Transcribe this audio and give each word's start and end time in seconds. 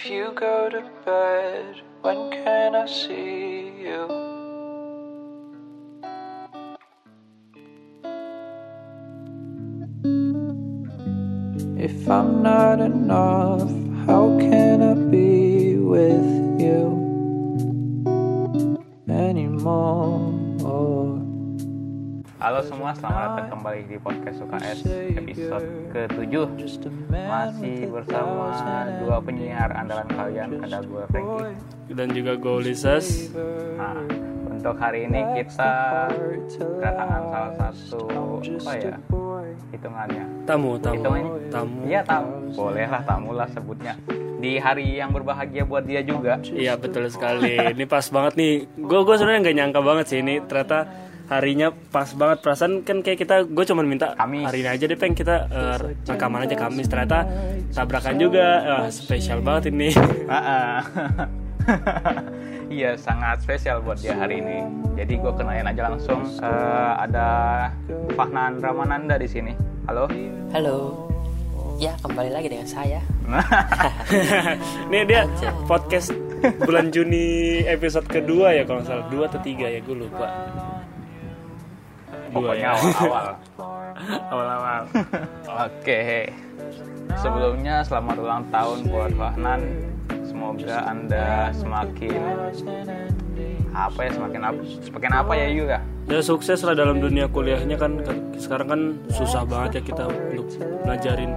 If 0.00 0.08
you 0.08 0.30
go 0.32 0.70
to 0.70 0.82
bed, 1.04 1.82
when 2.02 2.30
can 2.30 2.76
I 2.76 2.86
see 2.86 3.72
you? 3.82 4.06
If 11.76 12.08
I'm 12.08 12.42
not 12.44 12.80
enough, 12.80 13.68
how 14.06 14.38
can 14.38 14.82
I 14.82 14.94
be 14.94 15.74
with 15.78 16.60
you 16.60 16.84
anymore? 19.08 19.97
Halo 22.58 22.74
semua, 22.74 22.90
selamat 22.90 23.22
datang 23.22 23.48
kembali 23.54 23.80
di 23.86 23.96
podcast 24.02 24.42
UKS 24.42 24.78
episode 25.14 25.66
ke-7 25.94 26.34
Masih 27.06 27.86
bersama 27.86 28.50
dua 28.98 29.22
penyiar 29.22 29.70
andalan 29.78 30.10
kalian, 30.10 30.58
ada 30.66 30.82
gue 30.82 31.06
Frankie 31.06 31.54
dan 31.94 32.10
juga 32.10 32.34
Go 32.34 32.58
Lisas. 32.58 33.30
Nah, 33.78 34.02
untuk 34.50 34.74
hari 34.74 35.06
ini 35.06 35.22
kita 35.38 36.10
kedatangan 36.50 37.22
salah 37.30 37.52
satu, 37.78 38.42
apa 38.42 38.72
ya, 38.74 38.98
hitungannya 39.70 40.24
Tamu, 40.42 40.82
tamu, 40.82 40.94
Hitungannya, 40.98 41.30
tamu. 41.54 41.78
iya 41.86 42.00
tamu, 42.02 42.58
bolehlah 42.58 43.02
tamu 43.06 43.38
lah 43.38 43.46
sebutnya 43.54 43.94
Di 44.42 44.58
hari 44.58 44.98
yang 44.98 45.14
berbahagia 45.14 45.62
buat 45.62 45.86
dia 45.86 46.02
juga 46.02 46.42
Iya 46.42 46.74
betul 46.74 47.06
sekali. 47.06 47.54
Ini 47.54 47.86
pas 47.86 48.06
banget 48.10 48.34
nih. 48.34 48.66
Gue 48.82 49.06
gue 49.06 49.14
sebenarnya 49.14 49.46
nggak 49.46 49.56
nyangka 49.62 49.80
banget 49.82 50.06
sih 50.10 50.18
ini 50.26 50.42
ternyata 50.42 51.07
harinya 51.28 51.68
pas 51.92 52.08
banget 52.16 52.40
perasaan 52.40 52.80
kan 52.82 53.04
kayak 53.04 53.20
kita 53.20 53.44
gue 53.44 53.64
cuma 53.68 53.84
minta 53.84 54.16
Kamis. 54.16 54.48
hari 54.48 54.64
ini 54.64 54.70
aja 54.72 54.84
deh 54.88 54.96
peng 54.96 55.12
kita 55.12 55.44
eh, 55.52 55.76
rekaman 56.08 56.48
aja 56.48 56.56
Kamis 56.56 56.88
ternyata 56.88 57.28
tabrakan 57.76 58.16
juga 58.16 58.46
Wah, 58.64 58.88
spesial 58.88 59.44
banget 59.44 59.68
ini 59.68 59.92
Ah, 60.32 60.40
ah. 60.40 60.80
Iya 62.68 63.00
sangat 63.00 63.40
spesial 63.40 63.80
buat 63.80 63.96
dia 63.96 64.12
hari 64.12 64.44
ini. 64.44 64.60
Jadi 64.92 65.16
gue 65.16 65.32
kenalin 65.32 65.64
aja 65.64 65.88
langsung. 65.88 66.20
Eh, 66.36 66.92
ada 67.00 67.28
Fahnan 68.12 68.60
Ramananda 68.60 69.16
di 69.16 69.24
sini. 69.24 69.56
Halo. 69.88 70.04
Halo. 70.52 71.08
Ya, 71.80 71.96
kembali 72.04 72.28
lagi 72.28 72.52
dengan 72.52 72.68
saya. 72.68 73.00
Nih 74.92 75.02
dia 75.08 75.24
podcast 75.64 76.12
bulan 76.60 76.92
Juni 76.92 77.64
episode 77.64 78.04
kedua 78.04 78.52
ya 78.52 78.68
kalau 78.68 78.84
salah 78.84 79.08
dua 79.08 79.26
atau 79.32 79.40
tiga 79.40 79.66
ya 79.66 79.80
gue 79.80 79.96
lupa 79.96 80.28
Pokoknya 82.32 82.70
ya 82.70 82.70
awal-awal. 82.76 83.26
awal-awal 84.32 84.82
Oke. 85.68 86.30
Sebelumnya 87.18 87.82
selamat 87.82 88.16
ulang 88.20 88.44
tahun 88.52 88.78
buat 88.92 89.12
Fahnan. 89.16 89.60
Semoga 90.28 90.76
anda 90.86 91.50
semakin 91.56 92.20
apa 93.74 94.00
ya 94.06 94.10
semakin 94.10 94.40
apa 94.42 94.60
semakin 94.82 95.12
apa 95.12 95.32
ya 95.36 95.46
juga. 95.52 95.78
ya 96.08 96.20
sukses 96.24 96.58
lah 96.64 96.74
dalam 96.74 96.98
dunia 96.98 97.28
kuliahnya 97.28 97.76
kan 97.76 98.00
sekarang 98.40 98.68
kan 98.68 98.80
susah 99.12 99.44
banget 99.44 99.78
ya 99.78 99.82
kita 99.92 100.04
untuk 100.08 100.46
belajarin 100.82 101.30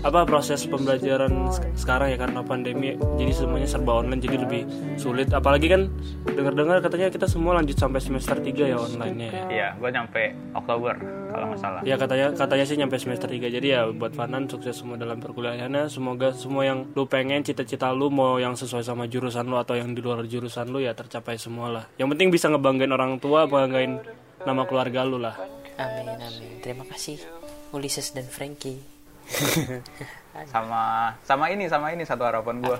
apa 0.00 0.24
proses 0.24 0.64
pembelajaran 0.64 1.32
sek- 1.48 1.72
sekarang 1.74 2.12
ya 2.12 2.18
karena 2.18 2.40
pandemi 2.40 2.94
jadi 3.16 3.32
semuanya 3.32 3.64
serba 3.64 4.00
online 4.00 4.20
jadi 4.20 4.36
lebih 4.38 4.62
sulit 4.96 5.28
apalagi 5.30 5.66
kan 5.66 5.88
dengar-dengar 6.26 6.80
katanya 6.80 7.08
kita 7.08 7.24
semua 7.24 7.56
lanjut 7.56 7.74
sampai 7.74 7.98
semester 7.98 8.36
3 8.36 8.52
ya 8.66 8.76
online-nya 8.76 9.28
ya. 9.28 9.42
Iya, 9.46 9.68
gue 9.76 9.90
nyampe 9.90 10.22
Oktober 10.52 10.94
kalau 11.26 11.46
nggak 11.48 11.60
salah. 11.60 11.80
Ya 11.82 11.96
katanya 11.96 12.32
katanya 12.32 12.64
sih 12.64 12.76
nyampe 12.76 12.96
semester 12.96 13.28
3 13.28 13.50
Jadi 13.50 13.68
ya 13.68 13.84
buat 13.88 14.16
Fanan 14.16 14.48
sukses 14.48 14.72
semua 14.72 14.96
dalam 14.96 15.20
perkuliahannya 15.20 15.84
Semoga 15.86 16.32
semua 16.32 16.64
yang 16.64 16.88
lu 16.96 17.04
pengen 17.04 17.44
cita-cita 17.44 17.92
lu 17.92 18.08
Mau 18.08 18.40
yang 18.40 18.56
sesuai 18.56 18.80
sama 18.80 19.04
jurusan 19.04 19.44
lu 19.44 19.60
Atau 19.60 19.76
yang 19.76 19.92
di 19.92 20.00
luar 20.00 20.24
jurusan 20.24 20.72
lu 20.72 20.80
ya 20.80 20.96
tercapai 20.96 21.36
semua 21.36 21.68
lah 21.68 21.84
Yang 21.96 22.16
penting 22.16 22.28
bisa 22.32 22.48
ngebanggain 22.48 22.88
orang 22.88 23.20
tua 23.20 23.44
Banggain 23.44 24.00
nama 24.42 24.64
keluarga 24.64 25.04
lu 25.04 25.20
lah 25.20 25.36
Amin, 25.76 26.08
amin. 26.08 26.64
Terima 26.64 26.88
kasih 26.88 27.20
Ulysses 27.68 28.16
dan 28.16 28.24
Frankie. 28.24 28.95
Sama 30.52 31.16
sama 31.24 31.48
ini 31.48 31.64
sama 31.64 31.96
ini 31.96 32.04
satu 32.04 32.28
harapan 32.28 32.60
gue. 32.60 32.76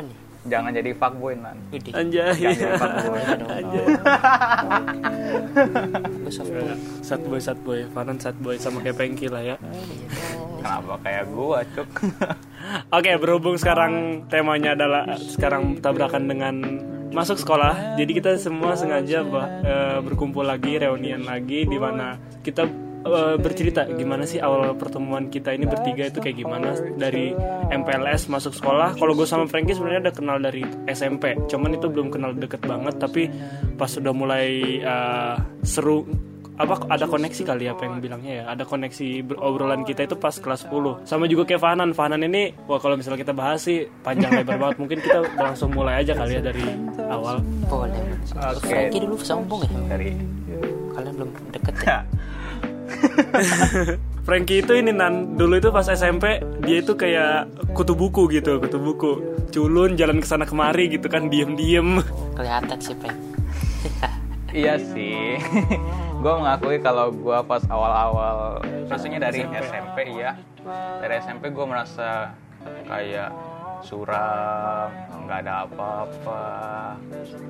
Jangan 0.46 0.70
jadi 0.70 0.92
fuckboy 0.92 1.34
nan. 1.34 1.56
Anjay 1.72 2.36
Jangan 2.36 2.54
jadi 2.54 2.76
fuckboy. 2.76 3.20
Anjay 3.58 3.84
soft 6.28 6.50
boy. 6.50 6.62
Sad 7.00 7.22
boy, 7.22 7.40
sad 7.40 7.58
boy 7.62 7.80
Fanan 7.90 8.18
sad 8.18 8.36
boy 8.38 8.56
sama 8.56 8.82
kayak 8.82 8.98
Pengki 8.98 9.26
lah 9.26 9.42
ya 9.42 9.56
Kenapa 10.58 10.98
kayak 11.00 11.24
gue 11.30 11.58
cuk? 11.72 11.88
Oke 12.96 13.10
berhubung 13.16 13.56
sekarang 13.56 14.26
temanya 14.26 14.74
adalah 14.74 15.16
Sekarang 15.16 15.78
tabrakan 15.78 16.26
dengan 16.26 16.54
masuk 17.10 17.38
sekolah 17.38 17.94
Jadi 17.94 18.10
kita 18.12 18.34
semua 18.36 18.74
sengaja 18.74 19.22
bah- 19.22 19.50
eh, 19.62 19.98
berkumpul 20.02 20.42
lagi 20.42 20.76
Reunian 20.76 21.24
lagi 21.24 21.62
di 21.64 21.78
mana 21.78 22.18
kita 22.42 22.66
eh, 23.06 23.36
bercerita 23.38 23.86
gimana 23.94 24.26
sih 24.26 24.42
awal 24.42 24.74
pertemuan 24.74 25.30
kita 25.30 25.54
ini 25.54 25.64
bertiga 25.64 26.10
itu 26.10 26.18
kayak 26.18 26.36
gimana 26.36 26.74
dari 26.98 27.32
MPLS 27.70 28.28
masuk 28.28 28.52
sekolah. 28.54 28.98
Kalau 28.98 29.12
gue 29.14 29.26
sama 29.28 29.46
Frankie 29.46 29.74
sebenarnya 29.78 30.10
udah 30.10 30.14
kenal 30.14 30.38
dari 30.42 30.62
SMP, 30.90 31.38
cuman 31.46 31.78
itu 31.78 31.86
belum 31.86 32.10
kenal 32.10 32.34
deket 32.34 32.62
banget. 32.66 32.98
Tapi 32.98 33.30
pas 33.78 33.90
sudah 33.90 34.12
mulai 34.12 34.82
eh, 34.82 35.36
seru, 35.62 36.06
apa 36.56 36.88
ada 36.88 37.04
koneksi 37.04 37.42
kali 37.44 37.68
ya 37.68 37.76
apa 37.76 37.84
yang 37.84 38.00
bilangnya 38.00 38.32
ya 38.40 38.44
ada 38.48 38.64
koneksi 38.64 39.28
obrolan 39.44 39.84
kita 39.84 40.08
itu 40.08 40.16
pas 40.16 40.32
kelas 40.32 40.64
10 40.64 41.04
sama 41.04 41.28
juga 41.28 41.44
kayak 41.44 41.60
Fanan 41.60 41.92
Fanan 41.92 42.24
ini 42.24 42.56
wah 42.64 42.80
kalau 42.80 42.96
misalnya 42.96 43.20
kita 43.20 43.36
bahas 43.36 43.60
sih 43.60 43.84
panjang 44.00 44.32
lebar 44.40 44.56
banget 44.56 44.76
mungkin 44.80 44.98
kita 45.04 45.20
langsung 45.36 45.76
mulai 45.76 46.00
aja 46.00 46.16
kali 46.16 46.40
ya 46.40 46.40
dari 46.40 46.64
awal 47.12 47.44
Boleh. 47.68 47.98
Oke. 48.56 48.72
Frankie 48.72 49.00
dulu 49.02 49.14
sombong 49.20 49.60
ya. 49.66 49.70
Dari 49.90 50.10
Kalian 50.96 51.12
belum 51.12 51.30
deket 51.52 51.76
ya. 51.84 51.98
Frankie 54.26 54.58
itu 54.58 54.72
ini 54.74 54.90
nan 54.90 55.38
dulu 55.38 55.62
itu 55.62 55.70
pas 55.70 55.86
SMP 55.86 56.42
dia 56.66 56.82
itu 56.82 56.98
kayak 56.98 57.46
kutu 57.78 57.94
buku 57.94 58.26
gitu 58.34 58.58
kutu 58.58 58.78
buku 58.82 59.12
culun 59.54 59.94
jalan 59.94 60.18
ke 60.18 60.26
sana 60.26 60.42
kemari 60.42 60.90
gitu 60.90 61.06
kan 61.06 61.30
diem 61.30 61.54
diem 61.54 62.02
Kelihatan 62.34 62.78
sih, 62.82 62.94
Frank. 62.98 63.18
Iya 64.56 64.80
sih. 64.80 65.36
gue 66.22 66.32
mengakui 66.32 66.80
kalau 66.80 67.12
gue 67.12 67.38
pas 67.44 67.60
awal-awal, 67.68 68.64
maksudnya 68.88 69.20
dari 69.20 69.44
SMP 69.44 70.16
ya, 70.16 70.32
dari 70.96 71.20
SMP 71.20 71.52
gue 71.52 71.66
merasa 71.68 72.32
kayak 72.88 73.36
suram, 73.82 74.88
nggak 75.24 75.38
ada 75.42 75.64
apa-apa, 75.64 76.42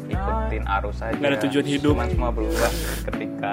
ikutin 0.06 0.64
arus 0.66 0.98
aja. 1.00 1.14
Nggak 1.14 1.30
ada 1.30 1.40
tujuan 1.44 1.66
hidup. 1.66 1.92
Cuman 1.94 2.08
semua 2.08 2.30
berubah 2.30 2.70
ketika, 3.04 3.52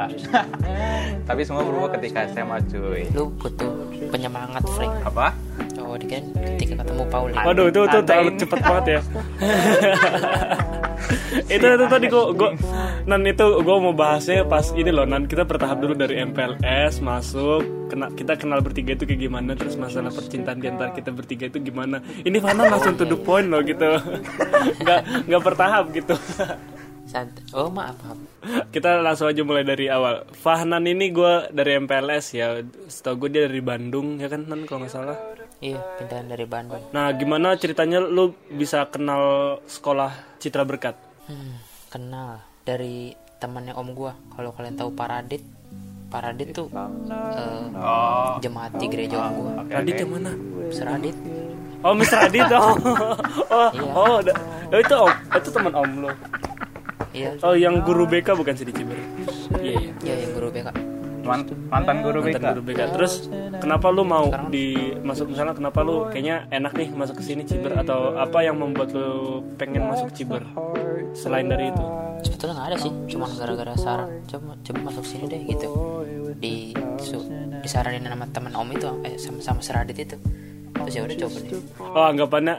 tapi 1.30 1.42
semua 1.44 1.62
berubah 1.62 1.90
ketika 1.98 2.26
SMA 2.28 2.58
cuy. 2.68 3.02
Lu 3.12 3.30
butuh 3.36 3.72
penyemangat, 4.10 4.64
Frank. 4.74 4.94
Apa? 5.04 5.28
Oh, 5.84 5.94
di 5.94 6.08
kan 6.08 6.24
ketika 6.58 6.82
ketemu 6.82 7.04
Paul. 7.06 7.30
waduh 7.36 7.68
itu 7.70 7.80
tuh 7.86 8.02
Ada 8.02 8.08
terlalu 8.08 8.32
ini. 8.32 8.40
cepet 8.42 8.60
banget 8.60 8.86
ya 8.88 9.00
itu 11.54 11.66
itu 11.66 11.86
tadi 11.90 12.06
gua, 12.08 12.32
gua 12.34 12.52
nan 13.04 13.22
itu 13.28 13.46
gue 13.60 13.78
mau 13.80 13.94
bahasnya 13.96 14.48
pas 14.48 14.64
ini 14.74 14.92
loh 14.92 15.06
nan. 15.08 15.26
Kita 15.28 15.44
bertahap 15.44 15.82
dulu 15.84 15.94
dari 15.98 16.22
MPLS 16.24 17.04
masuk 17.04 17.90
kena 17.92 18.10
kita 18.14 18.40
kenal 18.40 18.64
bertiga 18.66 18.98
itu 18.98 19.06
kayak 19.06 19.22
gimana 19.22 19.54
terus 19.54 19.78
masalah 19.78 20.10
percintaan 20.10 20.58
di 20.58 20.68
antara 20.72 20.96
kita 20.96 21.14
bertiga 21.14 21.50
itu 21.50 21.60
gimana. 21.62 22.02
Ini 22.24 22.38
Fana 22.40 22.68
langsung 22.74 22.96
to 22.98 23.06
the 23.06 23.18
point 23.18 23.50
loh 23.50 23.62
gitu. 23.62 24.00
Nggak 24.84 25.30
nggak 25.30 25.42
bertahap 25.44 25.92
gitu. 25.94 26.16
Oh, 27.54 27.70
maaf, 27.70 28.00
maaf. 28.02 28.18
kita 28.74 28.98
langsung 29.04 29.30
aja 29.30 29.46
mulai 29.46 29.62
dari 29.62 29.86
awal. 29.86 30.26
Fahnan 30.34 30.88
ini 30.90 31.14
gue 31.14 31.54
dari 31.54 31.78
MPLS 31.78 32.26
ya. 32.34 32.58
Setahu 32.90 33.28
gue 33.28 33.30
dia 33.38 33.42
dari 33.46 33.62
Bandung 33.62 34.18
ya 34.18 34.32
kan 34.32 34.50
nan 34.50 34.66
kalau 34.66 34.88
nggak 34.88 34.94
salah 34.98 35.43
Iya, 35.64 35.80
pindahan 35.96 36.28
dari 36.28 36.44
Bandung. 36.44 36.84
nah 36.90 37.08
gimana 37.10 37.56
ceritanya 37.56 37.98
lu 37.98 38.26
bisa 38.52 38.84
kenal 38.86 39.24
sekolah 39.64 40.12
Citra 40.38 40.62
Berkat 40.62 41.00
Hmm, 41.24 41.56
kenal 41.88 42.36
dari 42.62 43.12
temannya 43.38 43.72
om 43.72 43.92
gua. 43.92 44.12
Kalau 44.30 44.52
kalian 44.52 44.76
tahu 44.76 44.92
Paradit, 44.92 45.40
Paradit 46.06 46.52
tuh 46.52 46.68
eh, 46.68 47.64
Oh, 47.74 48.36
jemaat 48.38 48.76
di 48.76 48.86
gereja 48.86 49.16
om 49.22 49.32
gua. 49.34 49.52
oke, 49.58 49.72
Radit 49.72 49.94
oke. 49.94 50.02
yang 50.02 50.12
mana 50.12 50.32
Seradit. 50.70 51.16
Oh, 51.80 51.92
Mr. 51.94 52.16
Radit. 52.22 52.44
Oh, 52.54 52.76
oh, 53.50 53.70
Iya. 53.72 53.92
oh, 53.94 54.18
da- 54.20 54.40
oh, 54.68 54.78
itu 54.78 54.96
om, 54.98 55.12
itu 55.32 55.50
teman 55.50 55.74
om 55.74 55.92
lo. 56.02 56.12
Iya, 57.14 57.30
Oh, 57.40 57.54
yang 57.54 57.80
guru 57.80 58.04
BK 58.04 58.34
bukan 58.34 58.52
sih 58.52 58.66
di 58.66 58.74
Ciber? 58.74 59.00
Iya, 59.56 59.80
iya. 59.80 59.92
iya 60.02 60.16
yang 60.20 60.32
guru 60.34 60.48
BK. 60.50 60.68
Man- 61.24 61.48
mantan 61.70 61.98
guru 62.02 62.20
BK. 62.20 62.36
Mantan 62.36 62.52
guru 62.52 62.64
BK. 62.66 62.80
Terus 62.92 63.14
kenapa 63.64 63.88
lu 63.96 64.04
mau 64.04 64.28
di 64.52 64.92
masuk 65.00 65.32
misalnya 65.32 65.56
kenapa 65.56 65.80
lu 65.88 66.12
kayaknya 66.12 66.52
enak 66.52 66.76
nih 66.76 66.90
masuk 66.92 67.16
ke 67.20 67.24
sini 67.24 67.48
Ciber 67.48 67.80
atau 67.80 68.20
apa 68.20 68.44
yang 68.44 68.60
membuat 68.60 68.92
lu 68.92 69.40
pengen 69.56 69.88
masuk 69.88 70.12
Ciber? 70.12 70.44
Selain 71.16 71.48
dari 71.48 71.72
itu. 71.72 71.84
Sebetulnya 72.28 72.54
nggak 72.60 72.68
ada 72.72 72.78
sih, 72.80 72.92
cuman 73.08 73.30
gara-gara 73.40 73.74
saran. 73.80 74.08
Coba 74.28 74.56
coba 74.60 74.80
masuk 74.92 75.04
sini 75.08 75.26
deh 75.32 75.42
gitu. 75.48 75.68
Di 76.40 76.76
su, 77.00 77.20
disaranin 77.64 78.04
sama 78.04 78.28
teman 78.32 78.54
om 78.56 78.68
itu, 78.72 78.88
eh 79.08 79.16
sama 79.16 79.40
sama 79.40 79.62
Seradit 79.64 79.96
itu. 79.96 80.18
Terus 80.76 80.94
ya 80.96 81.02
udah 81.08 81.18
coba 81.24 81.38
deh. 81.40 81.62
Oh, 81.80 82.06
anggapannya 82.08 82.56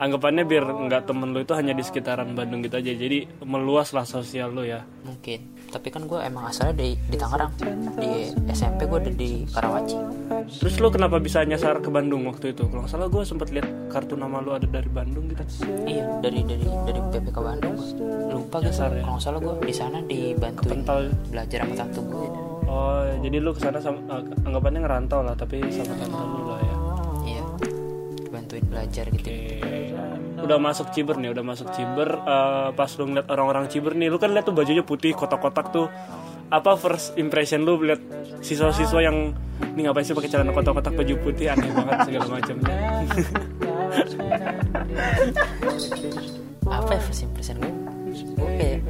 anggapannya 0.00 0.44
biar 0.48 0.64
nggak 0.64 1.02
temen 1.04 1.36
lu 1.36 1.44
itu 1.44 1.52
hanya 1.52 1.76
di 1.76 1.84
sekitaran 1.84 2.32
Bandung 2.32 2.64
gitu 2.64 2.80
aja 2.80 2.88
jadi 2.88 3.28
meluas 3.44 3.92
lah 3.92 4.08
sosial 4.08 4.48
lu 4.48 4.64
ya 4.64 4.80
mungkin 5.04 5.59
tapi 5.70 5.88
kan 5.88 6.04
gue 6.04 6.18
emang 6.18 6.50
asalnya 6.50 6.82
di 6.82 6.98
di 7.08 7.16
Tangerang 7.16 7.54
di 7.96 8.34
SMP 8.50 8.90
gue 8.90 8.98
ada 8.98 9.12
di 9.14 9.30
Karawaci 9.46 9.96
terus 10.58 10.74
lu 10.82 10.90
kenapa 10.90 11.22
bisa 11.22 11.46
nyasar 11.46 11.78
ke 11.78 11.88
Bandung 11.88 12.26
waktu 12.26 12.52
itu 12.52 12.66
kalau 12.66 12.82
nggak 12.84 12.92
salah 12.92 13.06
gue 13.06 13.22
sempat 13.22 13.48
lihat 13.54 13.70
kartu 13.88 14.18
nama 14.18 14.42
lu 14.42 14.50
ada 14.52 14.66
dari 14.66 14.90
Bandung 14.90 15.30
gitu 15.30 15.42
iya 15.86 16.04
dari 16.18 16.42
dari 16.42 16.66
dari 16.66 17.00
PPK 17.00 17.38
Bandung 17.38 17.78
gua. 17.78 18.34
lupa 18.34 18.56
gitu 18.66 18.74
ya? 18.74 18.90
kalau 19.06 19.14
nggak 19.16 19.24
salah 19.24 19.40
gue 19.40 19.54
di 19.62 19.74
sana 19.74 19.98
Kental. 20.60 21.00
belajar 21.30 21.58
sama 21.62 21.74
tante 21.78 22.00
gue 22.02 22.28
oh 22.66 23.02
jadi 23.22 23.36
lu 23.38 23.50
ke 23.54 23.60
sana 23.62 23.78
sama 23.78 23.98
eh, 24.10 24.22
anggapannya 24.46 24.80
ngerantau 24.82 25.20
lah 25.22 25.34
tapi 25.38 25.62
sama 25.70 25.94
tante 25.94 26.18
lu 26.18 26.40
lah 26.50 26.60
ya 26.60 26.76
iya 27.30 27.44
dibantuin 28.26 28.64
belajar 28.66 29.04
gitu 29.14 29.30
Oke. 29.30 29.99
Udah 30.44 30.58
masuk 30.58 30.90
Ciber 30.90 31.16
nih 31.20 31.30
udah 31.32 31.44
masuk 31.44 31.68
Ciber. 31.72 32.08
Eh, 32.20 32.68
pas 32.74 32.90
lu 32.98 33.04
ngeliat 33.10 33.28
orang-orang 33.30 33.64
Ciber 33.68 33.92
nih 33.94 34.08
lu 34.10 34.18
kan 34.18 34.32
lihat 34.32 34.44
tuh 34.48 34.54
bajunya 34.56 34.82
putih 34.84 35.12
kotak-kotak 35.14 35.72
tuh. 35.72 35.86
Apa 36.50 36.74
first 36.74 37.14
impression 37.14 37.62
lu 37.62 37.78
lihat 37.78 38.02
siswa-siswa 38.42 38.98
yang 39.00 39.30
ini 39.76 39.86
ngapain 39.86 40.02
sih 40.02 40.16
pakai 40.16 40.30
celana 40.32 40.50
kotak-kotak 40.50 40.92
baju 40.96 41.14
putih? 41.22 41.54
Aneh 41.54 41.70
banget 41.70 41.98
segala 42.10 42.26
macamnya. 42.26 42.74
Apa 46.70 46.90
ya 46.94 47.00
first 47.02 47.22
impression 47.26 47.58
gue 47.58 47.70
gue 48.10 48.50
kayak, 48.58 48.80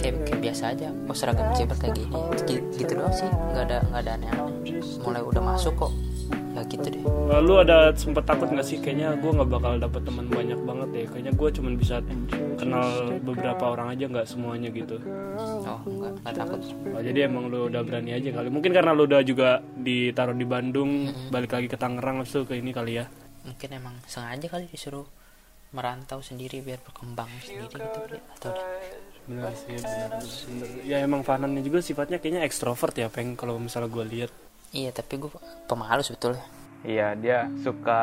kayak 0.00 0.40
biasa 0.40 0.72
aja. 0.72 0.88
Oh 1.08 1.16
seragam 1.16 1.52
ciber 1.52 1.76
kayak 1.76 1.94
gini? 1.98 2.12
Gitu, 2.40 2.52
gitu 2.80 2.92
doang 2.96 3.12
sih. 3.12 3.28
Nggak 3.28 3.64
ada 3.68 3.78
nggak 3.90 4.00
ada 4.00 4.12
aneh-aneh. 4.16 4.80
Mulai 5.04 5.22
udah 5.24 5.42
masuk 5.44 5.72
kok 5.76 5.92
ya 6.60 6.68
gitu 6.68 6.86
deh. 6.92 7.02
Lalu 7.30 7.52
ada 7.64 7.76
sempet 7.96 8.24
takut 8.28 8.48
nggak 8.52 8.66
sih? 8.66 8.78
Kayaknya 8.78 9.16
gue 9.16 9.30
nggak 9.32 9.50
bakal 9.50 9.72
dapet 9.80 10.02
teman 10.04 10.26
banyak 10.28 10.60
banget 10.60 10.88
deh. 10.92 11.04
Kayaknya 11.08 11.32
gue 11.32 11.48
cuman 11.56 11.72
bisa 11.80 11.96
kenal 12.60 12.86
beberapa 13.24 13.64
orang 13.72 13.96
aja 13.96 14.04
nggak 14.06 14.28
semuanya 14.28 14.68
gitu. 14.68 15.00
Oh 15.40 15.80
nggak 15.88 16.12
nggak 16.20 16.34
takut. 16.36 16.60
Oh, 16.92 17.02
jadi 17.02 17.18
emang 17.26 17.48
lu 17.48 17.72
udah 17.72 17.80
berani 17.80 18.12
aja 18.12 18.28
kali. 18.28 18.48
Mungkin 18.52 18.70
karena 18.76 18.92
lu 18.92 19.08
udah 19.08 19.20
juga 19.24 19.64
ditaruh 19.80 20.36
di 20.36 20.46
Bandung 20.46 21.08
balik 21.32 21.56
lagi 21.56 21.66
ke 21.72 21.80
Tangerang 21.80 22.20
langsung 22.20 22.44
ke 22.44 22.60
ini 22.60 22.70
kali 22.76 23.00
ya. 23.00 23.08
Mungkin 23.40 23.68
emang 23.72 23.96
sengaja 24.04 24.46
kali 24.52 24.68
disuruh 24.68 25.08
merantau 25.70 26.18
sendiri 26.20 26.60
biar 26.60 26.82
berkembang 26.82 27.30
sendiri 27.40 27.78
gitu. 27.78 27.78
Kali 27.78 28.18
atau 28.36 28.52
benar 29.30 29.54
sih 29.54 29.78
benar, 29.78 30.18
benar. 30.18 30.68
ya 30.82 30.96
emang 31.06 31.22
Fanannya 31.22 31.62
juga 31.62 31.78
sifatnya 31.78 32.18
kayaknya 32.18 32.42
ekstrovert 32.42 32.98
ya 32.98 33.06
peng 33.06 33.38
kalau 33.38 33.62
misalnya 33.62 33.86
gue 33.86 34.04
lihat 34.10 34.32
iya 34.70 34.90
tapi 34.94 35.18
gue 35.18 35.30
pemalu 35.66 36.02
sebetulnya. 36.02 36.42
Iya, 36.80 37.12
dia 37.20 37.44
suka 37.60 38.00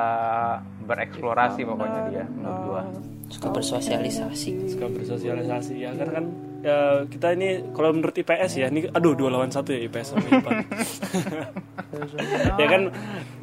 bereksplorasi 0.85 1.65
pokoknya 1.65 2.01
dia 2.13 2.23
menurut 2.29 2.61
gua. 2.69 2.83
suka 3.27 3.51
bersosialisasi. 3.51 4.71
Suka 4.71 4.87
bersosialisasi 4.87 5.83
ya. 5.83 5.91
Karena 5.97 6.13
kan 6.21 6.25
ya, 6.63 6.77
kita 7.09 7.33
ini 7.35 7.73
kalau 7.73 7.91
menurut 7.91 8.15
IPS 8.15 8.51
ya 8.55 8.71
ini 8.71 8.87
aduh 8.87 9.17
dua 9.17 9.33
lawan 9.33 9.51
satu 9.51 9.75
ya 9.75 9.83
IPS 9.83 10.15
sama 10.15 10.27
IPA 10.31 10.51
ya 12.61 12.67
kan 12.71 12.81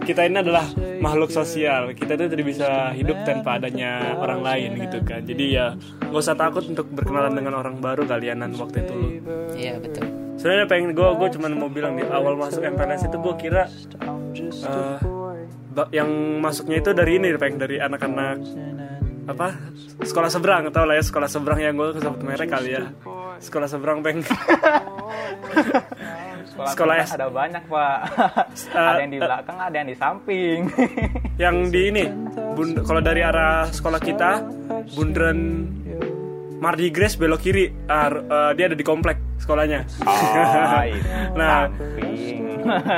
kita 0.09 0.23
ini 0.25 0.37
adalah 0.41 0.65
makhluk 1.03 1.29
sosial. 1.35 1.93
Kita 1.93 2.17
tuh 2.17 2.31
tidak 2.31 2.47
bisa 2.49 2.94
hidup 2.97 3.29
tanpa 3.29 3.61
adanya 3.61 4.17
orang 4.17 4.41
lain 4.41 4.70
gitu 4.88 5.05
kan. 5.05 5.20
Jadi 5.27 5.44
ya 5.53 5.77
nggak 6.00 6.23
usah 6.23 6.38
takut 6.38 6.65
untuk 6.65 6.88
berkenalan 6.94 7.37
dengan 7.37 7.61
orang 7.61 7.77
baru 7.82 8.06
kalianan 8.09 8.56
waktu 8.56 8.87
itu. 8.87 8.97
Iya 9.53 9.82
betul 9.82 10.24
sebenarnya 10.44 10.69
pengen 10.69 10.93
gue 10.93 11.08
gue 11.08 11.29
cuman 11.31 11.50
mau 11.55 11.67
bilang 11.67 11.96
di 11.96 12.05
awal 12.05 12.37
masuk 12.37 12.61
MPLS 12.62 13.08
itu 13.08 13.17
gue 13.17 13.35
kira 13.38 13.64
ba- 15.70 15.88
yang 15.91 16.11
masuknya 16.38 16.79
itu 16.79 16.91
dari 16.93 17.17
ini 17.17 17.32
pengen 17.35 17.56
dari 17.56 17.76
anak-anak 17.79 18.44
apa 19.25 19.56
sekolah 19.99 20.29
seberang 20.29 20.69
tau 20.69 20.85
lah 20.85 20.94
ya 20.94 21.02
sekolah 21.02 21.25
seberang 21.26 21.56
yang 21.58 21.73
gue 21.73 21.96
sebut 21.96 22.20
merek 22.20 22.44
kali 22.46 22.76
ya 22.76 22.93
sekolah 23.41 23.64
seberang 23.67 23.99
peng 24.00 24.20
Sekolah, 26.44 26.70
Sekolah 26.70 26.94
S- 27.02 27.11
ada 27.11 27.26
banyak 27.26 27.64
pak. 27.67 27.99
ada 28.70 29.00
yang 29.00 29.11
di 29.11 29.19
belakang, 29.19 29.56
ada 29.58 29.75
yang 29.75 29.88
di 29.88 29.96
samping. 29.96 30.58
yang 31.37 31.56
di 31.67 31.91
ini 31.91 32.05
bun- 32.55 32.79
kalau 32.79 33.02
dari 33.02 33.20
arah 33.20 33.67
sekolah 33.67 33.99
kita 33.99 34.44
bundaran 34.94 35.67
Mardi 36.64 36.88
Gras 36.88 37.12
belok 37.14 37.44
kiri 37.44 37.69
r- 37.84 38.25
eh, 38.25 38.50
dia 38.56 38.64
ada 38.66 38.72
di 38.72 38.81
komplek 38.81 39.20
sekolahnya. 39.37 39.84
Oh, 40.00 40.81
nah 41.38 41.69
samping. 41.69 42.40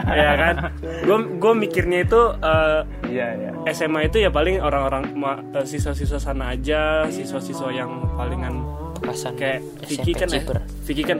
ya 0.07 0.33
kan? 0.37 0.55
Gue 1.03 1.17
gue 1.35 1.53
mikirnya 1.57 1.99
itu 2.01 2.21
eh, 2.39 2.81
Iya 3.11 3.27
iya. 3.35 3.51
SMA 3.69 4.07
itu 4.07 4.23
ya 4.23 4.31
paling 4.31 4.63
orang-orang 4.63 5.11
eh, 5.51 5.67
siswa-siswa 5.67 6.23
sana 6.23 6.55
aja 6.55 7.11
siswa-siswa 7.11 7.75
yang 7.75 7.91
palingan 8.15 8.63
bekasan 8.97 9.35
kayak 9.35 9.67
Vicky 9.83 10.15
kan 10.15 10.31
eh, 10.31 10.39
Ciber. 10.39 10.57
Vicky 10.87 11.03
kan 11.03 11.19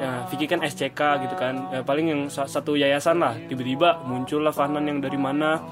ya 0.00 0.26
Vicky 0.26 0.46
kan 0.46 0.58
SCK 0.60 1.00
gitu 1.22 1.34
kan. 1.34 1.54
Ya, 1.70 1.80
paling 1.80 2.06
yang 2.08 2.20
sa- 2.26 2.50
satu 2.50 2.74
yayasan 2.74 3.22
lah. 3.22 3.38
Tiba-tiba 3.46 4.02
muncul 4.02 4.42
lah 4.42 4.50
Fanan 4.50 4.82
yang 4.84 4.98
dari 4.98 5.14
mana. 5.14 5.62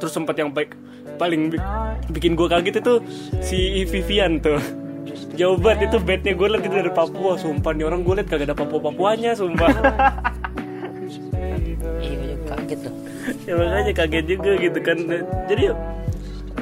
Terus 0.00 0.16
sempat 0.16 0.32
yang 0.34 0.48
baik 0.48 0.72
paling 1.20 1.52
bi- 1.52 1.60
bikin 2.08 2.32
gue 2.32 2.48
kaget 2.48 2.80
itu 2.80 2.94
si 3.44 3.84
Vivian 3.84 4.40
tuh 4.40 4.56
jauh 5.34 5.58
banget 5.58 5.90
itu 5.90 5.98
bednya 6.02 6.32
gue 6.34 6.46
liat 6.50 6.62
itu 6.64 6.74
dari 6.74 6.92
Papua 6.92 7.38
sumpah. 7.38 7.72
Nih 7.74 7.84
orang 7.86 8.00
gue 8.02 8.14
liat 8.20 8.28
kagak 8.28 8.46
ada 8.50 8.56
Papua 8.56 8.80
Papuanya 8.90 9.32
sumpah. 9.34 9.70
Iya 12.00 12.36
kaget 12.46 12.78
tuh. 12.86 12.94
Ya 13.44 13.52
makanya 13.58 13.92
kaget 13.92 14.24
juga 14.26 14.50
gitu 14.56 14.78
kan. 14.80 14.98
Jadi 15.50 15.64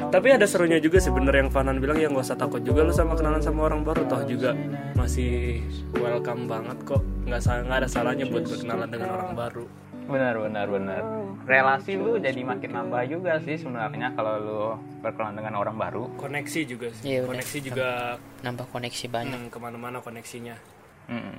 tapi 0.09 0.29
ada 0.33 0.47
serunya 0.49 0.81
juga 0.81 0.99
sih 0.99 1.13
bener 1.13 1.37
yang 1.37 1.53
Fanan 1.53 1.79
bilang 1.79 2.01
ya 2.01 2.09
nggak 2.09 2.25
usah 2.25 2.39
takut 2.39 2.65
juga 2.65 2.81
lu 2.81 2.93
sama 2.97 3.15
kenalan 3.15 3.45
sama 3.45 3.69
orang 3.69 3.85
baru. 3.87 4.09
Toh 4.09 4.25
juga 4.27 4.57
masih 4.97 5.63
welcome 5.95 6.49
banget 6.49 6.79
kok. 6.83 7.03
Nggak 7.29 7.41
nggak 7.45 7.79
ada 7.85 7.89
salahnya 7.89 8.25
buat 8.27 8.49
berkenalan 8.49 8.89
dengan 8.89 9.09
orang 9.15 9.33
baru 9.37 9.88
Benar 10.09 10.41
benar 10.41 10.67
benar. 10.67 11.03
Relasi 11.45 11.95
lu 11.95 12.17
jadi 12.17 12.41
makin 12.43 12.73
nambah 12.73 13.05
juga 13.07 13.37
sih 13.41 13.57
sebenarnya 13.57 14.13
kalau 14.13 14.35
lu 14.37 14.63
berkenalan 14.99 15.37
dengan 15.37 15.55
orang 15.57 15.77
baru. 15.77 16.09
koneksi 16.17 16.61
juga 16.65 16.89
sih 16.91 17.05
Iya, 17.07 17.19
bener. 17.23 17.29
koneksi 17.31 17.59
juga 17.63 17.89
nambah 18.41 18.67
koneksi 18.69 19.07
banyak 19.07 19.41
hmm, 19.43 19.53
ke 19.53 19.59
mana-mana 19.59 19.99
koneksinya 20.01 20.57
Mm-mm. 21.09 21.37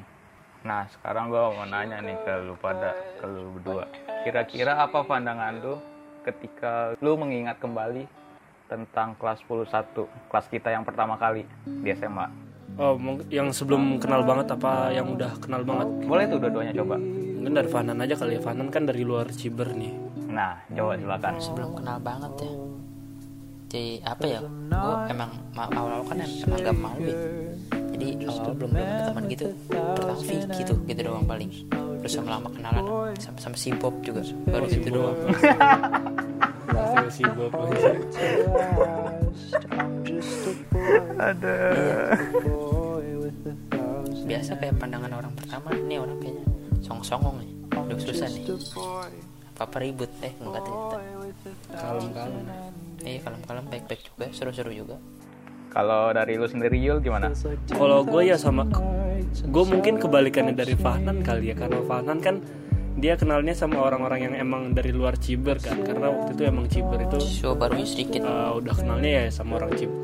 Nah 0.60 0.86
sekarang 0.90 1.30
gua 1.30 1.50
mau 1.52 1.64
nanya 1.64 1.98
nih 2.00 2.18
ke 2.20 2.34
lu 2.42 2.54
pada 2.58 2.92
ke 3.18 3.26
lu 3.26 3.54
berdua. 3.58 3.86
Kira-kira 4.22 4.78
apa 4.78 5.02
pandangan 5.02 5.58
lu 5.58 5.78
ketika 6.22 6.94
lu 7.00 7.16
mengingat 7.16 7.58
kembali 7.58 8.06
tentang 8.66 9.14
kelas 9.16 9.42
11 9.46 9.70
kelas 10.30 10.46
kita 10.48 10.70
yang 10.70 10.84
pertama 10.84 11.16
kali 11.16 11.42
di 11.64 11.90
SMA? 11.92 12.49
Oh 12.80 12.96
yang 13.30 13.52
sebelum 13.52 14.00
kenal 14.00 14.24
banget 14.24 14.48
apa 14.50 14.90
yang 14.90 15.12
udah 15.12 15.36
kenal 15.38 15.62
banget? 15.62 15.88
Boleh 16.08 16.24
tuh 16.26 16.38
dua-duanya 16.40 16.74
coba. 16.74 16.96
mungkin 17.40 17.56
dari 17.56 17.70
Fanan 17.72 18.00
aja 18.00 18.16
kali 18.16 18.36
ya. 18.36 18.42
Fanan 18.42 18.68
kan 18.68 18.84
dari 18.84 19.04
luar 19.04 19.28
Ciber 19.32 19.72
nih. 19.72 19.94
Nah 20.28 20.60
coba 20.72 20.96
silakan. 20.96 21.34
sebelum 21.40 21.72
kenal 21.76 21.98
banget 22.00 22.32
ya. 22.40 22.52
Jadi 23.70 23.86
apa 24.02 24.26
ya? 24.26 24.40
Gue 24.42 24.96
emang 25.08 25.32
ma- 25.54 25.70
awal-awal 25.70 26.04
kan 26.04 26.18
em- 26.20 26.42
emang 26.42 26.60
gak 26.66 26.76
malu 26.76 27.06
ya. 27.06 27.18
Jadi 27.70 28.08
awal 28.26 28.52
belum 28.56 28.72
belum 28.72 28.72
ada 28.76 29.04
teman 29.12 29.24
gitu. 29.28 29.46
Pertama 29.70 30.20
Vicky 30.20 30.62
tuh 30.66 30.78
gitu 30.84 31.00
doang 31.04 31.26
paling. 31.28 31.50
Terus 32.00 32.14
lama-lama 32.18 32.48
kenalan 32.50 32.84
sama 33.20 33.38
sama 33.40 33.56
si 33.56 33.70
Bob 33.76 33.96
juga. 34.02 34.24
Baru 34.48 34.66
gitu 34.68 34.90
doang. 34.90 35.16
Pasti 36.70 37.08
si 37.12 37.24
Bob 37.28 37.52
biasa 44.30 44.52
kayak 44.62 44.76
pandangan 44.78 45.12
orang 45.14 45.34
pertama. 45.34 45.74
Ini 45.74 45.96
orang 45.98 46.18
kayaknya 46.22 46.46
song-songong 46.86 47.36
nih. 47.42 47.52
Udah 47.74 47.98
susah 47.98 48.28
nih. 48.30 48.44
Apa 49.58 49.68
apa 49.68 49.78
ribut 49.84 50.12
eh 50.24 50.34
enggak 50.40 50.62
ternyata. 50.64 50.98
Kalem-kalem. 51.74 52.46
Eh 53.04 53.18
kalem-kalem 53.20 53.66
baik-baik 53.68 54.02
juga. 54.06 54.26
Seru-seru 54.32 54.72
juga. 54.72 54.96
Kalau 55.70 56.10
dari 56.14 56.34
lu 56.38 56.50
sendiri 56.50 56.82
Yul 56.82 56.98
gimana? 57.02 57.30
Kalau 57.70 58.02
gue 58.02 58.22
ya 58.26 58.38
sama 58.38 58.66
gue 59.30 59.64
mungkin 59.70 60.02
kebalikannya 60.02 60.58
dari 60.58 60.74
Fahnan 60.74 61.22
kali 61.22 61.54
ya 61.54 61.56
karena 61.58 61.80
Fahnan 61.86 62.18
kan 62.18 62.42
dia 62.98 63.14
kenalnya 63.20 63.54
sama 63.54 63.84
orang-orang 63.84 64.32
yang 64.32 64.36
emang 64.40 64.74
dari 64.74 64.90
luar 64.90 65.20
Ciber 65.20 65.62
kan 65.62 65.84
karena 65.86 66.10
waktu 66.10 66.34
itu 66.34 66.44
emang 66.48 66.66
Ciber 66.72 67.00
itu 67.04 67.20
so 67.22 67.54
barunya 67.54 67.86
sedikit 67.86 68.26
uh, 68.26 68.58
udah 68.58 68.74
kenalnya 68.74 69.10
ya 69.10 69.24
sama 69.30 69.62
orang 69.62 69.76
Ciber. 69.78 70.00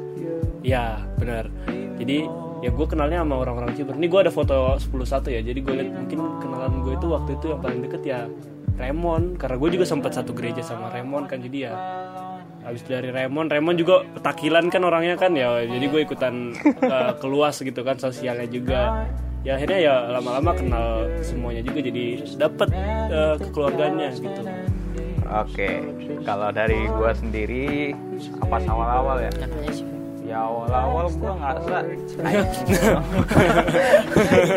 Ya 0.62 1.01
benar. 1.18 1.50
Jadi 1.98 2.27
ya 2.62 2.70
gue 2.70 2.88
kenalnya 2.88 3.25
sama 3.25 3.42
orang-orang 3.42 3.74
Ciber. 3.74 3.96
Ini 3.98 4.08
gue 4.12 4.20
ada 4.27 4.32
foto 4.34 4.77
10 4.77 4.92
satu 5.08 5.27
ya. 5.34 5.42
Jadi 5.42 5.60
gue 5.63 5.74
lihat 5.74 5.89
mungkin 5.96 6.20
kenalan 6.44 6.84
gue 6.86 6.94
itu 6.94 7.08
waktu 7.10 7.32
itu 7.39 7.46
yang 7.50 7.62
paling 7.63 7.80
deket 7.82 8.04
ya 8.06 8.20
Raymond 8.75 9.39
karena 9.39 9.56
gue 9.56 9.70
juga 9.80 9.86
sempat 9.88 10.12
satu 10.15 10.36
gereja 10.36 10.60
sama 10.60 10.92
Raymond 10.92 11.32
kan 11.32 11.39
jadi 11.39 11.72
ya 11.72 11.74
habis 12.65 12.84
dari 12.84 13.13
Raymond 13.13 13.48
Raymond 13.48 13.77
juga 13.80 14.04
petakilan 14.04 14.68
kan 14.68 14.82
orangnya 14.84 15.15
kan 15.15 15.32
ya 15.38 15.63
jadi 15.63 15.86
gue 15.86 16.01
ikutan 16.04 16.51
uh, 16.84 17.13
keluas 17.22 17.62
gitu 17.62 17.82
kan 17.86 17.96
sosialnya 17.96 18.50
juga 18.50 19.08
ya 19.46 19.62
akhirnya 19.62 19.80
ya 19.80 19.96
lama-lama 20.10 20.52
kenal 20.58 21.06
semuanya 21.22 21.62
juga 21.62 21.80
jadi 21.86 22.06
dapet 22.34 22.70
uh, 23.14 23.38
kekeluarganya 23.38 24.10
gitu 24.18 24.42
Oke. 25.25 25.70
kalau 26.25 26.50
dari 26.50 26.86
gue 26.90 27.12
sendiri 27.18 27.94
apa 28.42 28.58
awal-awal 28.66 29.22
ya 29.22 29.32
ya 30.25 30.42
awal-awal 30.42 31.06
gue 31.14 31.34
ngerasa 31.38 31.75
anjing. 32.25 32.70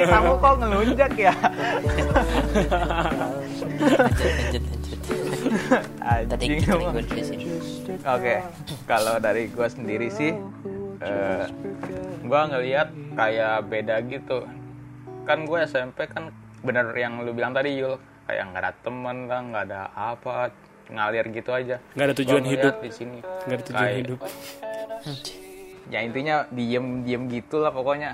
kamu 0.12 0.32
kok 0.40 0.54
ngelunjak 0.64 1.12
ya 1.20 1.34
anjing. 6.00 6.64
Oke, 8.08 8.34
kalau 8.88 9.20
dari 9.20 9.48
gue 9.52 9.68
sendiri 9.68 10.08
sih, 10.12 10.32
eh 11.04 11.44
gue 12.24 12.40
ngelihat 12.52 12.88
kayak 13.16 13.68
beda 13.68 14.00
gitu. 14.08 14.44
Kan 15.28 15.44
gue 15.44 15.58
SMP 15.62 16.08
kan 16.08 16.32
bener 16.58 16.88
yang 16.96 17.20
lu 17.20 17.30
bilang 17.30 17.52
tadi 17.52 17.76
Yul, 17.76 18.00
kayak 18.24 18.48
nggak 18.48 18.62
ada 18.64 18.72
temen 18.80 19.16
lah, 19.28 19.40
nggak 19.44 19.64
ada 19.68 19.80
apa, 19.92 20.48
ngalir 20.88 21.28
gitu 21.28 21.52
aja. 21.52 21.76
Nggak 21.92 22.06
ada 22.06 22.14
tujuan 22.16 22.32
Gua 22.34 22.46
ngeliat 22.48 22.64
hidup. 22.64 22.74
di 22.80 22.90
sini. 22.90 23.18
nggak 23.20 23.54
ada 23.54 23.64
tujuan 23.64 23.84
Kayak- 23.84 23.98
hidup 24.00 24.18
Ya 25.88 26.04
intinya 26.04 26.44
diem 26.48 26.86
diem 27.02 27.22
gitulah 27.28 27.72
pokoknya. 27.72 28.12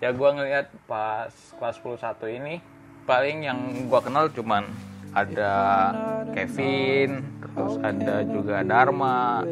Ya 0.00 0.08
gue 0.08 0.28
ngelihat 0.30 0.72
pas 0.84 1.28
kelas 1.28 1.76
11 1.76 2.28
ini 2.30 2.64
paling 3.04 3.44
yang 3.44 3.58
gue 3.88 4.00
kenal 4.00 4.28
cuman 4.30 4.64
ada 5.12 5.52
Kevin, 6.32 7.20
terus 7.42 7.76
ada 7.82 8.22
juga 8.22 8.62
Dharma, 8.62 9.44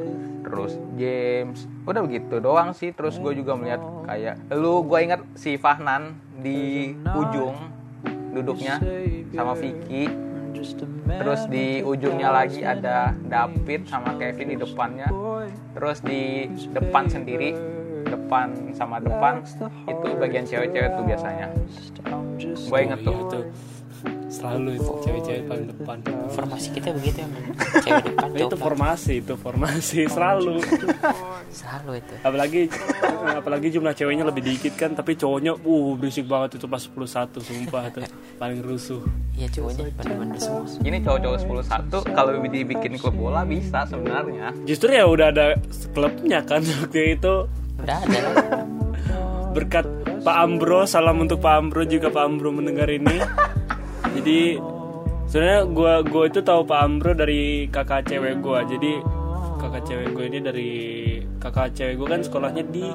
terus 0.48 0.72
James. 0.96 1.68
Udah 1.84 2.00
begitu 2.02 2.40
doang 2.40 2.72
sih. 2.72 2.90
Terus 2.90 3.20
gue 3.20 3.36
juga 3.36 3.54
melihat 3.54 3.80
kayak 4.08 4.36
lu 4.56 4.82
gue 4.82 4.98
ingat 5.04 5.20
si 5.36 5.60
Fahnan 5.60 6.16
di 6.40 6.92
ujung 7.12 7.56
duduknya 8.32 8.80
sama 9.32 9.52
Vicky. 9.54 10.08
Terus 11.08 11.46
di 11.46 11.80
ujungnya 11.86 12.34
lagi 12.34 12.66
ada 12.66 13.14
David 13.14 13.86
sama 13.86 14.16
Kevin 14.18 14.48
di 14.52 14.56
depannya. 14.58 15.08
Terus 15.76 16.02
di 16.02 16.50
depan 16.74 17.06
sendiri, 17.06 17.54
depan 18.08 18.74
sama 18.74 18.98
depan 18.98 19.44
itu 19.86 20.06
bagian 20.18 20.44
cewek-cewek 20.48 20.90
tuh 20.98 21.04
biasanya. 21.06 21.46
Gue 22.42 22.78
inget 22.82 23.00
tuh. 23.06 23.44
Selalu 24.38 24.70
itu 24.78 24.92
cewek-cewek 25.02 25.42
paling 25.44 25.66
depan 25.66 25.96
Formasi 26.30 26.68
kita 26.70 26.94
begitu 26.94 27.18
emang. 27.20 27.42
Cewek 27.82 28.02
depan, 28.06 28.26
itu 28.28 28.38
cowok 28.38 28.38
belakang. 28.38 28.60
formasi 28.62 29.12
itu 29.18 29.34
formasi 29.34 29.98
selalu 30.06 30.54
Selalu 31.50 31.92
itu. 31.98 32.14
apalagi 32.20 32.60
apalagi 33.34 33.66
jumlah 33.68 33.92
ceweknya 33.92 34.22
lebih 34.22 34.42
dikit 34.44 34.74
kan 34.74 34.92
tapi 34.92 35.14
cowoknya 35.14 35.56
uh 35.56 35.88
berisik 35.94 36.24
banget 36.24 36.56
itu 36.56 36.66
pas 36.66 36.78
11 36.78 36.94
sumpah 37.40 37.82
tuh 37.90 38.04
paling 38.36 38.60
rusuh 38.60 39.02
Iya 39.34 39.46
cowoknya 39.48 39.82
bener-bener 39.94 40.34
semua. 40.36 40.66
Ini 40.82 40.98
cowok-cowok 40.98 41.38
11 41.62 42.10
kalau 42.10 42.30
dibikin 42.44 42.92
klub 42.94 43.14
bola 43.14 43.42
bisa 43.42 43.86
sebenarnya. 43.86 44.50
justru 44.62 44.90
ya 44.90 45.06
udah 45.06 45.30
ada 45.30 45.46
klubnya 45.90 46.42
kan 46.42 46.62
waktu 46.78 47.14
itu 47.14 47.34
Udah 47.78 47.96
ada 48.02 48.18
berkat 49.52 49.86
Pak 50.20 50.36
Ambro 50.36 50.82
salam 50.84 51.18
untuk 51.18 51.38
Pak 51.38 51.54
Ambro 51.54 51.82
juga 51.82 52.10
Pak 52.10 52.22
Ambro 52.22 52.50
mendengar 52.50 52.86
ini 52.86 53.22
jadi 54.16 54.60
sebenarnya 55.28 55.60
gua 55.68 55.94
gua 56.04 56.24
itu 56.28 56.40
tahu 56.40 56.64
Pak 56.64 56.80
Ambro 56.80 57.12
dari 57.12 57.68
kakak 57.68 58.08
cewek 58.08 58.40
gua. 58.40 58.64
Jadi 58.64 59.18
kakak 59.58 59.82
cewek 59.84 60.08
gue 60.14 60.24
ini 60.30 60.38
dari 60.38 60.72
kakak 61.42 61.74
cewek 61.74 61.98
gue 61.98 62.08
kan 62.08 62.22
sekolahnya 62.22 62.62
di 62.70 62.86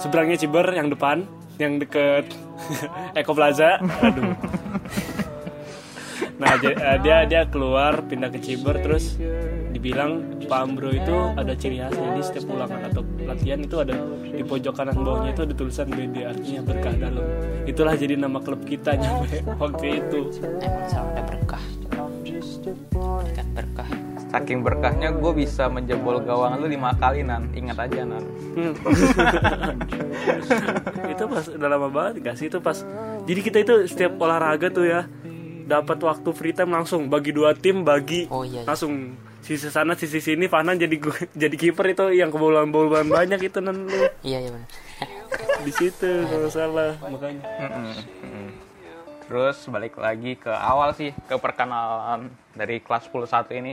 seberangnya 0.00 0.40
Ciber 0.40 0.66
yang 0.72 0.88
depan 0.88 1.28
yang 1.60 1.76
deket 1.76 2.32
Eko 3.20 3.36
Plaza. 3.36 3.76
Aduh 4.00 4.32
nah 6.34 6.58
eh, 6.58 6.98
dia 7.02 7.22
dia 7.30 7.42
keluar 7.46 8.02
pindah 8.10 8.30
ke 8.34 8.42
Ciber 8.42 8.82
terus 8.82 9.14
dibilang 9.70 10.42
Pak 10.44 10.60
Ambro 10.60 10.90
itu 10.90 11.14
ada 11.38 11.54
ciri 11.54 11.78
khasnya 11.78 12.14
di 12.14 12.22
setiap 12.22 12.50
ulangan 12.50 12.90
atau 12.90 13.02
latihan 13.22 13.58
itu 13.62 13.76
ada 13.78 13.94
di 14.22 14.42
pojok 14.42 14.74
kanan 14.74 14.98
bawahnya 14.98 15.30
itu 15.30 15.42
ada 15.46 15.54
tulisan 15.54 15.86
BD 15.90 16.26
artinya 16.26 16.60
berkah 16.66 16.94
dalam 16.98 17.24
itulah 17.64 17.94
jadi 17.94 18.14
nama 18.18 18.38
klub 18.42 18.66
kita 18.66 18.96
nyampe 19.02 19.46
waktu 19.58 19.86
itu 20.02 20.20
Emang 20.64 20.86
selalu 20.88 21.08
ada 21.14 21.22
berkah. 21.28 21.64
Kan 23.34 23.46
berkah. 23.54 23.88
Saking 24.34 24.66
berkahnya 24.66 25.08
gue 25.14 25.32
bisa 25.36 25.70
menjebol 25.70 26.18
gawang 26.24 26.58
lu 26.58 26.66
lima 26.66 26.90
kali 26.98 27.22
nan. 27.22 27.46
Ingat 27.54 27.86
aja 27.86 28.02
nan. 28.02 28.24
Hmm. 28.54 28.74
itu 31.14 31.24
pas 31.30 31.44
udah 31.46 31.68
lama 31.68 31.88
banget 31.90 32.12
gak 32.26 32.36
sih 32.38 32.46
itu 32.50 32.58
pas 32.58 32.82
jadi 33.22 33.40
kita 33.42 33.58
itu 33.62 33.74
setiap 33.86 34.18
olahraga 34.18 34.70
tuh 34.70 34.86
ya 34.86 35.06
dapat 35.64 35.98
waktu 35.98 36.28
free 36.30 36.52
time 36.52 36.72
langsung 36.72 37.06
bagi 37.06 37.30
dua 37.30 37.52
tim 37.52 37.82
bagi 37.82 38.28
Oh 38.28 38.42
iya. 38.42 38.60
iya. 38.60 38.62
langsung 38.64 39.16
sisi 39.40 39.68
sana 39.68 39.92
sisi 39.92 40.18
sini 40.18 40.44
Fahnan 40.44 40.76
jadi 40.76 40.92
gue 40.94 41.12
jadi 41.42 41.52
kiper 41.52 41.86
itu 41.90 42.04
yang 42.12 42.28
kebobolan-bobolan 42.28 43.08
banyak 43.08 43.40
itu 43.42 43.58
nan 43.58 43.84
lu 43.84 44.00
Iya 44.20 44.38
iya 44.40 44.50
benar. 44.50 44.68
di 45.60 45.72
situ 45.72 46.10
kalau 46.24 46.48
salah 46.48 46.92
makanya. 47.00 47.40
Terus 49.24 49.56
balik 49.66 49.96
lagi 49.96 50.36
ke 50.36 50.48
awal 50.48 50.92
sih 50.92 51.16
ke 51.22 51.34
perkenalan 51.34 52.28
dari 52.52 52.78
kelas 52.78 53.08
11 53.08 53.32
ini 53.54 53.72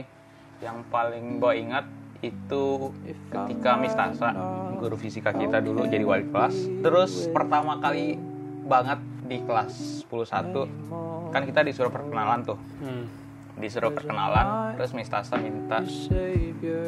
yang 0.58 0.80
paling 0.88 1.36
gue 1.36 1.52
ingat 1.58 1.84
itu 2.20 2.88
ketika 3.28 3.76
Miss 3.76 3.92
Tasa 3.92 4.32
guru 4.74 4.94
fisika 4.94 5.30
kita 5.30 5.58
dulu 5.58 5.84
jadi 5.84 6.02
wali 6.02 6.24
kelas 6.24 6.54
terus 6.80 7.28
pertama 7.28 7.76
kali 7.78 8.16
banget 8.64 8.96
di 9.32 9.40
kelas 9.48 10.04
11 10.12 11.32
kan 11.32 11.42
kita 11.48 11.64
disuruh 11.64 11.88
perkenalan 11.88 12.44
tuh. 12.44 12.60
Hmm. 12.84 13.08
disuruh 13.52 13.92
perkenalan 13.92 14.72
terus 14.80 14.96
Miss 14.96 15.12
Tasa 15.12 15.36
minta 15.36 15.84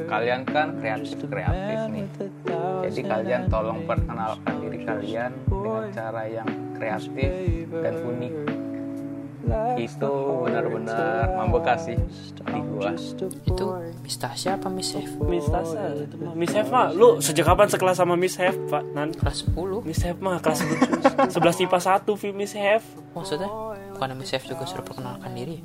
kalian 0.08 0.48
kan 0.48 0.80
kreatif 0.80 1.20
kreatif 1.28 1.78
nih. 1.92 2.08
Jadi 2.88 3.00
kalian 3.04 3.52
tolong 3.52 3.84
perkenalkan 3.84 4.64
diri 4.64 4.80
kalian 4.80 5.32
dengan 5.44 5.84
cara 5.92 6.24
yang 6.24 6.48
kreatif 6.72 7.30
dan 7.68 7.94
unik 8.00 8.34
itu 9.78 10.12
benar-benar 10.44 11.32
membekas 11.36 11.90
sih. 11.90 11.96
Di 12.44 12.60
gua. 12.60 12.92
Itu 13.44 13.66
Miss 14.04 14.16
Tasya 14.20 14.60
apa 14.60 14.68
Miss 14.68 14.92
F? 14.92 15.10
Miss 15.24 15.46
Tasa 15.48 15.96
itu 15.96 16.16
mah. 16.20 16.32
Miss 16.36 16.52
Hef 16.52 16.68
mah 16.68 16.92
lu 16.92 17.18
sejak 17.24 17.48
kapan 17.48 17.68
sekelas 17.68 17.96
sama 18.00 18.14
Miss 18.14 18.36
Hef 18.36 18.56
Pak 18.68 18.84
Nan? 18.92 19.12
Kelas 19.16 19.48
10. 19.48 19.84
Miss 19.88 20.00
Hef 20.04 20.16
mah 20.20 20.38
kelas 20.40 20.60
11 21.32 21.64
IPA 21.68 21.78
1 21.80 22.20
Vi 22.20 22.30
Miss 22.32 22.52
Hef 22.52 22.84
Maksudnya 23.14 23.48
bukan 23.94 24.18
Miss 24.18 24.34
F 24.34 24.44
juga 24.44 24.66
suruh 24.66 24.84
perkenalkan 24.84 25.30
diri. 25.32 25.62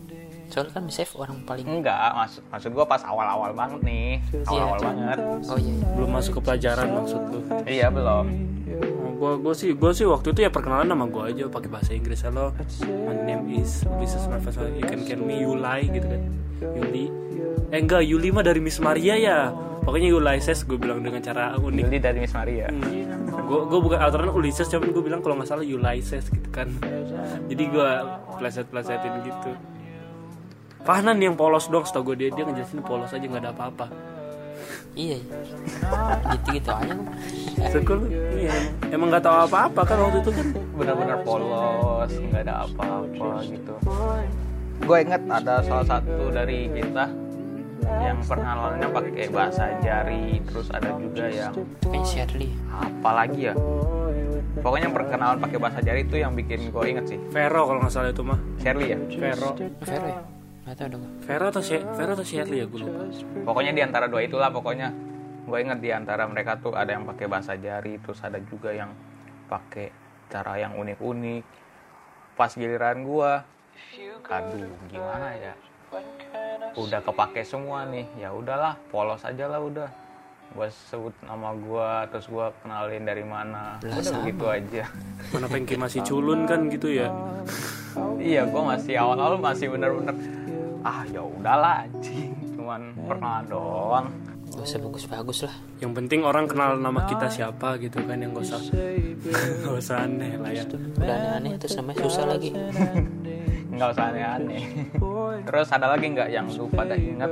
Soalnya 0.50 0.82
kan 0.82 0.84
Miss 0.86 1.02
F 1.02 1.18
orang 1.18 1.46
paling 1.46 1.66
enggak 1.66 1.98
maksud 2.18 2.42
maksud 2.50 2.70
gua 2.74 2.86
pas 2.86 3.02
awal-awal 3.06 3.54
banget 3.54 3.82
nih. 3.86 4.10
Awal-awal 4.46 4.80
banget. 4.82 5.18
Oh 5.50 5.58
iya, 5.58 5.74
iya. 5.74 5.86
belum 5.98 6.10
masuk 6.14 6.32
ke 6.38 6.42
pelajaran 6.46 6.88
maksud 6.94 7.22
lu. 7.30 7.40
Iya 7.66 7.88
belum 7.94 8.26
gue 9.20 9.32
gue 9.44 9.54
sih 9.54 9.70
gue 9.76 9.92
sih 9.92 10.08
waktu 10.08 10.32
itu 10.32 10.48
ya 10.48 10.50
perkenalan 10.50 10.88
nama 10.88 11.04
gue 11.04 11.24
aja 11.28 11.44
pakai 11.52 11.68
bahasa 11.68 11.92
Inggris 11.92 12.24
halo 12.24 12.56
my 12.88 13.16
name 13.28 13.52
is. 13.52 13.84
Marvel 13.84 14.72
you 14.80 14.86
can 14.88 15.04
call 15.04 15.20
me 15.20 15.44
Yulai 15.44 15.92
gitu 15.92 16.08
kan. 16.08 16.22
Yuli. 16.80 17.12
Eh 17.76 17.80
enggak 17.84 18.08
Yuli 18.08 18.32
mah 18.32 18.44
dari 18.48 18.64
Miss 18.64 18.80
Maria 18.80 19.20
ya. 19.20 19.38
Pokoknya 19.84 20.12
Ulysses 20.16 20.64
gue 20.64 20.80
bilang 20.80 21.04
dengan 21.04 21.20
cara 21.20 21.56
unik. 21.60 21.84
Yuli 21.84 21.98
dari 22.00 22.18
Miss 22.24 22.32
Maria? 22.32 22.72
Gue 23.44 23.60
gue 23.68 23.80
bukan 23.84 24.00
aturan 24.00 24.32
Ulysses 24.32 24.72
cuman 24.72 24.88
gue 24.96 25.04
bilang 25.04 25.20
kalau 25.20 25.36
nggak 25.36 25.50
salah 25.52 25.68
Ulysses 25.68 26.32
gitu 26.32 26.50
kan. 26.56 26.72
Jadi 27.52 27.64
gue 27.68 27.90
pleset 28.40 28.68
plesetin 28.72 29.14
gitu. 29.28 29.52
Fahnan 30.88 31.20
yang 31.20 31.36
polos 31.36 31.68
dong 31.68 31.84
setahu 31.84 32.16
gue 32.16 32.24
dia 32.24 32.30
dia 32.32 32.48
ngejelasin 32.48 32.80
polos 32.88 33.12
aja 33.12 33.20
nggak 33.20 33.44
ada 33.44 33.52
apa-apa 33.52 34.09
Iya. 34.94 35.18
iya. 35.18 35.38
Gitu-gitu 36.34 36.70
aja 36.72 36.94
kok. 36.94 37.08
Sekul 37.70 38.00
iya 38.40 38.56
emang- 38.90 39.12
nggak 39.12 39.24
tahu 39.24 39.38
apa-apa 39.46 39.82
kan 39.84 39.98
waktu 40.00 40.18
itu 40.24 40.32
kan 40.32 40.48
benar-benar 40.74 41.18
polos 41.22 42.12
nggak 42.12 42.42
ada 42.48 42.54
apa-apa 42.66 43.28
gitu 43.44 43.74
gue 44.80 44.98
inget 45.04 45.22
ada 45.28 45.60
salah 45.60 45.86
satu 45.86 46.32
dari 46.32 46.72
kita 46.72 47.06
yang 47.84 48.20
perkenalannya 48.24 48.88
pakai 48.88 49.28
bahasa 49.28 49.64
jari 49.84 50.40
terus 50.48 50.68
ada 50.72 50.96
juga 50.96 51.26
yang 51.28 51.54
Shirley. 52.08 52.56
apa 52.72 53.10
lagi 53.12 53.52
ya 53.52 53.54
pokoknya 54.60 54.88
perkenalan 54.90 55.40
pakai 55.40 55.58
bahasa 55.60 55.80
jari 55.84 56.08
itu 56.08 56.16
yang 56.16 56.32
bikin 56.32 56.72
gue 56.72 56.86
inget 56.88 57.06
sih 57.08 57.20
Vero 57.28 57.68
kalau 57.68 57.80
nggak 57.84 57.92
salah 57.92 58.12
itu 58.12 58.24
mah 58.24 58.40
Shirley 58.56 58.96
ya 58.96 59.00
Vero 59.20 59.52
Vero 59.84 60.08
ya? 60.08 60.20
Gak 60.70 60.86
tau 60.86 61.02
dong. 61.02 61.02
Vero 61.26 61.50
atau 61.50 61.66
She 61.66 61.82
Vero 61.82 62.14
atau 62.14 62.22
Shirley 62.22 62.62
ya? 62.62 62.66
Gue 62.70 62.86
lupa. 62.86 63.10
Pokoknya 63.42 63.74
di 63.74 63.82
antara 63.82 64.06
dua 64.06 64.22
itulah 64.22 64.54
pokoknya. 64.54 64.94
Gue 65.50 65.66
inget 65.66 65.82
di 65.82 65.90
antara 65.90 66.30
mereka 66.30 66.62
tuh 66.62 66.78
ada 66.78 66.94
yang 66.94 67.10
pakai 67.10 67.26
bahasa 67.26 67.58
jari 67.58 67.98
terus 67.98 68.22
ada 68.22 68.38
juga 68.38 68.70
yang 68.70 68.94
pakai 69.50 69.90
cara 70.30 70.62
yang 70.62 70.78
unik-unik. 70.78 71.42
Pas 72.38 72.54
giliran 72.54 73.02
gue 73.02 73.32
aduh 74.30 74.70
gimana 74.94 75.34
ya? 75.42 75.54
Udah 76.78 77.02
kepake 77.02 77.42
semua 77.42 77.90
nih. 77.90 78.06
Ya 78.22 78.30
udahlah 78.30 78.78
polos 78.94 79.26
aja 79.26 79.50
lah 79.50 79.66
udah. 79.66 79.90
Gue 80.54 80.70
sebut 80.70 81.18
nama 81.26 81.50
gue 81.58 81.90
terus 82.14 82.30
gue 82.30 82.46
kenalin 82.62 83.10
dari 83.10 83.26
mana. 83.26 83.82
Udah 83.82 84.22
begitu 84.22 84.46
aja. 84.46 84.86
Mana 85.34 85.50
pengki 85.50 85.82
masih 85.82 86.06
culun 86.06 86.46
kan 86.46 86.70
gitu 86.70 86.94
ya? 86.94 87.10
Iya 88.22 88.46
gue 88.46 88.62
masih 88.62 89.02
awal-awal 89.02 89.42
masih 89.42 89.74
bener-bener 89.74 90.14
ah 90.84 91.04
ya 91.10 91.22
udahlah 91.24 91.86
anjing. 91.88 92.32
Cuma 92.56 92.78
cuman 92.78 92.82
perkenalan 93.08 93.46
doang. 93.50 94.08
Gak 94.50 94.66
usah 94.66 94.80
bagus-bagus 94.82 95.40
lah. 95.46 95.56
Yang 95.78 95.92
penting 96.02 96.20
orang 96.26 96.46
kenal 96.50 96.74
nama 96.76 97.06
kita 97.06 97.30
siapa 97.30 97.78
gitu 97.78 98.02
kan 98.02 98.18
yang 98.18 98.34
gak 98.34 98.50
usah 98.50 98.60
gak 99.64 99.76
usah 99.78 99.96
aneh 100.10 100.34
lah 100.42 100.52
ya. 100.52 100.64
Udah 100.70 101.16
aneh-aneh 101.16 101.52
terus 101.62 101.74
namanya 101.78 101.98
susah 102.04 102.24
lagi. 102.26 102.50
Nggak 103.80 103.90
usah 103.96 104.06
aneh-aneh. 104.12 104.64
Terus 105.46 105.68
ada 105.72 105.88
lagi 105.94 106.06
nggak 106.12 106.30
yang 106.34 106.52
lu 106.52 106.68
pada 106.68 106.98
ingat 107.00 107.32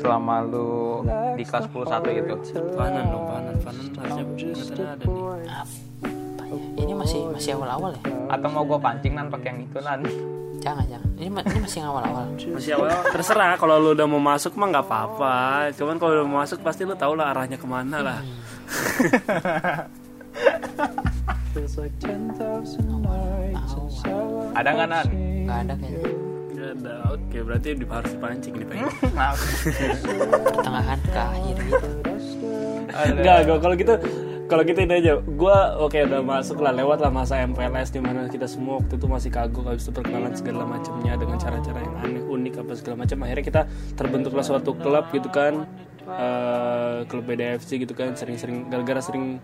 selama 0.00 0.42
lu 0.42 1.04
di 1.38 1.44
kelas 1.46 1.70
11 1.70 2.20
itu 2.20 2.34
panan 2.74 3.04
dong 3.06 3.24
panan 3.30 3.56
panan 3.62 3.86
harusnya 3.96 4.22
ingatannya 4.50 4.86
ada 4.88 5.04
nih? 5.04 5.46
Apa 5.46 6.42
ya? 6.44 6.58
Ini 6.82 6.92
masih 6.96 7.20
masih 7.30 7.50
awal-awal 7.54 7.90
ya? 7.96 8.02
Atau 8.28 8.48
mau 8.50 8.64
gue 8.66 8.78
pancing 8.82 9.14
nan 9.14 9.26
pakai 9.30 9.48
yang 9.54 9.60
itu 9.62 9.78
nan 9.78 10.00
jangan 10.66 10.84
jangan. 10.84 11.08
Ini, 11.14 11.28
ma- 11.28 11.46
ini 11.46 11.58
masih 11.62 11.80
awal-awal. 11.80 12.26
Masih 12.34 12.72
awal 12.74 12.90
terserah 13.06 13.54
kalau 13.54 13.78
lu 13.78 13.94
udah 13.94 14.04
mau 14.04 14.18
masuk 14.18 14.52
mah 14.52 14.66
nggak 14.68 14.84
apa-apa. 14.84 15.36
Cuman 15.72 15.94
kalau 15.96 16.12
udah 16.12 16.26
mau 16.26 16.38
masuk 16.42 16.58
pasti 16.60 16.82
lu 16.82 16.92
tau 16.92 17.14
lah 17.14 17.30
arahnya 17.30 17.54
ke 17.54 17.64
mana 17.64 17.98
lah. 18.00 18.18
Feels 21.52 21.74
like 21.76 21.94
10,000 21.96 22.82
nights 22.98 23.72
inside 23.74 24.52
ada 24.52 24.68
nggak 24.70 24.88
nan? 24.88 25.06
Nggak 25.46 25.58
ada 25.62 25.74
kayaknya. 25.74 26.10
Nggak 26.50 26.70
ada. 26.74 26.92
Oke 27.10 27.38
berarti 27.40 27.68
di- 27.72 27.86
harus 27.86 28.10
dipancing 28.10 28.54
nih 28.54 28.66
pengen 28.66 28.86
Maaf. 29.16 29.36
pertengahan 30.50 30.98
ke 31.00 31.20
akhir 31.22 31.56
gitu. 31.62 31.88
Ada. 32.88 33.12
Enggak, 33.12 33.36
gua 33.44 33.58
kalau 33.58 33.74
gitu 33.74 33.94
kalau 34.46 34.62
gitu 34.62 34.78
ini 34.82 35.02
aja, 35.02 35.18
gue 35.18 35.58
oke 35.82 35.98
udah 36.06 36.22
masuk 36.22 36.62
lah. 36.62 36.70
Lewat 36.70 37.02
lah 37.02 37.10
masa 37.10 37.42
MPLS 37.42 37.90
di 37.90 38.00
mana 38.00 38.30
kita 38.30 38.46
semua 38.46 38.78
waktu 38.78 38.94
itu 38.96 39.06
masih 39.10 39.30
kagum 39.34 39.66
habis 39.66 39.84
itu 39.84 39.92
perkenalan 39.92 40.32
segala 40.32 40.62
macamnya 40.62 41.18
dengan 41.18 41.36
cara-cara 41.36 41.78
yang 41.82 41.96
aneh 42.00 42.22
unik 42.22 42.54
apa 42.62 42.72
segala 42.78 43.02
macam. 43.02 43.16
Akhirnya 43.26 43.44
kita 43.44 43.62
terbentuklah 43.98 44.44
suatu 44.46 44.72
klub 44.78 45.10
gitu 45.10 45.28
kan. 45.28 45.66
Eh 46.06 47.02
klub 47.10 47.26
BDFC 47.26 47.82
gitu 47.82 47.92
kan. 47.98 48.14
Sering-sering 48.14 48.70
gara-gara 48.70 49.02
sering 49.02 49.42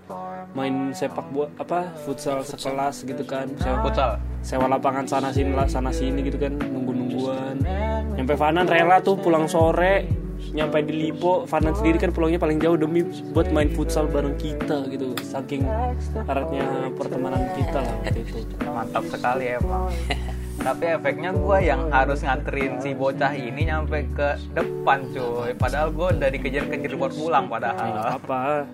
main 0.55 0.95
sepak 0.95 1.27
bola 1.35 1.51
apa 1.59 1.91
futsal 2.07 2.47
sekelas 2.47 3.03
gitu 3.03 3.27
kan. 3.27 3.51
Sewa, 3.59 3.83
futsal? 3.83 4.11
Sewa 4.47 4.67
lapangan 4.71 5.07
sana 5.11 5.35
sini 5.35 5.51
lah 5.51 5.67
sana 5.67 5.91
sini 5.91 6.23
gitu 6.23 6.39
kan. 6.39 6.55
Nunggu 6.55 6.93
nungguan 6.95 7.57
nyampe 8.15 8.39
Fanan 8.39 8.71
rela 8.71 9.03
tuh 9.03 9.19
pulang 9.19 9.51
sore 9.51 10.22
nyampe 10.53 10.85
di 10.85 11.09
Lipo 11.09 11.49
Fanan 11.49 11.73
sendiri 11.73 11.97
kan 11.97 12.13
pulangnya 12.13 12.37
paling 12.37 12.61
jauh 12.61 12.77
demi 12.77 13.01
buat 13.33 13.49
main 13.49 13.73
futsal 13.73 14.05
bareng 14.05 14.37
kita 14.37 14.85
gitu 14.93 15.17
saking 15.25 15.65
eratnya 16.29 16.93
pertemanan 16.93 17.43
kita 17.57 17.81
lah 17.81 17.95
waktu 18.05 18.21
itu. 18.21 18.39
Mantap 18.69 19.05
sekali 19.09 19.45
emang. 19.57 19.89
Tapi 20.67 20.85
efeknya 20.95 21.35
gue 21.35 21.59
yang 21.65 21.91
harus 21.91 22.23
nganterin 22.23 22.79
si 22.79 22.93
bocah 22.93 23.33
ini 23.35 23.67
nyampe 23.67 24.05
ke 24.13 24.37
depan 24.53 25.09
cuy. 25.11 25.51
Padahal 25.57 25.89
gue 25.91 26.07
udah 26.21 26.29
dikejar-kejar 26.29 26.93
buat 27.01 27.13
pulang 27.17 27.49
padahal. 27.49 28.21
Apa 28.21 28.69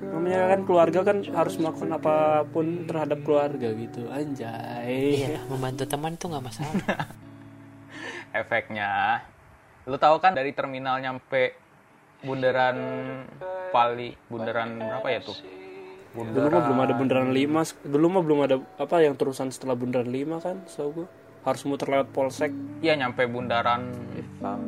namanya 0.00 0.56
kan 0.56 0.60
keluarga 0.66 1.00
kan 1.06 1.22
harus 1.22 1.54
melakukan 1.60 1.90
apa 1.94 2.42
pun 2.50 2.88
terhadap 2.88 3.20
keluarga 3.22 3.68
gitu 3.76 4.08
anjay. 4.10 5.22
Iya 5.22 5.44
membantu 5.46 5.84
teman 5.86 6.16
itu 6.16 6.26
nggak 6.26 6.44
masalah. 6.44 6.74
Efeknya 8.40 9.22
lu 9.88 9.96
tahu 9.96 10.16
kan 10.20 10.36
dari 10.36 10.52
terminal 10.52 11.00
nyampe 11.00 11.56
bundaran 12.20 12.76
Pali 13.70 14.12
bundaran 14.28 14.76
berapa 14.76 15.08
ya 15.08 15.20
tuh? 15.24 15.38
Dulu 16.10 16.46
mah 16.50 16.62
belum 16.66 16.78
ada 16.82 16.94
bundaran 16.98 17.30
5 17.30 17.86
dulu 17.86 18.06
mah 18.10 18.22
belum 18.26 18.38
ada 18.42 18.56
apa 18.82 18.98
yang 18.98 19.14
terusan 19.14 19.54
setelah 19.54 19.78
bundaran 19.78 20.10
5 20.10 20.42
kan 20.42 20.56
setahu 20.66 20.90
gua 21.04 21.08
harus 21.40 21.62
muter 21.64 21.88
lewat 21.88 22.10
polsek 22.10 22.50
Iya 22.80 22.96
nyampe 22.96 23.24
bundaran 23.24 23.92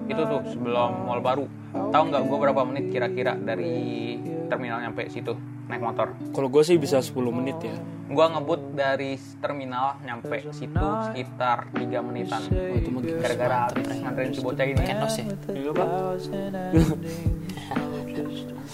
itu 0.04 0.20
tuh 0.20 0.40
sebelum 0.46 1.02
mall 1.02 1.18
baru. 1.18 1.44
Tahu 1.72 2.02
nggak 2.04 2.22
gue 2.22 2.38
berapa 2.38 2.62
menit 2.62 2.84
kira-kira 2.88 3.34
dari 3.34 4.14
terminal 4.46 4.80
nyampe 4.80 5.08
situ 5.08 5.32
naik 5.62 5.80
motor? 5.80 6.12
kalau 6.30 6.46
gue 6.46 6.60
sih 6.60 6.76
bisa 6.76 7.00
10 7.00 7.16
menit 7.32 7.56
ya 7.58 7.72
Gue 8.04 8.26
ngebut 8.28 8.74
dari 8.74 9.16
terminal 9.40 9.96
nyampe 10.02 10.42
situ 10.52 10.85
sekitar 11.08 11.72
3 11.72 11.80
menitan. 12.04 12.42
oh, 12.44 12.76
itu. 12.76 12.88
Gara-gara 13.16 13.56
habis 13.64 13.88
nganterin 13.88 14.30
si 14.30 14.40
bocah 14.44 14.66
ini. 14.66 14.85
kenos 14.85 15.14
ya 15.16 15.24
Iya, 15.48 15.70
Pak. 15.72 15.88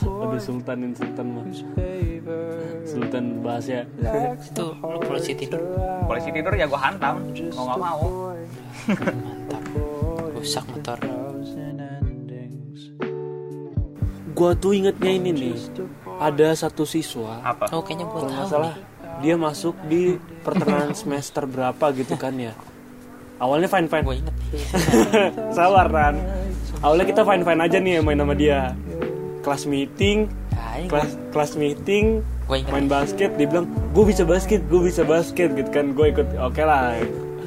Aduh 0.05 0.41
sultanin 0.41 0.93
sultan 0.95 1.27
mah. 1.35 1.45
Sultan 2.87 3.25
bahasa 3.43 3.83
itu 4.39 4.67
polisi 5.03 5.33
tidur 5.35 5.61
Polisi 6.07 6.31
tidur 6.31 6.53
ya 6.55 6.67
gue 6.71 6.81
hantam, 6.81 7.21
mau 7.57 7.65
nggak 7.67 7.79
mau. 7.81 8.03
mantap. 8.89 9.63
Rusak 10.35 10.65
motor. 10.71 10.99
Gua 14.39 14.55
tuh 14.55 14.71
ingetnya 14.71 15.11
ini 15.11 15.31
nih. 15.35 15.57
Ada 16.23 16.67
satu 16.67 16.87
siswa. 16.87 17.43
Apa? 17.43 17.75
oh 17.75 17.83
kayaknya 17.83 18.07
gue 18.07 18.21
nggak 18.23 18.47
salah 18.47 18.75
nih. 18.79 18.87
Dia 19.19 19.35
masuk 19.35 19.75
di 19.91 20.15
pertengahan 20.47 20.95
semester 20.95 21.43
berapa 21.43 21.91
gitu 21.91 22.15
kan 22.15 22.39
ya. 22.39 22.55
Awalnya 23.39 23.71
fine 23.71 23.87
gue 23.87 24.03
fine 24.03 24.19
inget 24.19 24.37
Sabar 25.57 25.87
Awalnya 26.83 27.07
kita 27.07 27.23
fine 27.23 27.43
fine 27.47 27.61
aja 27.63 27.79
nih 27.79 28.03
main 28.03 28.19
sama 28.19 28.35
dia 28.35 28.75
Kelas 29.49 29.65
meeting 29.65 30.29
Kelas 30.93 31.17
kelas 31.33 31.57
meeting 31.57 32.21
main 32.49 32.85
basket 32.89 33.33
dia 33.37 33.49
bilang 33.49 33.65
gue 33.97 34.05
bisa 34.05 34.25
basket 34.25 34.61
gue 34.69 34.81
bisa 34.81 35.03
basket 35.05 35.53
gitu 35.57 35.69
kan. 35.73 35.97
Gue 35.97 36.13
ikut 36.13 36.37
oke 36.37 36.63
lah. 36.65 36.97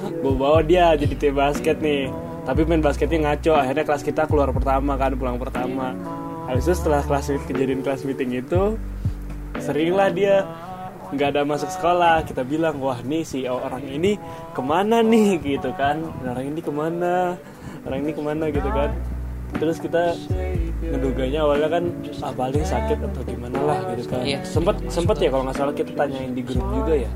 Gue 0.01 0.33
bawa 0.33 0.65
dia 0.65 0.97
jadi 0.97 1.13
tim 1.13 1.37
basket 1.37 1.77
nih. 1.77 2.09
Tapi 2.41 2.65
main 2.65 2.81
basketnya 2.81 3.29
ngaco. 3.29 3.53
Akhirnya 3.53 3.85
kelas 3.85 4.01
kita 4.01 4.25
keluar 4.25 4.49
pertama 4.49 4.97
kan 4.97 5.13
pulang 5.13 5.37
pertama. 5.37 5.93
Habis 6.49 6.69
itu 6.69 6.73
setelah 6.81 7.05
kelas 7.05 7.29
kejadian 7.45 7.85
kelas 7.85 8.01
meeting 8.01 8.41
itu 8.41 8.75
seringlah 9.61 10.09
dia 10.09 10.43
nggak 11.13 11.37
ada 11.37 11.41
masuk 11.45 11.69
sekolah. 11.69 12.25
Kita 12.25 12.41
bilang 12.41 12.81
wah 12.81 12.97
nih 13.01 13.23
si 13.23 13.45
orang 13.45 13.85
ini 13.85 14.17
ke 14.51 14.61
mana 14.61 15.05
nih? 15.05 15.37
Gitu 15.39 15.69
kan. 15.77 16.01
Orang 16.25 16.45
ini 16.45 16.59
ke 16.59 16.71
mana? 16.73 17.37
Orang 17.85 18.05
ini 18.05 18.11
ke 18.11 18.21
mana? 18.21 18.49
Gitu 18.49 18.69
kan 18.69 18.91
terus 19.57 19.77
kita 19.81 20.15
ngeduganya 20.81 21.39
awalnya 21.45 21.69
kan 21.69 21.83
ah 22.23 22.33
paling 22.33 22.63
sakit 22.65 22.97
atau 22.99 23.21
gimana 23.25 23.57
lah 23.61 23.79
gitu 23.93 24.09
kan. 24.09 24.23
Iya. 24.23 24.39
sempet 24.47 24.75
sempet 24.87 25.17
ya 25.21 25.29
kalau 25.29 25.43
nggak 25.45 25.57
salah 25.57 25.73
kita 25.75 25.91
tanyain 25.93 26.31
di 26.33 26.43
grup 26.43 26.65
juga 26.71 26.93
ya. 26.95 27.11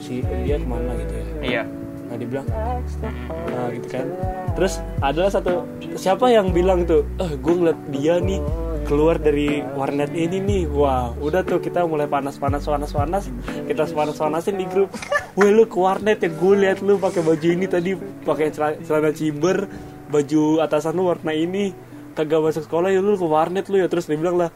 Si 0.00 0.20
dia 0.44 0.56
ke 0.58 0.66
mana 0.66 0.90
gitu 0.98 1.14
ya. 1.14 1.24
Iya. 1.42 1.62
nah 2.04 2.14
dia 2.20 2.28
bilang 2.28 2.46
nah 2.48 3.68
gitu 3.72 3.88
kan. 3.88 4.06
Terus 4.54 4.74
adalah 5.00 5.30
satu 5.32 5.64
siapa 5.96 6.28
yang 6.30 6.52
bilang 6.52 6.84
tuh 6.84 7.02
eh 7.18 7.32
gue 7.38 7.54
ngeliat 7.54 7.80
dia 7.90 8.20
nih 8.20 8.40
keluar 8.84 9.16
dari 9.16 9.64
warnet 9.74 10.12
ini 10.12 10.38
nih. 10.42 10.62
Wah 10.68 11.14
udah 11.16 11.40
tuh 11.46 11.62
kita 11.62 11.86
mulai 11.88 12.10
panas 12.10 12.36
panas 12.36 12.68
panas 12.68 12.92
panas 12.92 13.24
kita 13.64 13.88
panas 13.94 14.16
panasin 14.18 14.60
di 14.60 14.66
grup. 14.68 14.92
Wah 15.34 15.50
lu 15.50 15.64
ke 15.64 15.78
warnet 15.78 16.20
ya 16.20 16.30
gue 16.30 16.54
liat 16.58 16.78
lu 16.84 17.00
pakai 17.00 17.22
baju 17.24 17.46
ini 17.46 17.66
tadi 17.66 17.96
pakai 18.22 18.52
celana, 18.52 18.76
celana 18.84 19.10
ciber 19.10 19.66
baju 20.10 20.60
atasan 20.64 20.96
lu 20.96 21.08
warna 21.08 21.32
ini 21.32 21.72
kagak 22.14 22.40
masuk 22.40 22.64
sekolah 22.70 22.94
ya 22.94 23.02
lu 23.02 23.18
ke 23.18 23.26
warnet 23.26 23.66
lu 23.68 23.78
ya. 23.78 23.88
Terus 23.90 24.06
dia 24.06 24.18
bilang 24.18 24.38
lah 24.38 24.50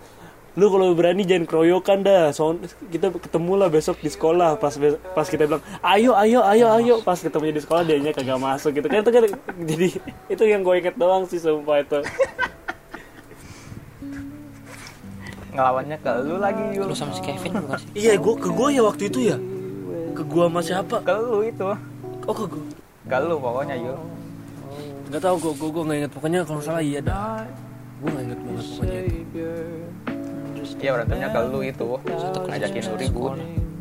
lu 0.58 0.66
kalau 0.74 0.90
berani 0.90 1.22
jangan 1.22 1.46
keroyokan 1.46 2.02
dah. 2.02 2.34
So, 2.34 2.58
kita 2.90 3.14
ketemu 3.14 3.52
lah 3.62 3.68
besok 3.70 4.02
di 4.02 4.10
sekolah. 4.10 4.58
Pas 4.58 4.74
pas 5.14 5.26
kita 5.26 5.46
bilang 5.46 5.62
ayo 5.86 6.18
ayo 6.18 6.42
ayo 6.42 6.66
ayo. 6.74 6.94
Pas 7.06 7.18
ketemu 7.18 7.54
di 7.54 7.62
sekolah 7.62 7.82
dianya 7.86 8.10
kagak 8.10 8.38
masuk 8.42 8.74
gitu 8.74 8.86
kan. 8.90 9.06
Itu 9.06 9.12
kan 9.14 9.24
jadi 9.62 9.88
itu 10.26 10.42
yang 10.46 10.66
gue 10.66 10.74
inget 10.82 10.98
doang 10.98 11.26
sih 11.30 11.38
sumpah 11.38 11.82
itu. 11.82 12.02
Ngelawannya 15.58 15.98
ke 15.98 16.10
lu 16.22 16.38
lagi 16.38 16.62
Yul. 16.78 16.86
lu 16.86 16.94
sama 16.94 17.10
si 17.10 17.22
Kevin 17.22 17.50
bukan 17.66 17.78
sih? 17.82 17.88
Iya 17.98 18.14
gue 18.14 18.34
ke 18.38 18.46
gue 18.46 18.68
ya 18.70 18.82
waktu 18.86 19.02
itu 19.10 19.18
ya? 19.34 19.36
Ke 20.14 20.22
gue 20.22 20.42
sama 20.46 20.60
siapa? 20.62 21.02
Ke 21.02 21.14
lu 21.18 21.42
itu. 21.42 21.66
oh 22.28 22.34
ke 22.34 22.44
gue 22.46 22.62
Ke 23.10 23.18
lu 23.26 23.42
pokoknya 23.42 23.74
Yul. 23.74 23.98
Nggak 25.08 25.22
tahu 25.24 25.36
gue 25.40 25.52
gue 25.56 25.68
gue 25.72 25.82
nggak 25.88 25.98
inget 26.04 26.12
pokoknya 26.12 26.40
kalau 26.44 26.60
salah 26.60 26.82
iya 26.84 27.00
dah. 27.00 27.44
Gue 27.98 28.08
nggak 28.12 28.24
inget 28.28 28.40
banget 28.44 28.64
pokoknya. 28.68 29.00
Itu 29.08 30.62
Iya 30.78 30.90
berantemnya 30.94 31.28
ke 31.32 31.38
lu 31.48 31.60
itu. 31.64 31.88
Ngajakin 32.48 32.82
lu 32.84 32.96
ribut. 33.00 33.32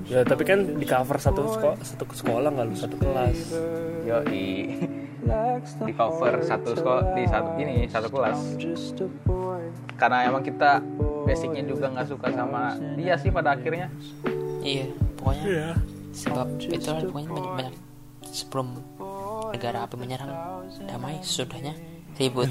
ya 0.07 0.23
tapi 0.23 0.47
kan 0.47 0.63
di 0.79 0.87
cover 0.87 1.19
satu 1.19 1.51
sekolah 1.51 1.75
satu 1.83 2.07
sekolah 2.07 2.47
nggak 2.47 2.65
lu 2.71 2.75
satu 2.79 2.95
kelas. 2.95 3.39
Yo 4.07 4.23
di 4.23 4.71
di 5.83 5.91
cover 5.91 6.39
satu 6.47 6.71
sekolah 6.79 7.11
di 7.11 7.23
satu 7.27 7.49
ini 7.59 7.91
satu 7.91 8.07
kelas. 8.07 8.39
Karena 9.99 10.31
emang 10.31 10.47
kita 10.47 10.79
basicnya 11.27 11.67
juga 11.67 11.91
nggak 11.91 12.07
suka 12.07 12.31
sama 12.31 12.79
dia 12.95 13.19
sih 13.19 13.27
pada 13.27 13.59
akhirnya. 13.59 13.91
Iya 14.63 14.87
pokoknya 15.19 15.43
iya. 15.43 15.69
sebab 16.15 16.47
itu 16.59 16.87
lah 16.87 17.03
pokoknya 17.03 17.29
banyak, 17.29 17.53
banyak 17.55 17.75
sebelum 18.31 18.67
negara 19.53 19.87
api 19.87 19.95
menyerang? 19.95 20.29
Damai 20.87 21.19
sesudahnya 21.23 21.73
ribut. 22.17 22.49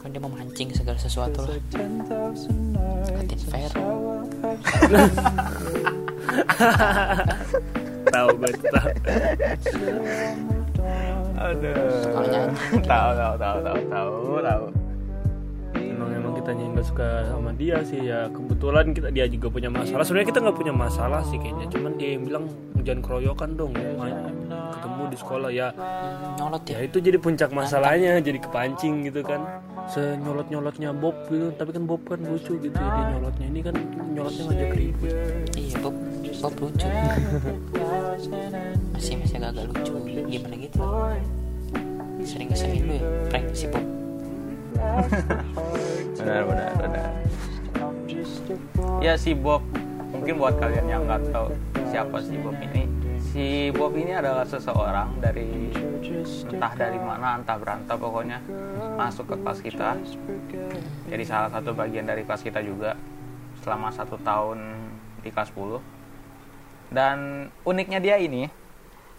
Kan 0.00 0.14
dia 0.14 0.22
memancing 0.22 0.70
segala 0.70 0.98
sesuatu 1.00 1.42
lah. 1.44 1.58
Katin 3.10 3.40
fair. 3.50 3.70
Tahu 8.06 8.28
gue 8.38 8.52
tahu. 8.70 8.90
Aduh. 11.36 11.76
Tahu 12.86 13.10
tahu 13.18 13.34
tahu 13.36 13.58
tahu 13.60 13.80
tahu 13.90 14.14
tahu. 14.40 14.64
Kita 16.46 16.62
nggak 16.62 16.86
suka 16.86 17.08
sama 17.26 17.50
dia 17.58 17.82
sih 17.82 18.06
ya 18.06 18.30
kebetulan 18.30 18.94
kita 18.94 19.10
dia 19.10 19.26
juga 19.26 19.50
punya 19.50 19.66
masalah. 19.66 20.06
Sebenarnya 20.06 20.28
kita 20.30 20.40
nggak 20.46 20.58
punya 20.62 20.74
masalah 20.78 21.20
sih 21.26 21.42
kayaknya 21.42 21.66
cuman 21.74 21.92
dia 21.98 22.08
yang 22.14 22.22
bilang 22.22 22.44
jangan 22.86 23.00
keroyokan 23.02 23.50
dong 23.58 23.74
main 23.74 24.14
ketemu 24.46 25.02
di 25.10 25.16
sekolah. 25.18 25.50
Ya 25.50 25.74
nyolot 26.38 26.62
ya? 26.70 26.78
ya 26.78 26.86
itu 26.86 27.02
jadi 27.02 27.18
puncak 27.18 27.50
masalahnya 27.50 28.22
jadi 28.22 28.38
kepancing 28.38 29.10
gitu 29.10 29.26
kan. 29.26 29.42
Senyolot 29.90 30.46
nyolotnya 30.46 30.94
Bob 30.94 31.18
gitu 31.26 31.50
tapi 31.58 31.74
kan 31.74 31.82
Bob 31.82 32.02
kan 32.06 32.22
lucu 32.22 32.54
gitu 32.62 32.78
ya 32.78 32.90
dia 32.94 33.04
nyolotnya. 33.18 33.46
Ini 33.50 33.60
kan 33.66 33.74
nyolotnya 34.14 34.42
ngajak 34.46 34.70
ribut. 34.78 35.14
Iya 35.58 35.76
Bob 35.82 35.96
Bob 36.46 36.54
lucu. 36.62 36.86
Masih 38.94 39.14
masih 39.18 39.36
agak 39.42 39.66
lucu. 39.66 39.94
Gimana 40.30 40.54
gitu? 40.62 40.78
Sering 42.22 42.48
kesengin 42.54 42.86
lu 42.86 42.94
ya 43.02 43.06
prank 43.34 43.50
si 43.50 43.66
Bob 43.66 44.05
Benar 46.16 46.42
benar 46.46 46.72
benar. 46.76 47.10
Ya 49.00 49.14
si 49.16 49.32
Bob 49.32 49.62
mungkin 50.12 50.40
buat 50.40 50.56
kalian 50.56 50.86
yang 50.88 51.02
nggak 51.04 51.32
tahu 51.32 51.52
siapa 51.88 52.16
si 52.24 52.36
Bob 52.40 52.56
ini. 52.60 52.84
Si 53.32 53.70
Bob 53.74 53.92
ini 53.96 54.16
adalah 54.16 54.44
seseorang 54.48 55.20
dari 55.20 55.72
entah 56.46 56.72
dari 56.72 56.96
mana 56.96 57.36
entah 57.36 57.58
berantah 57.58 57.96
pokoknya 57.98 58.40
masuk 58.96 59.28
ke 59.32 59.36
kelas 59.40 59.60
kita. 59.60 59.90
Jadi 61.06 61.24
salah 61.26 61.50
satu 61.52 61.76
bagian 61.76 62.08
dari 62.08 62.24
kelas 62.24 62.42
kita 62.42 62.64
juga 62.64 62.96
selama 63.60 63.92
satu 63.92 64.16
tahun 64.20 64.58
di 65.20 65.28
kelas 65.28 65.52
10. 65.52 65.82
Dan 66.86 67.48
uniknya 67.66 67.98
dia 67.98 68.16
ini 68.16 68.46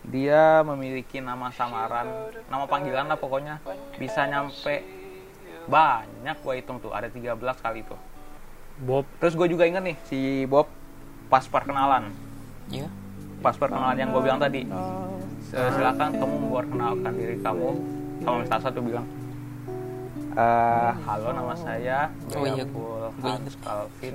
dia 0.08 0.64
memiliki 0.64 1.20
nama 1.20 1.52
samaran, 1.52 2.32
nama 2.48 2.64
panggilan 2.64 3.12
lah 3.12 3.20
pokoknya 3.20 3.60
bisa 4.00 4.24
nyampe 4.24 4.97
banyak 5.68 6.38
gue 6.40 6.54
hitung 6.56 6.80
tuh 6.80 6.92
ada 6.92 7.08
13 7.08 7.36
kali 7.38 7.84
tuh. 7.84 8.00
Bob. 8.78 9.06
Terus 9.20 9.34
gue 9.36 9.48
juga 9.52 9.64
inget 9.66 9.84
nih 9.84 9.98
si 10.06 10.20
Bob 10.46 10.68
pas 11.28 11.44
perkenalan. 11.44 12.10
Ya 12.72 12.88
pas 13.38 13.54
perkenalan 13.54 13.96
yang 13.96 14.10
gue 14.10 14.22
bilang 14.22 14.42
tadi. 14.42 14.66
"S- 15.44 15.54
silakan 15.54 16.18
kamu 16.18 16.36
memperkenalkan 16.50 17.12
diri 17.14 17.38
kamu. 17.40 17.70
Sama 18.26 18.44
Mr. 18.44 18.74
tuh 18.74 18.84
bilang 18.84 19.06
"Eh, 20.38 20.92
halo 21.06 21.34
nama 21.34 21.54
saya 21.58 22.14
Oh 22.38 22.46
iya, 22.46 22.66
Hans 23.26 23.58
Calvin 23.58 24.14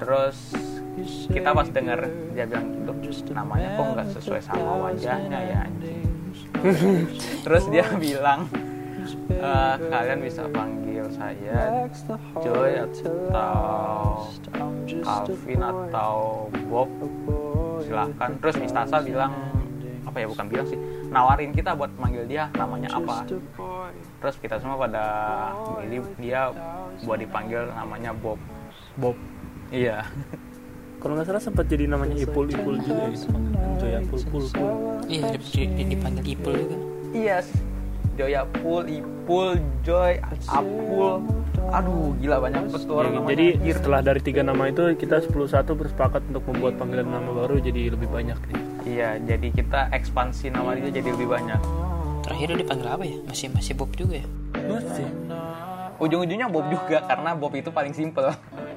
terus 0.00 0.36
kita 1.28 1.52
pas 1.52 1.68
denger 1.68 2.00
dia 2.32 2.48
bilang 2.48 2.72
gitu 3.04 3.36
namanya 3.36 3.76
kok 3.76 3.84
nggak 3.84 4.08
sesuai 4.16 4.40
sama 4.40 4.72
wajahnya 4.88 5.40
ya 5.44 5.58
anjing? 5.68 6.08
terus 7.44 7.64
dia 7.68 7.84
bilang 8.00 8.48
"Eh, 9.28 9.74
kalian 9.86 10.18
bisa 10.20 10.42
panggil 10.46 11.06
saya 11.10 11.86
Joy 12.36 12.72
atau 12.78 14.28
Calvin 15.00 15.60
atau 15.60 16.14
Bob. 16.66 16.88
Silahkan 17.80 18.30
terus 18.38 18.56
Mistasa 18.56 19.00
bilang 19.00 19.32
apa 20.00 20.16
ya 20.16 20.26
bukan 20.26 20.46
bilang 20.46 20.66
sih 20.66 20.78
nawarin 21.06 21.50
kita 21.50 21.70
buat 21.72 21.92
manggil 21.94 22.24
dia 22.24 22.48
namanya 22.54 22.88
apa. 22.90 23.22
terus 24.20 24.36
kita 24.36 24.56
semua 24.56 24.76
pada 24.76 25.04
milih 25.78 26.04
dia 26.16 26.52
buat 27.02 27.16
dipanggil 27.16 27.68
namanya 27.70 28.12
Bob. 28.12 28.36
Bob. 28.94 29.16
Iya. 29.70 30.04
Kalau 31.00 31.16
nggak 31.16 31.26
salah 31.26 31.40
sempat 31.40 31.64
jadi 31.64 31.88
namanya 31.88 32.12
Ipul 32.14 32.44
Ipul 32.44 32.76
juga 32.78 33.08
ya. 33.08 33.16
Joya 33.80 34.00
Pul 34.04 34.20
Pul 34.22 34.44
Pul 34.52 34.72
iya 35.08 35.32
di- 35.32 35.40
di- 35.40 35.72
di- 35.72 35.86
dipanggil 35.88 36.24
Ipul 36.28 36.52
juga. 36.54 36.76
Iya 37.10 37.36
Joya 37.40 37.56
Pul 38.60 38.84
Ipul 38.84 39.56
Joy 39.80 40.20
Apul. 40.44 41.24
Aduh 41.70 42.12
gila 42.18 42.42
banyak 42.42 42.68
betul 42.68 42.98
orang 42.98 43.12
Ya, 43.12 43.16
namanya. 43.16 43.30
jadi 43.32 43.46
anjir. 43.56 43.74
setelah 43.78 44.00
dari 44.02 44.20
tiga 44.20 44.42
nama 44.42 44.62
itu 44.66 44.82
kita 44.94 45.16
10-1 45.22 45.72
bersepakat 45.72 46.22
untuk 46.28 46.42
membuat 46.50 46.74
panggilan 46.76 47.06
nama 47.06 47.30
baru 47.30 47.56
jadi 47.58 47.94
lebih 47.94 48.10
banyak 48.10 48.38
nih. 48.50 48.60
Iya 48.84 49.08
jadi 49.22 49.48
kita 49.54 49.80
ekspansi 49.94 50.50
nama 50.50 50.74
dia 50.74 50.90
jadi 50.90 51.08
lebih 51.14 51.30
banyak. 51.30 51.60
Terakhir 52.20 52.58
dipanggil 52.58 52.88
apa 52.88 53.04
ya? 53.06 53.18
Masih 53.24 53.48
masih 53.48 53.72
Bob 53.72 53.94
juga 53.94 54.18
ya? 54.18 54.26
Masih. 54.60 55.08
Ujung-ujungnya 55.96 56.48
Bob 56.48 56.66
juga 56.68 57.04
karena 57.04 57.30
Bob 57.32 57.52
itu 57.54 57.70
paling 57.70 57.92
simple 57.92 58.28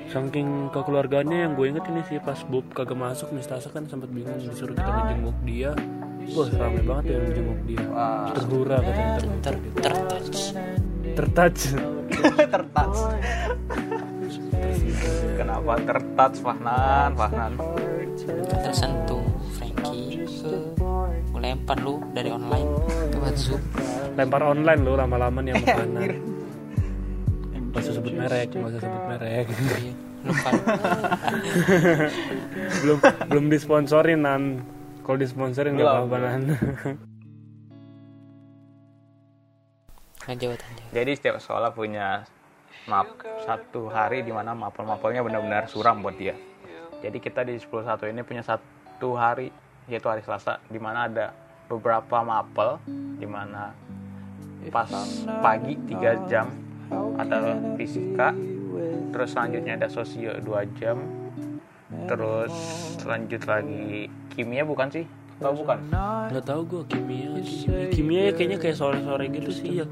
saking 0.03 0.69
kekeluargaannya 0.69 1.47
yang 1.47 1.51
gue 1.56 1.71
inget 1.71 1.88
ini 1.88 2.03
sih 2.06 2.19
pas 2.19 2.38
Bob 2.43 2.67
kagak 2.69 2.93
masuk 2.93 3.32
Mistasa 3.32 3.71
kan 3.71 3.88
sempat 3.88 4.12
bingung 4.12 4.36
disuruh 4.36 4.75
kita 4.75 4.86
ngejenguk 4.86 5.38
dia 5.47 5.71
wah 6.31 6.47
rame 6.55 6.81
banget 6.88 7.03
ya 7.03 7.12
yang 7.12 7.23
ngejenguk 7.27 7.59
dia 7.67 7.86
Wah. 7.91 8.31
terhura 8.31 8.77
katanya. 8.79 9.15
ter 9.43 9.55
tertouch. 9.83 10.39
Tertouch. 11.13 11.63
Tertouch. 12.53 12.99
Kenapa 15.36 15.71
tertouch 15.83 16.38
Fahnan? 16.39 17.09
Fahnan. 17.19 17.51
Tersentuh 18.63 19.25
Frankie. 19.59 20.23
Ke 20.23 20.51
gue 21.33 21.41
lempar 21.41 21.77
lu 21.83 21.99
dari 22.15 22.29
online 22.31 22.69
lewat 23.12 23.36
zoom. 23.36 23.62
Lempar 24.15 24.41
online 24.47 24.81
lo 24.81 24.93
lama-lama 24.95 25.43
nih 25.43 25.59
sama 25.59 25.67
kanan 25.75 26.12
Gak 27.73 27.89
usah 27.89 27.93
sebut 27.97 28.13
merek, 28.13 28.53
gak 28.53 28.69
usah 28.69 28.81
sebut 28.86 29.03
merek. 29.09 29.45
Iya 29.81 29.93
lupa. 30.23 30.49
Lu. 30.55 30.63
belum 32.83 32.97
belum 33.29 33.45
disponsorin 33.51 34.19
nan 34.23 34.41
kalau 35.04 35.18
disponsorin 35.20 35.76
gak 35.76 35.84
Belum. 35.84 36.08
apa-apa 36.08 36.18
nan. 36.24 36.42
Lanjut 40.24 40.56
lanjut. 40.56 40.88
Jadi 40.96 41.12
setiap 41.20 41.36
sekolah 41.44 41.76
punya 41.76 42.24
map 42.88 43.12
satu 43.44 43.92
hari 43.92 44.24
di 44.24 44.32
mana 44.32 44.56
mapel-mapelnya 44.56 45.20
benar-benar 45.20 45.68
suram 45.68 46.00
buat 46.00 46.16
dia. 46.16 46.32
Jadi 47.04 47.20
kita 47.20 47.44
di 47.44 47.60
101 47.60 48.08
ini 48.08 48.24
punya 48.24 48.39
satu 48.39 49.20
hari 49.20 49.52
yaitu 49.92 50.08
hari 50.08 50.24
Selasa 50.24 50.63
di 50.72 50.80
mana 50.80 51.12
ada 51.12 51.36
beberapa 51.68 52.24
mapel 52.24 52.80
di 53.20 53.28
mana 53.28 53.76
pas 54.72 54.88
pagi 55.44 55.76
3 55.76 56.32
jam 56.32 56.48
ada 57.20 57.60
fisika 57.76 58.32
terus 59.12 59.36
selanjutnya 59.36 59.76
ada 59.76 59.92
sosio 59.92 60.39
2 60.39 60.80
jam 60.80 61.04
terus 62.08 62.53
lanjut 63.03 63.41
lagi. 63.45 64.10
Kimia 64.34 64.63
bukan 64.65 64.89
sih? 64.89 65.06
Oh 65.43 65.51
bukan. 65.51 65.77
nggak 66.32 66.45
tahu 66.45 66.62
gue 66.63 66.84
kimia 66.88 67.36
kimia 67.41 67.89
kimia 67.91 68.21
ya 68.29 68.32
kayaknya 68.32 68.58
kayak 68.63 68.77
sore-sore 68.79 69.27
gitu 69.27 69.51
sih 69.51 69.82
ya 69.82 69.86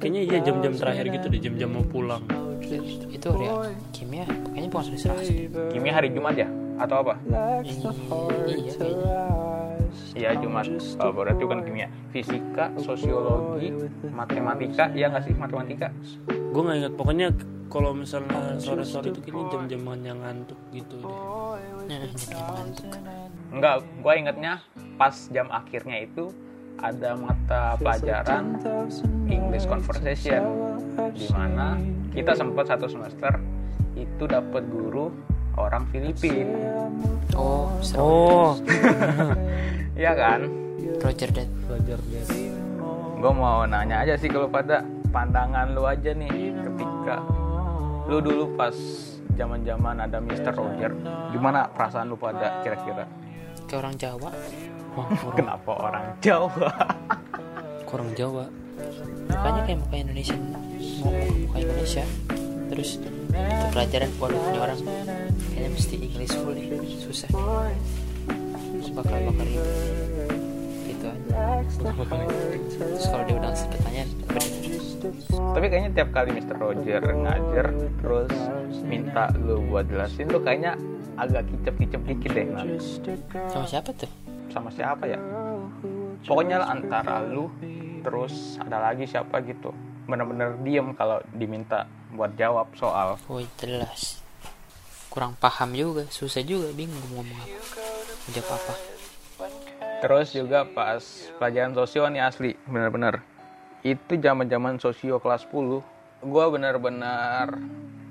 kayaknya 0.00 0.20
iya 0.24 0.38
jam-jam 0.40 0.72
terakhir 0.72 1.04
gitu 1.10 1.26
deh 1.28 1.40
jam-jam 1.42 1.70
mau 1.74 1.84
pulang. 1.84 2.24
Itu 3.10 3.26
hari 3.34 3.46
apa? 3.50 3.68
kimia 3.92 4.24
kayaknya 4.24 4.68
bukan 4.72 4.84
hari 4.88 4.98
Selasa 4.98 5.32
kimia 5.74 5.92
hari 5.92 6.08
Jumat 6.14 6.34
ya? 6.38 6.48
Atau 6.80 6.96
apa? 7.04 7.14
Iya 7.28 8.72
iya 8.80 9.49
kayaknya 10.20 10.36
Iya 10.36 10.44
Jumat 10.44 10.66
oh, 11.00 11.12
berarti 11.16 11.42
bukan 11.48 11.60
kimia. 11.64 11.88
Fisika, 12.12 12.64
sosiologi, 12.76 13.72
matematika 14.12 14.92
Iya 14.92 15.06
nggak 15.08 15.24
sih? 15.24 15.34
Matematika. 15.34 15.88
Gue 16.28 16.62
nggak 16.62 16.76
ingat. 16.84 16.92
Pokoknya 16.94 17.28
kalau 17.70 17.94
misalnya 17.94 18.58
sore-sore 18.58 19.14
itu 19.14 19.20
kayaknya 19.22 19.44
jam-jam 19.54 19.80
yang 20.02 20.18
ngantuk 20.20 20.58
gitu 20.74 20.94
deh. 21.00 21.16
Jam 22.28 22.44
ngantuk 22.52 22.86
Enggak, 23.50 23.76
gue 23.82 24.12
ingetnya 24.14 24.52
pas 24.94 25.14
jam 25.32 25.46
akhirnya 25.48 26.04
itu 26.04 26.30
ada 26.80 27.12
mata 27.18 27.76
pelajaran 27.76 28.56
English 29.28 29.68
Conversation 29.68 30.42
di 31.12 31.26
mana 31.28 31.76
kita 32.10 32.32
sempat 32.34 32.72
satu 32.72 32.88
semester 32.88 33.36
itu 33.94 34.24
dapat 34.24 34.64
guru 34.70 35.12
orang 35.68 35.84
Filipina 35.92 36.56
oh 37.36 37.68
seru. 37.84 38.04
Oh. 38.04 38.50
Iya 40.00 40.16
kan? 40.16 40.40
Roger 41.00 41.28
Dead 41.28 41.48
belajar 41.68 42.00
deh 42.08 42.24
gue 43.20 43.32
mau 43.36 43.68
nanya 43.68 44.00
aja 44.00 44.16
sih 44.16 44.32
kalau 44.32 44.48
pada 44.48 44.80
pandangan 45.12 45.76
lu 45.76 45.84
aja 45.84 46.16
nih 46.16 46.56
ketika 46.56 47.20
lu 48.08 48.16
dulu 48.24 48.56
pas 48.56 48.72
zaman 49.36 49.60
zaman 49.60 50.00
ada 50.00 50.18
Mr. 50.24 50.56
Roger 50.56 50.88
gimana 51.28 51.68
perasaan 51.68 52.08
lu 52.08 52.16
pada 52.16 52.64
kira-kira? 52.64 53.04
Ke 53.68 53.78
orang 53.78 53.94
Jawa. 54.00 54.32
Wah, 54.98 55.06
orang, 55.06 55.36
kenapa 55.36 55.70
orang 55.78 56.04
Jawa? 56.18 56.68
Orang 57.86 58.10
Jawa. 58.18 58.44
Mukanya 59.30 59.60
kayak 59.68 59.78
muka 59.78 59.96
Indonesia. 60.00 60.36
Muka 61.04 61.58
Indonesia 61.60 62.04
terus 62.70 63.02
itu 63.02 63.08
pelajaran 63.74 64.10
waduh 64.22 64.38
ini 64.38 64.58
orang. 64.62 64.78
Kayaknya 65.50 65.70
mesti 65.74 65.94
English 65.98 66.34
full 66.38 66.54
nih 66.54 66.96
susah. 67.02 67.30
Terus 68.54 68.88
bakal 68.94 69.18
bakal 69.26 69.44
ribet 69.44 70.30
gitu 70.86 71.04
aja. 71.10 71.34
Terus 71.66 73.04
kalau 73.10 73.22
dia 73.26 73.34
udah 73.34 73.50
ngasih 73.50 73.68
pertanyaan 73.74 74.08
tapi 75.30 75.66
kayaknya 75.66 75.90
tiap 75.92 76.08
kali 76.12 76.30
Mr. 76.36 76.56
Roger 76.60 77.02
ngajar 77.02 77.66
terus 78.00 78.32
minta 78.84 79.32
lu 79.40 79.64
buat 79.66 79.88
jelasin 79.88 80.28
tuh 80.28 80.42
kayaknya 80.44 80.76
agak 81.16 81.48
kicep-kicep 81.52 82.00
dikit 82.06 82.30
deh 82.32 82.46
nah. 82.48 82.64
sama 83.50 83.66
siapa 83.66 83.90
tuh? 83.92 84.10
Sama 84.50 84.70
siapa 84.72 85.04
ya? 85.04 85.18
Pokoknya 86.24 86.64
antara 86.64 87.24
lu 87.24 87.48
terus 88.00 88.56
ada 88.60 88.80
lagi 88.80 89.04
siapa 89.04 89.40
gitu. 89.44 89.72
Bener-bener 90.08 90.56
diem 90.64 90.96
kalau 90.96 91.20
diminta 91.36 91.84
buat 92.14 92.32
jawab 92.34 92.70
soal. 92.74 93.18
Woi 93.30 93.46
jelas. 93.58 94.18
Kurang 95.10 95.34
paham 95.38 95.74
juga 95.74 96.06
susah 96.06 96.42
juga 96.46 96.70
bingung 96.70 97.02
mau 97.10 97.22
ngomong 97.22 97.38
apa. 97.42 97.54
Jawab 98.30 98.50
apa? 98.58 98.74
Terus 100.00 100.28
juga 100.32 100.64
pas 100.64 101.02
pelajaran 101.36 101.74
sosio 101.74 102.06
nih 102.06 102.22
asli 102.22 102.50
bener-bener. 102.64 103.20
Itu 103.82 104.16
zaman-zaman 104.16 104.78
sosio 104.78 105.18
kelas 105.18 105.44
10 105.50 105.82
gue 106.20 106.44
bener-bener 106.52 107.48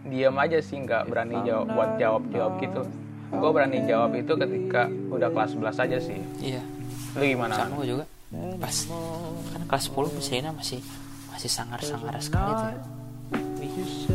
diam 0.10 0.34
aja 0.42 0.58
sih 0.66 0.82
nggak 0.82 1.14
berani 1.14 1.38
jawab 1.46 1.68
buat 1.72 1.92
jawab 2.02 2.24
jawab 2.34 2.54
gitu. 2.60 2.82
Gue 3.30 3.50
berani 3.54 3.86
jawab 3.86 4.12
itu 4.18 4.34
ketika 4.34 4.90
udah 4.90 5.30
kelas 5.30 5.54
11 5.56 5.86
aja 5.86 5.98
sih. 6.02 6.20
Iya. 6.42 6.62
Lu 7.16 7.24
gimana? 7.26 7.54
Sama 7.56 7.80
gue 7.80 7.88
juga. 7.96 8.06
Pas 8.62 8.76
kan 9.56 9.62
kelas 9.66 9.84
10 9.90 10.16
Miss 10.20 10.30
Rina 10.30 10.52
masih 10.54 10.82
masih 11.32 11.50
sangar-sangar 11.50 12.14
sekali 12.20 12.52
tuh 12.52 12.99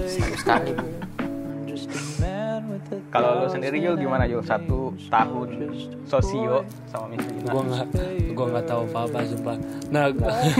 sekali. 0.08 0.72
Kalau 3.10 3.42
lu 3.42 3.46
sendiri 3.50 3.78
Yul 3.78 3.96
gimana 3.98 4.26
Yul? 4.26 4.42
Satu 4.42 4.94
tahun 5.10 5.74
sosio 6.06 6.66
sama 6.90 7.14
Miss 7.14 7.26
Lina 7.26 7.50
gue 7.50 7.62
nggak 7.64 7.86
gue 8.34 8.46
nggak 8.50 8.66
tahu 8.66 8.82
apa 8.90 8.98
apa 9.08 9.18
sumpah. 9.26 9.56
Nah 9.90 10.04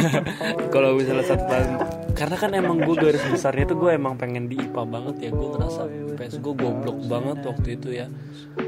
kalau 0.75 0.97
misalnya 0.99 1.25
satu 1.27 1.45
tahun 1.45 1.71
karena 2.15 2.37
kan 2.39 2.51
emang 2.55 2.77
gue 2.83 2.95
garis 2.97 3.23
besarnya 3.27 3.65
tuh 3.75 3.79
gue 3.79 3.91
emang 3.95 4.15
pengen 4.15 4.47
di 4.47 4.57
IPA 4.59 4.83
banget 4.87 5.17
ya. 5.29 5.31
Gue 5.35 5.49
ngerasa 5.55 5.83
PS 6.15 6.35
gue 6.41 6.55
goblok 6.55 6.99
banget 7.07 7.39
waktu 7.45 7.69
itu 7.77 7.89
ya. 7.95 8.07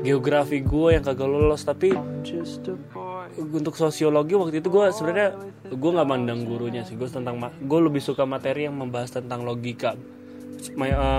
Geografi 0.03 0.63
gue 0.63 0.89
yang 0.99 1.05
kagak 1.07 1.31
lolos 1.31 1.63
tapi 1.63 1.95
untuk 3.37 3.75
sosiologi 3.75 4.35
waktu 4.35 4.59
itu 4.63 4.69
gue 4.71 4.85
sebenarnya 4.95 5.29
gue 5.71 5.91
nggak 5.95 6.09
mandang 6.09 6.43
gurunya 6.47 6.83
sih. 6.83 6.99
Gue 6.99 7.09
tentang 7.09 7.39
gue 7.41 7.81
lebih 7.81 8.03
suka 8.03 8.27
materi 8.29 8.67
yang 8.69 8.77
membahas 8.79 9.15
tentang 9.15 9.47
logika 9.47 9.95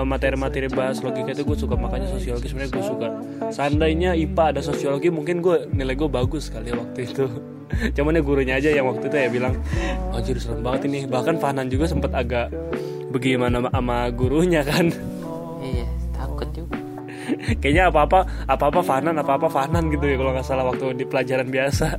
materi-materi 0.04 0.68
bahas 0.70 1.02
logika 1.02 1.34
itu 1.34 1.42
gue 1.42 1.56
suka 1.58 1.74
makanya 1.74 2.08
sosiologi 2.14 2.50
sebenarnya 2.50 2.72
gue 2.74 2.84
suka. 2.84 3.08
Seandainya 3.50 4.10
IPA 4.14 4.44
ada 4.56 4.60
sosiologi 4.62 5.08
mungkin 5.10 5.40
gue 5.42 5.66
nilai 5.72 5.94
gue 5.98 6.08
bagus 6.10 6.50
kali 6.52 6.70
ya 6.70 6.76
waktu 6.78 7.08
itu. 7.08 7.24
Cuman 7.96 8.16
ya 8.16 8.22
gurunya 8.24 8.54
aja 8.56 8.70
yang 8.72 8.86
waktu 8.88 9.12
itu 9.12 9.16
ya 9.16 9.28
bilang 9.28 9.54
anjir 10.14 10.36
serem 10.40 10.62
banget 10.62 10.88
ini. 10.88 10.98
Bahkan 11.08 11.36
Fahnan 11.42 11.68
juga 11.68 11.90
sempat 11.90 12.12
agak 12.14 12.52
bagaimana 13.10 13.66
sama- 13.68 14.10
gurunya 14.14 14.62
kan. 14.64 14.90
Iya 15.60 15.86
takut 16.14 16.48
juga. 16.54 16.76
Kayaknya 17.60 17.92
apa-apa 17.92 18.20
apa-apa 18.48 18.80
Fahnan 18.84 19.14
apa-apa 19.20 19.48
Fahnan 19.50 19.90
gitu 19.92 20.04
ya 20.06 20.16
kalau 20.16 20.32
nggak 20.32 20.46
salah 20.46 20.64
waktu 20.68 20.96
di 20.96 21.04
pelajaran 21.04 21.48
biasa. 21.48 21.98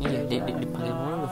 Iya 0.00 0.20
di, 0.28 0.36
di, 0.40 0.52
dipanggil 0.64 0.96
mulu 0.96 1.28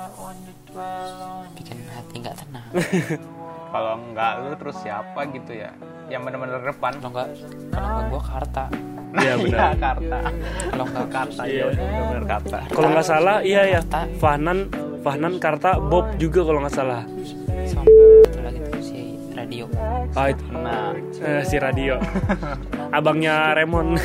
bikin 1.57 1.79
hati 1.89 2.15
nggak 2.21 2.37
tenang 2.37 2.69
kalau 3.69 3.93
enggak 3.97 4.33
lu 4.41 4.53
terus 4.55 4.77
siapa 4.79 5.21
gitu 5.29 5.53
ya 5.55 5.71
yang 6.09 6.23
bener-bener 6.23 6.61
depan 6.63 6.93
kalau 6.97 7.13
nggak 7.15 7.29
kalau 7.69 7.87
nggak 7.87 8.05
gue 8.07 8.23
karta 8.25 8.65
Iya 9.09 9.35
benar. 9.37 9.73
karta 9.75 10.19
kalau 10.69 10.85
nggak 10.87 11.09
karta 11.09 11.43
Iya. 11.43 11.65
ya 11.71 12.03
bener 12.05 12.25
karta 12.27 12.59
Kalau 12.69 12.89
nggak 12.91 13.07
salah, 13.07 13.37
iya 13.41 13.63
ya. 13.67 13.81
Karta. 13.81 14.01
Fahnan, 14.19 14.59
Fahnan 15.01 15.35
Karta, 15.39 15.71
Bob 15.79 16.05
juga 16.17 16.41
kalau 16.43 16.61
nggak 16.61 16.75
salah. 16.75 17.03
sama 17.65 17.89
satu 18.23 18.41
lagi 18.43 18.61
tuh 18.63 18.81
si 18.81 19.01
radio 19.33 19.65
Ah, 20.13 20.29
itu, 20.29 20.45
nah 20.51 20.93
eh, 21.21 21.41
si 21.43 21.57
radio. 21.57 21.97
Abangnya 22.91 23.53
Remon. 23.53 23.97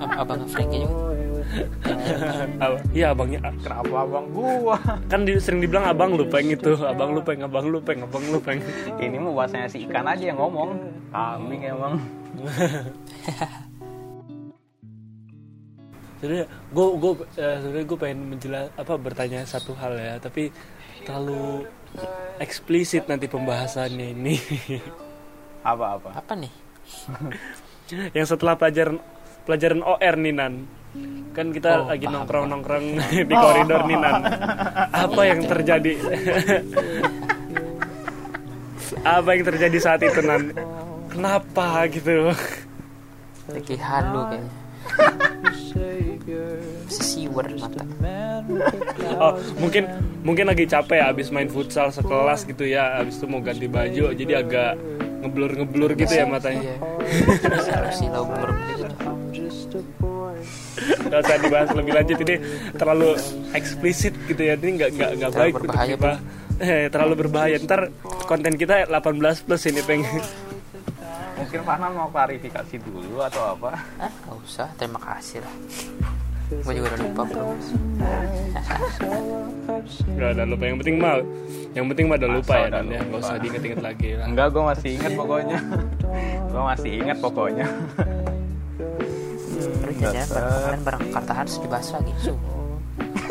Ab- 0.00 0.16
abang 0.18 0.44
Frankie 0.46 0.80
juga 0.80 1.16
Iya 2.96 3.10
abangnya. 3.14 3.40
kenapa 3.62 4.06
abang 4.06 4.26
gua? 4.30 4.78
Kan 5.10 5.26
di- 5.26 5.40
sering 5.42 5.60
dibilang 5.62 5.86
abang 5.90 6.14
lupeng 6.14 6.46
itu, 6.50 6.74
abang 6.82 7.10
lupeng, 7.14 7.42
abang 7.42 7.66
lupeng, 7.66 7.98
abang 8.06 8.24
lupeng. 8.30 8.58
ini 9.02 9.18
mau 9.18 9.34
bahasanya 9.34 9.66
si 9.66 9.82
ikan 9.86 10.06
aja 10.06 10.30
yang 10.30 10.38
ngomong. 10.38 10.78
Kambing 11.10 11.62
emang. 11.66 11.98
Sebenarnya 16.20 16.44
gue 16.52 16.86
gue 17.00 17.12
sebenarnya 17.32 17.86
gue 17.88 17.98
pengen 17.98 18.20
menjelas 18.28 18.68
apa 18.76 18.92
bertanya 19.00 19.40
satu 19.48 19.72
hal 19.72 19.96
ya, 19.96 20.20
tapi 20.20 20.52
terlalu 21.08 21.64
eksplisit 22.36 23.08
nanti 23.08 23.24
pembahasannya 23.24 24.12
ini. 24.12 24.36
apa-apa 25.64 26.12
apa? 26.12 26.32
Nih? 26.36 26.52
Yang 28.12 28.36
setelah 28.36 28.54
pelajaran 28.60 29.00
pelajaran 29.48 29.80
OR 29.80 30.14
nih 30.20 30.34
Nan 30.36 30.68
kan 31.30 31.46
kita 31.54 31.70
Oh, 31.70 31.86
lagi 31.86 32.06
paham, 32.10 32.14
nongkrong 32.26 32.46
nongkrong 32.50 32.84
di 33.30 33.34
koridor 33.34 33.80
nih 33.86 33.96
Nan 34.02 34.14
apa 34.90 35.20
yang 35.26 35.40
terjadi? 35.46 35.92
Apa 39.00 39.32
yang 39.32 39.46
terjadi 39.46 39.78
saat 39.80 40.02
itu 40.02 40.20
Nan? 40.20 40.52
Kenapa 41.08 41.86
gitu? 41.88 42.34
Lagi 43.48 43.76
halu 43.78 44.20
kayaknya. 44.28 44.54
Siwer 46.90 47.46
mata. 47.54 47.82
Oh 49.22 49.38
mungkin 49.62 49.86
mungkin 50.26 50.50
lagi 50.50 50.66
capek 50.66 50.98
ya 51.00 51.06
abis 51.14 51.30
main 51.30 51.46
futsal 51.46 51.88
sekelas 51.94 52.44
gitu 52.44 52.66
ya. 52.66 52.98
Abis 52.98 53.22
itu 53.22 53.26
mau 53.30 53.40
ganti 53.40 53.70
baju 53.70 54.10
jadi 54.10 54.42
agak 54.42 54.74
ngeblur 55.22 55.52
ngeblur 55.62 55.90
gitu 55.94 56.12
ya 56.12 56.26
matanya. 56.26 56.60
Iya. 56.60 56.76
Harus 57.78 57.98
blur 58.10 58.50
gitu 59.32 59.78
nggak 60.78 61.20
usah 61.26 61.36
dibahas 61.42 61.68
lebih 61.74 61.92
lanjut. 61.96 62.16
Ini 62.22 62.36
terlalu 62.76 63.10
eksplisit 63.56 64.14
gitu 64.28 64.42
ya. 64.42 64.54
Ini 64.54 64.70
nggak 64.78 64.90
nggak 64.96 65.10
nggak 65.18 65.32
baik 65.34 65.52
untuk 65.54 65.66
berbahaya, 65.70 65.94
kita. 65.96 66.12
Eh, 66.60 66.84
terlalu 66.92 67.14
berbahaya. 67.26 67.56
Ntar 67.60 67.80
konten 68.28 68.54
kita 68.54 68.86
18 68.86 69.46
plus 69.46 69.62
ini 69.66 69.80
pengen 69.82 70.20
mungkin 71.40 71.60
Fahnan 71.64 71.96
mau 71.96 72.08
klarifikasi 72.12 72.76
dulu 72.84 73.24
atau 73.24 73.56
apa? 73.56 73.72
Ah 73.96 74.12
nggak 74.12 74.36
usah. 74.44 74.68
Terima 74.76 75.00
kasih 75.00 75.40
lah. 75.40 75.54
Gue 76.50 76.72
juga 76.76 76.86
udah 76.92 77.00
lupa 77.00 77.22
bro. 77.24 77.44
Nggak 80.18 80.30
ada 80.36 80.44
lupa. 80.44 80.62
Yang 80.68 80.78
penting 80.84 80.96
mah 81.00 81.14
yang 81.70 81.86
penting 81.86 82.04
mah 82.10 82.16
udah 82.18 82.30
lupa 82.34 82.52
Masa 82.52 82.60
ya 82.60 82.66
udah 82.68 82.80
dan 82.82 82.84
ya. 82.92 83.00
Nggak 83.00 83.20
usah 83.24 83.36
diinget-inget 83.40 83.80
lagi 83.80 84.08
lah. 84.20 84.26
Enggak 84.28 84.46
gua 84.52 84.62
masih 84.74 84.90
ingat 85.00 85.12
pokoknya. 85.16 85.58
Gua 86.50 86.62
masih 86.74 86.90
ingat 87.00 87.18
pokoknya 87.24 87.66
terus 89.98 90.14
jangan 90.14 90.28
bareng 90.30 90.52
kemarin 90.54 90.80
bareng 90.86 91.02
Karta 91.10 91.32
harus 91.34 91.54
dibahas 91.58 91.88
lagi 91.90 92.12
so 92.20 92.34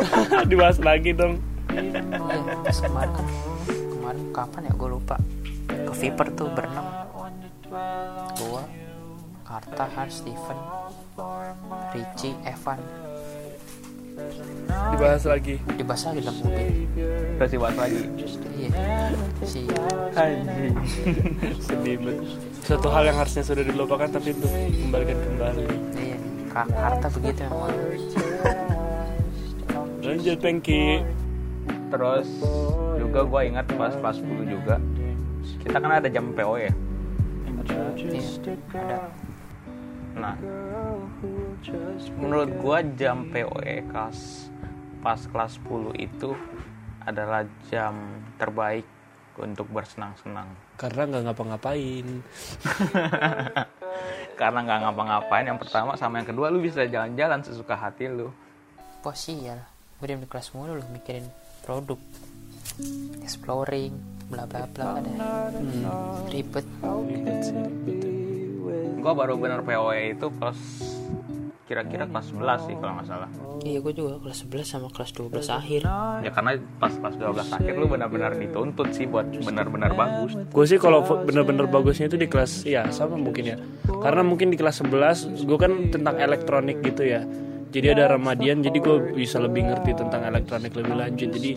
dibahas 0.51 0.77
lagi 0.79 1.11
dong. 1.13 1.39
Iya 1.69 2.55
pas 2.65 2.77
kemarin 2.81 3.11
kan. 3.13 3.25
Kemarin 3.67 4.23
kapan 4.33 4.61
ya? 4.67 4.73
Gue 4.75 4.89
lupa. 4.89 5.15
Ke 5.69 5.93
Viper 5.93 6.27
tuh 6.33 6.47
berenam. 6.51 6.85
Gue 8.35 8.63
Karta 9.45 9.85
Hans 9.97 10.21
Steven 10.21 10.59
Richie 11.93 12.37
Evan. 12.45 12.79
Dibahas 14.69 15.23
lagi. 15.23 15.55
Dibahas 15.79 16.01
lagi 16.11 16.19
dalam 16.21 16.37
mobil. 16.43 16.67
Terus 17.39 17.51
dibahas 17.55 17.75
lagi. 17.79 18.01
Iya. 18.59 18.69
Si 19.47 19.61
anjing. 20.15 20.75
Sedih 21.65 21.95
banget. 22.03 22.27
Suatu 22.67 22.87
hal 22.91 23.03
yang 23.07 23.17
harusnya 23.17 23.41
sudah 23.41 23.63
dilupakan 23.63 24.09
tapi 24.11 24.35
untuk 24.35 24.51
kembalikan 24.51 25.17
kembali 25.17 25.88
Kak 26.49 26.67
Karta 26.73 27.07
begitu 27.13 27.39
emang 27.45 27.69
lanjut 30.01 30.37
Pengki 30.41 31.05
terus 31.93 32.29
juga 32.97 33.25
gua 33.25 33.41
ingat 33.45 33.65
pas 33.77 33.93
kelas 33.93 34.17
10 34.21 34.45
juga. 34.49 34.77
Kita 35.61 35.77
kan 35.77 36.01
ada 36.01 36.09
jam 36.09 36.33
PO 36.33 36.53
ya? 36.57 36.73
Iya 37.69 38.21
ada. 38.73 38.97
Nah 40.17 40.35
menurut 42.17 42.49
gua 42.57 42.81
jam 42.97 43.29
POE 43.29 43.85
kelas 43.89 44.49
pas 45.05 45.21
kelas 45.29 45.61
10 45.61 45.93
itu 46.01 46.33
adalah 47.05 47.45
jam 47.69 47.93
terbaik 48.41 48.85
untuk 49.39 49.69
bersenang-senang 49.71 50.68
karena 50.79 51.03
nggak 51.11 51.23
ngapa-ngapain. 51.27 52.07
Karena 54.39 54.63
nggak 54.63 54.79
ngapa-ngapain 54.87 55.45
yang 55.51 55.59
pertama 55.59 55.99
sama 55.99 56.23
yang 56.23 56.31
kedua 56.31 56.47
lu 56.47 56.63
bisa 56.63 56.87
jalan-jalan 56.87 57.43
sesuka 57.43 57.75
hati 57.75 58.07
lu. 58.07 58.31
Bos 59.03 59.27
iya 59.27 59.59
lah 59.59 59.67
gue 59.99 60.07
diam 60.07 60.23
di 60.23 60.31
kelas 60.31 60.55
mulu 60.55 60.79
loh 60.79 60.87
mikirin 60.95 61.27
produk 61.59 61.99
exploring 63.19 63.91
bla 64.31 64.47
bla 64.47 64.63
bla 64.71 65.03
ada. 65.03 65.51
Ribet. 66.31 66.63
Ribet 66.63 67.37
sih 67.43 67.59
ribet. 67.59 67.99
Gua 69.03 69.11
baru 69.11 69.35
bener 69.35 69.59
POE 69.67 70.15
itu 70.15 70.31
kelas 70.39 70.59
kira-kira 71.69 72.09
kelas 72.09 72.33
11 72.33 72.65
sih 72.65 72.75
kalau 72.81 72.93
nggak 72.97 73.05
salah. 73.05 73.29
Iya 73.61 73.77
gue 73.85 73.93
juga 73.93 74.17
kelas 74.25 74.41
11 74.49 74.65
sama 74.65 74.89
kelas 74.89 75.11
12 75.13 75.53
akhir. 75.53 75.81
Ya 76.25 76.31
karena 76.33 76.51
pas 76.81 76.89
kelas 76.97 77.15
12 77.21 77.57
akhir 77.61 77.73
lu 77.77 77.85
benar-benar 77.85 78.33
dituntut 78.33 78.89
sih 78.89 79.05
buat 79.05 79.29
benar-benar 79.29 79.93
bagus. 79.93 80.33
gue 80.33 80.65
sih 80.65 80.81
kalau 80.81 81.05
bener-bener 81.05 81.69
bagusnya 81.69 82.09
itu 82.09 82.17
di 82.17 82.25
kelas 82.25 82.65
ya 82.65 82.89
sama 82.89 83.21
mungkin 83.21 83.53
ya. 83.53 83.57
Karena 83.85 84.25
mungkin 84.25 84.49
di 84.49 84.57
kelas 84.57 84.81
11 84.81 85.45
gue 85.45 85.57
kan 85.61 85.93
tentang 85.93 86.17
elektronik 86.17 86.81
gitu 86.81 87.05
ya. 87.05 87.21
Jadi 87.69 87.85
ada 87.93 88.17
Ramadian 88.17 88.65
jadi 88.65 88.81
gue 88.81 89.13
bisa 89.13 89.37
lebih 89.37 89.69
ngerti 89.69 89.93
tentang 89.93 90.25
elektronik 90.25 90.73
lebih 90.73 90.97
lanjut. 90.97 91.29
Jadi 91.29 91.51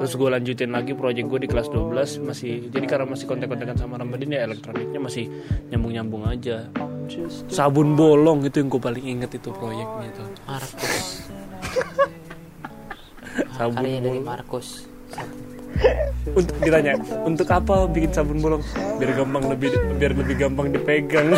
terus 0.00 0.16
gue 0.16 0.28
lanjutin 0.32 0.72
lagi 0.72 0.96
proyek 0.96 1.28
gue 1.28 1.44
di 1.44 1.48
kelas 1.52 1.68
12 1.68 2.24
masih 2.24 2.72
jadi 2.72 2.86
karena 2.88 3.04
masih 3.04 3.28
kontak-kontakan 3.28 3.76
sama 3.76 4.00
Ramadian 4.00 4.32
ya 4.32 4.48
elektroniknya 4.48 4.96
masih 4.96 5.28
nyambung-nyambung 5.68 6.24
aja. 6.24 6.72
Sabun 7.52 8.00
bolong 8.00 8.48
itu 8.48 8.64
yang 8.64 8.72
gue 8.72 8.80
paling 8.80 9.04
inget 9.04 9.36
itu 9.36 9.52
proyeknya 9.52 10.08
itu. 10.08 10.24
Markus. 10.48 11.06
Sabun 13.60 13.76
karya 13.76 14.00
dari 14.00 14.08
bolong. 14.16 14.24
Markus. 14.24 14.68
Untuk 16.32 16.56
ditanya 16.64 16.96
untuk 17.28 17.48
apa 17.52 17.84
bikin 17.84 18.10
sabun 18.16 18.40
bolong? 18.40 18.64
Biar 18.96 19.12
gampang 19.12 19.52
lebih 19.52 19.76
biar 20.00 20.16
lebih 20.16 20.36
gampang 20.40 20.72
dipegang. 20.72 21.36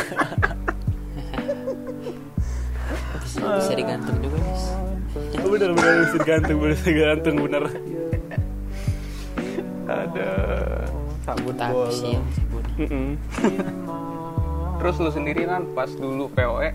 Bisa, 3.27 3.59
bisa 3.59 3.72
digantung 3.75 4.22
juga 4.22 4.38
guys 4.38 4.83
bener 5.53 5.70
bener 5.77 5.94
bisa 6.09 6.16
digantung 6.16 6.59
bener 6.64 6.79
digantung 6.81 7.37
bener 7.44 7.64
ada. 9.87 10.31
Sabun 11.23 11.55
bolong 11.55 12.27
terus 14.83 14.99
lu 14.99 15.14
sendiri 15.14 15.47
kan 15.47 15.62
pas 15.79 15.87
dulu 15.95 16.27
POE 16.35 16.75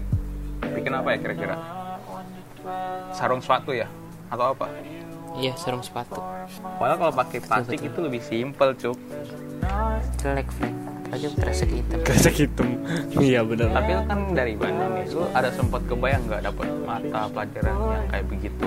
bikin 0.64 0.96
apa 0.96 1.12
ya 1.12 1.18
kira-kira? 1.20 1.56
Sarung 3.12 3.44
sepatu 3.44 3.76
ya? 3.76 3.92
Atau 4.32 4.56
apa? 4.56 4.72
Iya 5.36 5.52
sarung 5.60 5.84
sepatu. 5.84 6.16
Padahal 6.80 6.98
kalau 6.98 7.14
pakai 7.20 7.40
plastik 7.44 7.84
itu 7.84 8.00
lebih 8.00 8.24
simpel 8.24 8.72
cuk. 8.80 8.96
Jelek 10.24 10.48
Frank. 10.56 10.76
Aja 11.12 11.28
kresek 11.36 11.72
hitam. 11.72 12.00
Kresek 12.08 12.36
hitam. 12.48 12.68
Iya 13.20 13.44
bener 13.44 13.68
tapi 13.76 13.92
kan 14.08 14.20
dari 14.32 14.56
Bandung 14.56 14.92
nih 14.96 15.06
lu 15.12 15.28
ada 15.36 15.52
sempat 15.52 15.84
kebayang 15.92 16.24
nggak 16.32 16.42
dapat 16.48 16.68
mata 16.88 17.28
pelajaran 17.28 17.76
yang 17.76 18.06
kayak 18.08 18.26
begitu 18.32 18.66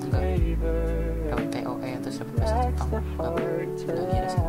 kalau 0.00 1.46
TOE 1.48 1.88
atau 2.00 2.24
bahasa 2.36 2.56
Jepang 2.68 3.34
kira 3.76 4.26
sih. 4.28 4.44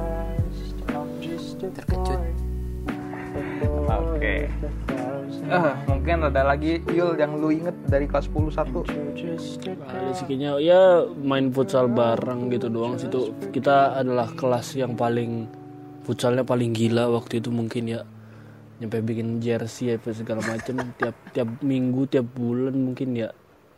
Terkejut. 1.63 2.19
Oke. 3.87 4.51
Ah, 5.47 5.75
mungkin 5.87 6.23
ada 6.27 6.41
lagi 6.43 6.79
Yul 6.91 7.19
yang 7.19 7.39
lu 7.39 7.51
inget 7.51 7.75
dari 7.87 8.07
kelas 8.07 8.27
10 8.31 8.51
satu. 8.51 8.79
Kayaknya 10.23 10.59
ya 10.59 11.03
main 11.19 11.51
futsal 11.51 11.91
bareng 11.91 12.51
gitu 12.51 12.67
doang 12.71 12.95
situ 12.99 13.35
kita 13.51 13.99
adalah 13.99 14.31
kelas 14.35 14.75
yang 14.79 14.95
paling 14.95 15.47
futsalnya 16.03 16.43
paling 16.43 16.75
gila 16.75 17.11
waktu 17.11 17.39
itu 17.43 17.49
mungkin 17.51 17.91
ya. 17.91 18.01
Nyampe 18.81 18.99
bikin 19.05 19.39
jersey 19.39 19.95
apa 19.95 20.11
segala 20.11 20.43
macem 20.43 20.75
tiap 20.99 21.15
tiap 21.31 21.49
minggu 21.63 22.09
tiap 22.11 22.27
bulan 22.35 22.75
mungkin 22.75 23.15
ya 23.15 23.31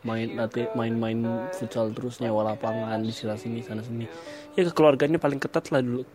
main 0.06 0.38
nanti 0.38 0.70
main-main 0.78 1.50
futsal 1.50 1.90
terus 1.90 2.22
nyewa 2.22 2.46
lapangan 2.54 3.02
di 3.02 3.10
sini 3.10 3.34
sini 3.34 3.58
sana 3.60 3.82
sini. 3.82 4.06
Ya 4.54 4.62
kekeluarganya 4.62 5.18
paling 5.18 5.42
ketat 5.42 5.74
lah 5.74 5.82
dulu. 5.82 6.06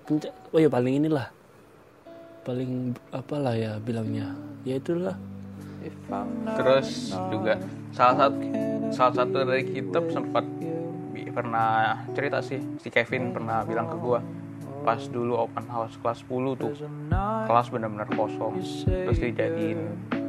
Oh 0.56 0.60
ya 0.60 0.72
paling 0.72 1.04
inilah. 1.04 1.28
Paling 2.48 2.96
apalah 3.12 3.54
ya 3.54 3.76
bilangnya. 3.84 4.32
Ya 4.64 4.80
itulah. 4.80 5.20
Terus 6.56 7.12
juga 7.28 7.60
salah 7.92 8.16
satu 8.26 8.40
salah 8.94 9.14
satu 9.20 9.38
dari 9.44 9.66
kita 9.68 10.00
sempat 10.10 10.46
pernah 11.32 12.04
cerita 12.12 12.44
sih 12.44 12.60
si 12.84 12.92
Kevin 12.92 13.32
pernah 13.32 13.64
bilang 13.64 13.88
ke 13.88 13.96
gua 13.96 14.20
pas 14.84 15.00
dulu 15.00 15.40
open 15.40 15.64
house 15.72 15.96
kelas 16.04 16.28
10 16.28 16.60
tuh 16.60 16.74
kelas 17.48 17.68
bener-bener 17.72 18.10
kosong. 18.12 18.60
Terus 18.86 19.18
dijadiin 19.18 19.80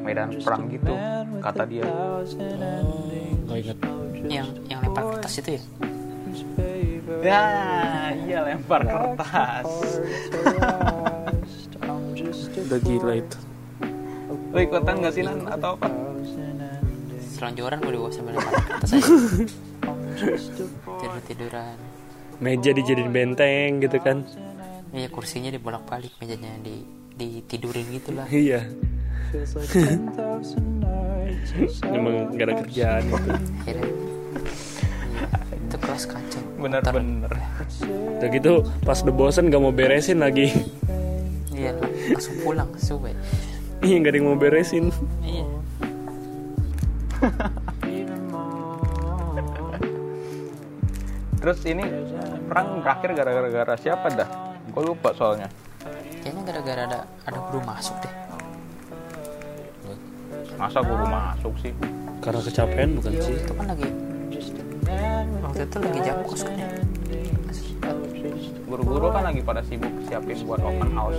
medan 0.03 0.35
perang 0.43 0.67
gitu 0.69 0.93
kata 1.39 1.63
dia. 1.67 1.87
Oh, 1.87 2.21
nggak 3.47 3.59
inget 3.59 3.79
yang 4.27 4.49
yang 4.71 4.79
lempar 4.83 5.03
kertas 5.15 5.35
itu 5.43 5.51
ya? 5.59 5.63
Ya 7.23 7.43
iya 8.15 8.39
lempar 8.43 8.83
kertas. 8.83 9.69
Udah 12.53 12.81
gila 12.83 13.15
itu. 13.19 13.39
Lu 14.53 14.59
ikutan 14.61 15.01
gak 15.03 15.13
sih 15.13 15.23
Nan? 15.27 15.45
Atau 15.49 15.77
apa? 15.77 15.89
Selonjoran 17.37 17.83
gue 17.83 17.93
dibawa 17.93 18.11
sambil 18.15 18.39
lempar 18.39 18.55
kertas 18.65 18.91
aja. 18.95 19.13
Tidur 21.03 21.21
tiduran. 21.27 21.77
Meja 22.43 22.71
dijadiin 22.75 23.11
benteng 23.13 23.83
gitu 23.83 23.99
kan. 24.03 24.25
Iya 24.93 25.09
kursinya 25.09 25.51
dibolak 25.53 25.85
balik 25.89 26.13
mejanya 26.23 26.53
di 26.63 26.85
ditidurin 27.13 27.87
gitu 27.93 28.11
lah. 28.17 28.27
Iya 28.31 28.67
emang 31.97 32.37
gak 32.37 32.47
ada 32.49 32.55
kerjaan. 32.65 33.03
gitu 33.09 33.31
akhirnya. 33.33 33.89
Itu 35.57 35.77
kelas 35.81 36.05
kacau. 36.05 36.43
Bener-bener 36.61 37.33
udah 38.23 38.31
gitu 38.31 38.63
pas 38.87 39.03
udah 39.03 39.15
bosen 39.15 39.51
gak 39.51 39.63
mau 39.63 39.75
beresin 39.75 40.23
lagi. 40.23 40.53
Iya 41.53 41.75
langsung 42.13 42.37
pulang 42.45 42.71
suwe. 42.79 43.13
Iya 43.83 43.97
gak 44.05 44.13
ada 44.13 44.19
yang 44.21 44.27
mau 44.29 44.39
beresin. 44.39 44.93
Iya. 45.25 45.47
Terus 51.43 51.59
ini 51.67 51.83
perang 52.47 52.87
berakhir 52.87 53.19
gara-gara 53.19 53.75
siapa 53.75 54.07
dah? 54.15 54.29
Gue 54.71 54.83
lupa 54.87 55.11
soalnya. 55.17 55.51
Kayaknya 56.23 56.43
gara-gara 56.47 56.83
ada 56.87 57.01
ada 57.27 57.39
guru 57.51 57.59
masuk 57.67 57.99
deh 57.99 58.22
masa 60.63 60.79
guru 60.79 61.03
masuk 61.11 61.55
sih? 61.59 61.75
Karena 62.23 62.39
kecapean 62.39 62.95
bukan 62.95 63.13
sih? 63.19 63.35
Itu 63.35 63.53
kan 63.59 63.67
lagi 63.67 63.89
waktu 65.43 65.63
itu 65.67 65.77
lagi 65.83 66.01
jam 66.07 66.17
kos 66.23 66.43
kan 66.47 66.55
ya? 66.55 66.69
Guru-guru 68.71 69.07
kan 69.11 69.23
lagi 69.27 69.43
pada 69.43 69.59
sibuk 69.67 69.91
siapin 70.07 70.39
buat 70.47 70.63
open 70.63 70.91
house. 70.95 71.19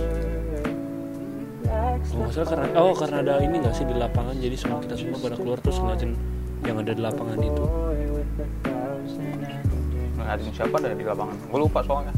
Kalau 2.08 2.24
nggak 2.24 2.32
salah 2.32 2.48
karena 2.48 2.66
oh 2.80 2.92
karena 2.96 3.16
ada 3.20 3.34
ini 3.44 3.56
gak 3.60 3.74
sih 3.76 3.84
di 3.84 3.94
lapangan? 4.00 4.34
Jadi 4.40 4.56
semua 4.56 4.80
kita 4.80 4.96
semua 4.96 5.18
pada 5.20 5.36
keluar 5.36 5.58
terus 5.60 5.76
ngeliatin 5.76 6.12
yang 6.64 6.76
ada 6.80 6.92
di 6.96 7.02
lapangan 7.04 7.38
itu. 7.44 7.64
Ngeliatin 10.16 10.52
siapa 10.56 10.76
dari 10.80 10.96
di 10.96 11.04
lapangan? 11.04 11.36
Gue 11.52 11.60
lupa 11.60 11.84
soalnya. 11.84 12.14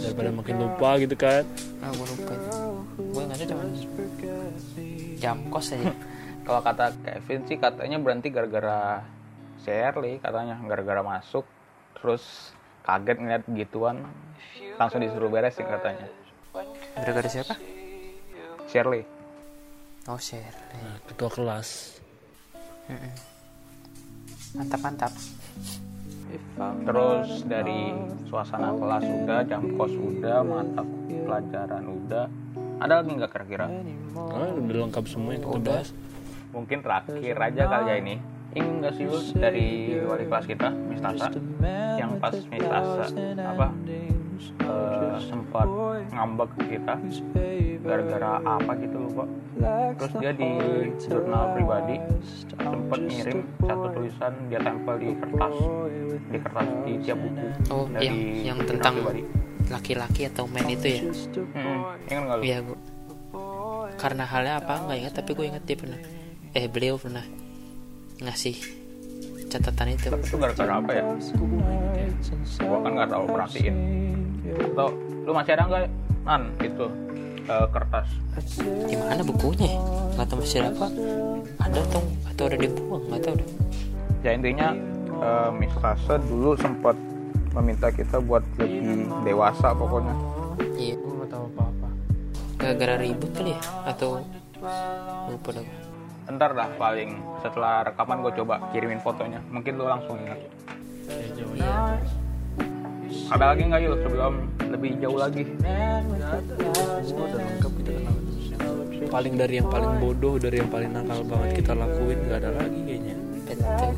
Daripada 0.00 0.30
makin 0.32 0.56
lupa 0.56 0.88
gitu 1.04 1.14
kan? 1.20 1.44
Ah 1.84 1.92
gue 1.92 2.06
lupa. 2.16 2.32
Gue 2.96 3.22
nggak 3.28 3.44
cuma 3.44 3.64
jam 5.20 5.36
kos 5.52 5.76
aja 5.76 5.92
kalau 6.44 6.60
kata 6.60 6.92
Kevin 7.00 7.40
sih 7.48 7.56
katanya 7.56 7.96
berhenti 7.96 8.28
gara-gara 8.28 9.00
Shirley 9.64 10.20
katanya 10.20 10.60
gara-gara 10.68 11.00
masuk 11.00 11.48
terus 11.96 12.52
kaget 12.84 13.16
ngeliat 13.16 13.44
gituan 13.48 14.04
langsung 14.76 15.00
disuruh 15.00 15.32
beresin 15.32 15.64
katanya. 15.64 16.04
Gara-gara 17.00 17.28
siapa? 17.32 17.56
Shirley 18.68 19.08
oh 20.04 20.20
share 20.20 20.52
nah, 20.76 21.00
ketua 21.08 21.32
kelas. 21.32 21.96
Mantap 24.52 24.80
mantap 24.84 25.12
terus 26.84 27.46
dari 27.46 27.94
suasana 28.28 28.74
kelas 28.74 29.04
udah 29.06 29.40
jam 29.48 29.62
kos 29.80 29.94
udah 29.96 30.44
mata 30.44 30.82
pelajaran 31.08 31.84
udah. 31.88 32.26
Ada 32.82 33.00
lagi 33.00 33.10
nggak 33.16 33.30
kira-kira? 33.32 33.70
Ah, 34.18 34.50
udah 34.50 34.76
lengkap 34.90 35.04
semua 35.06 35.38
yang 35.38 35.46
kita 35.46 35.62
bahas 35.62 35.88
mungkin 36.54 36.78
terakhir 36.80 37.34
aja 37.34 37.62
kali 37.66 37.86
ya 37.90 37.96
ini. 37.98 38.16
ingin 38.54 38.86
nggak 38.86 38.94
sih 38.94 39.04
lu 39.10 39.18
dari 39.34 39.98
wali 40.06 40.30
kelas 40.30 40.46
kita 40.46 40.70
Miss 40.86 41.02
Tasa 41.02 41.26
yang 41.98 42.22
pas 42.22 42.30
Miss 42.38 42.62
Tasa 42.62 43.04
apa? 43.42 43.66
eh, 44.62 45.16
sempat 45.26 45.66
ngambek 46.14 46.48
ke 46.54 46.78
kita. 46.78 46.94
gara-gara 47.82 48.38
apa 48.46 48.72
gitu 48.78 48.96
lupa. 49.10 49.26
terus 49.98 50.12
dia 50.22 50.32
di 50.32 50.50
jurnal 51.02 51.58
pribadi. 51.58 51.96
sempat 52.22 52.98
ngirim 53.02 53.42
satu 53.58 53.86
tulisan 53.90 54.32
dia 54.46 54.60
tempel 54.62 54.94
di 55.02 55.08
kertas. 55.18 55.54
di 56.30 56.38
kertas 56.38 56.66
di 56.86 56.92
tiap 57.02 57.18
buku. 57.18 57.46
oh 57.74 57.84
dari 57.90 58.06
yang 58.06 58.18
yang 58.54 58.58
tentang 58.62 58.94
pribadi. 59.02 59.22
laki-laki 59.66 60.22
atau 60.30 60.46
men 60.46 60.66
itu 60.70 60.86
ya? 60.86 61.02
Hmm, 61.58 61.80
ingat 62.06 62.22
nggak 62.22 62.38
lu? 62.38 62.42
Iya 62.46 62.58
karena 63.94 64.24
halnya 64.26 64.62
apa? 64.62 64.74
Nggak 64.84 64.98
ingat 65.00 65.14
tapi 65.18 65.30
gue 65.34 65.46
ingat 65.48 65.64
dia 65.66 65.76
pernah 65.78 66.00
eh 66.54 66.70
beliau 66.70 66.94
pernah 66.94 67.26
ngasih 68.22 68.54
catatan 69.50 69.98
itu 69.98 70.06
itu 70.14 70.38
gara-gara 70.38 70.78
apa 70.78 70.90
ya? 70.94 71.02
Gua 72.62 72.78
kan 72.78 72.90
nggak 72.94 73.10
tahu 73.10 73.24
perhatiin. 73.26 73.76
Atau 74.54 74.88
lu 75.26 75.30
masih 75.34 75.52
ada 75.58 75.64
nggak 75.66 75.82
nan 76.22 76.42
itu 76.62 76.86
eh, 77.50 77.66
kertas? 77.74 78.06
Di 78.62 78.94
mana 78.94 79.22
bukunya? 79.26 79.66
Ya? 79.66 79.78
nggak 80.14 80.26
tahu 80.30 80.38
masih 80.46 80.58
ada 80.62 80.70
apa. 80.70 80.88
Ada 81.58 81.78
atau 81.90 82.02
atau 82.30 82.44
ada 82.46 82.56
dibuang 82.62 83.02
nggak 83.10 83.20
tahu 83.26 83.34
deh. 83.34 83.50
Ya 84.22 84.30
intinya 84.38 84.68
eh, 85.26 85.50
Miss 85.58 85.74
Tasa 85.82 86.22
dulu 86.22 86.54
sempat 86.54 86.94
meminta 87.50 87.90
kita 87.90 88.22
buat 88.22 88.46
lebih 88.62 89.10
dewasa 89.26 89.74
pokoknya. 89.74 90.14
Iya. 90.78 90.94
Gue 91.02 91.12
nggak 91.18 91.30
tahu 91.34 91.44
apa 91.50 91.62
apa 91.66 91.88
gara-gara 92.62 92.94
ribut 93.02 93.30
kali 93.34 93.58
ya? 93.58 93.60
Atau 93.90 94.22
lupa 95.26 95.50
dah 95.50 95.62
gue. 95.66 95.83
Ntar 96.26 96.50
dah 96.52 96.68
paling 96.76 97.20
setelah 97.40 97.84
rekaman 97.84 98.24
gue 98.24 98.32
coba 98.40 98.54
kirimin 98.72 99.00
fotonya 99.00 99.40
mungkin 99.48 99.76
lu 99.76 99.84
langsung 99.84 100.16
ingat 100.20 100.40
Ya. 101.04 101.20
Iya. 101.36 101.76
ada 103.28 103.44
lagi 103.52 103.62
nggak 103.68 103.80
yuk 103.84 103.96
sebelum 104.00 104.34
lebih 104.72 104.96
jauh 105.04 105.20
lagi 105.20 105.44
paling 109.06 109.34
dari 109.36 109.60
yang 109.60 109.68
paling 109.68 109.92
bodoh 110.00 110.40
dari 110.40 110.58
yang 110.58 110.70
paling 110.72 110.90
nakal 110.90 111.20
banget 111.28 111.60
kita 111.60 111.72
lakuin 111.76 112.18
nggak 112.24 112.38
ada 112.40 112.50
lagi 112.56 112.80
kayaknya 112.82 113.16
Betul. 113.44 113.92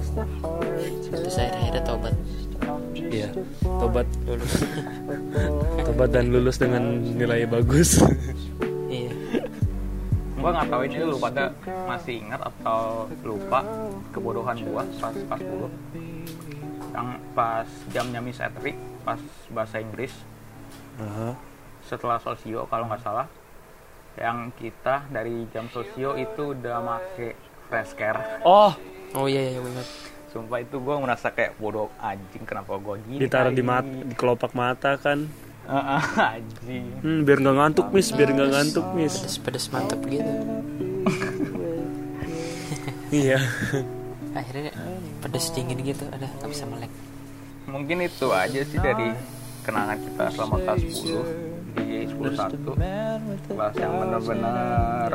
Terus 1.06 1.36
akhirnya 1.38 1.82
tobat. 1.86 2.14
iya 2.98 3.30
tobat 3.62 4.06
lulus 4.26 4.54
tobat 5.86 6.10
dan 6.10 6.34
lulus 6.34 6.56
dengan 6.58 6.82
nilai 6.98 7.46
bagus. 7.46 8.02
gue 10.37 10.51
nggak 10.53 10.68
tahu 10.68 10.82
ini 10.84 10.97
lu 11.01 11.16
pada 11.16 11.49
masih 11.89 12.20
ingat 12.20 12.41
atau 12.45 13.09
lupa 13.24 13.64
kebodohan 14.12 14.61
gua 14.68 14.84
pas 15.01 15.16
pas 15.26 15.41
dulu 15.41 15.68
yang 16.93 17.09
pas 17.32 17.68
jamnya 17.93 18.20
Miss 18.20 18.41
Etri 18.41 18.76
pas 19.05 19.20
bahasa 19.53 19.80
Inggris. 19.80 20.12
Aha. 20.97 21.37
setelah 21.84 22.16
sosio 22.18 22.64
kalau 22.66 22.89
nggak 22.89 23.05
salah. 23.05 23.28
Yang 24.16 24.57
kita 24.57 25.05
dari 25.12 25.45
jam 25.53 25.68
sosio 25.68 26.16
itu 26.16 26.57
udah 26.57 26.80
make 26.80 27.37
flashcare 27.68 28.41
oh! 28.49 28.72
Oh 29.14 29.26
iya 29.28 29.55
iya 29.55 29.61
benar. 29.61 29.87
sumpah 30.32 30.61
itu 30.61 30.76
gue 30.76 30.97
merasa 31.01 31.32
kayak 31.32 31.57
bodoh 31.57 31.89
anjing 31.97 32.45
kenapa 32.45 32.76
gue 32.76 32.97
gini 33.09 33.20
ditaruh 33.24 33.53
di 33.53 33.64
mata 33.64 33.89
di 33.89 34.12
kelopak 34.12 34.53
mata 34.53 35.01
kan 35.01 35.24
Anjing 36.36 36.84
hmm, 37.02 37.20
biar 37.26 37.38
nggak 37.42 37.56
ngantuk 37.58 37.86
miss 37.90 38.08
biar 38.14 38.30
nggak 38.30 38.50
ngantuk 38.54 38.86
miss 38.94 39.14
Pedes-pedes 39.18 39.66
mantep 39.74 40.00
gitu. 40.06 40.32
iya 43.26 43.38
Akhirnya 44.36 44.72
pedes 45.24 45.48
dingin 45.50 45.80
gitu. 45.80 46.04
Ada 46.12 46.28
nggak 46.28 46.50
bisa 46.50 46.64
melek. 46.68 46.92
mungkin 47.66 47.98
itu 47.98 48.30
aja 48.30 48.62
sih 48.62 48.78
dari 48.78 49.10
kenangan 49.66 49.98
kita 49.98 50.24
selama 50.30 50.56
kelas 50.62 50.82
10 50.86 51.74
di 51.76 52.06
101 52.14 52.62
kelas 53.50 53.74
yang 53.74 53.92
benar-benar 54.06 55.10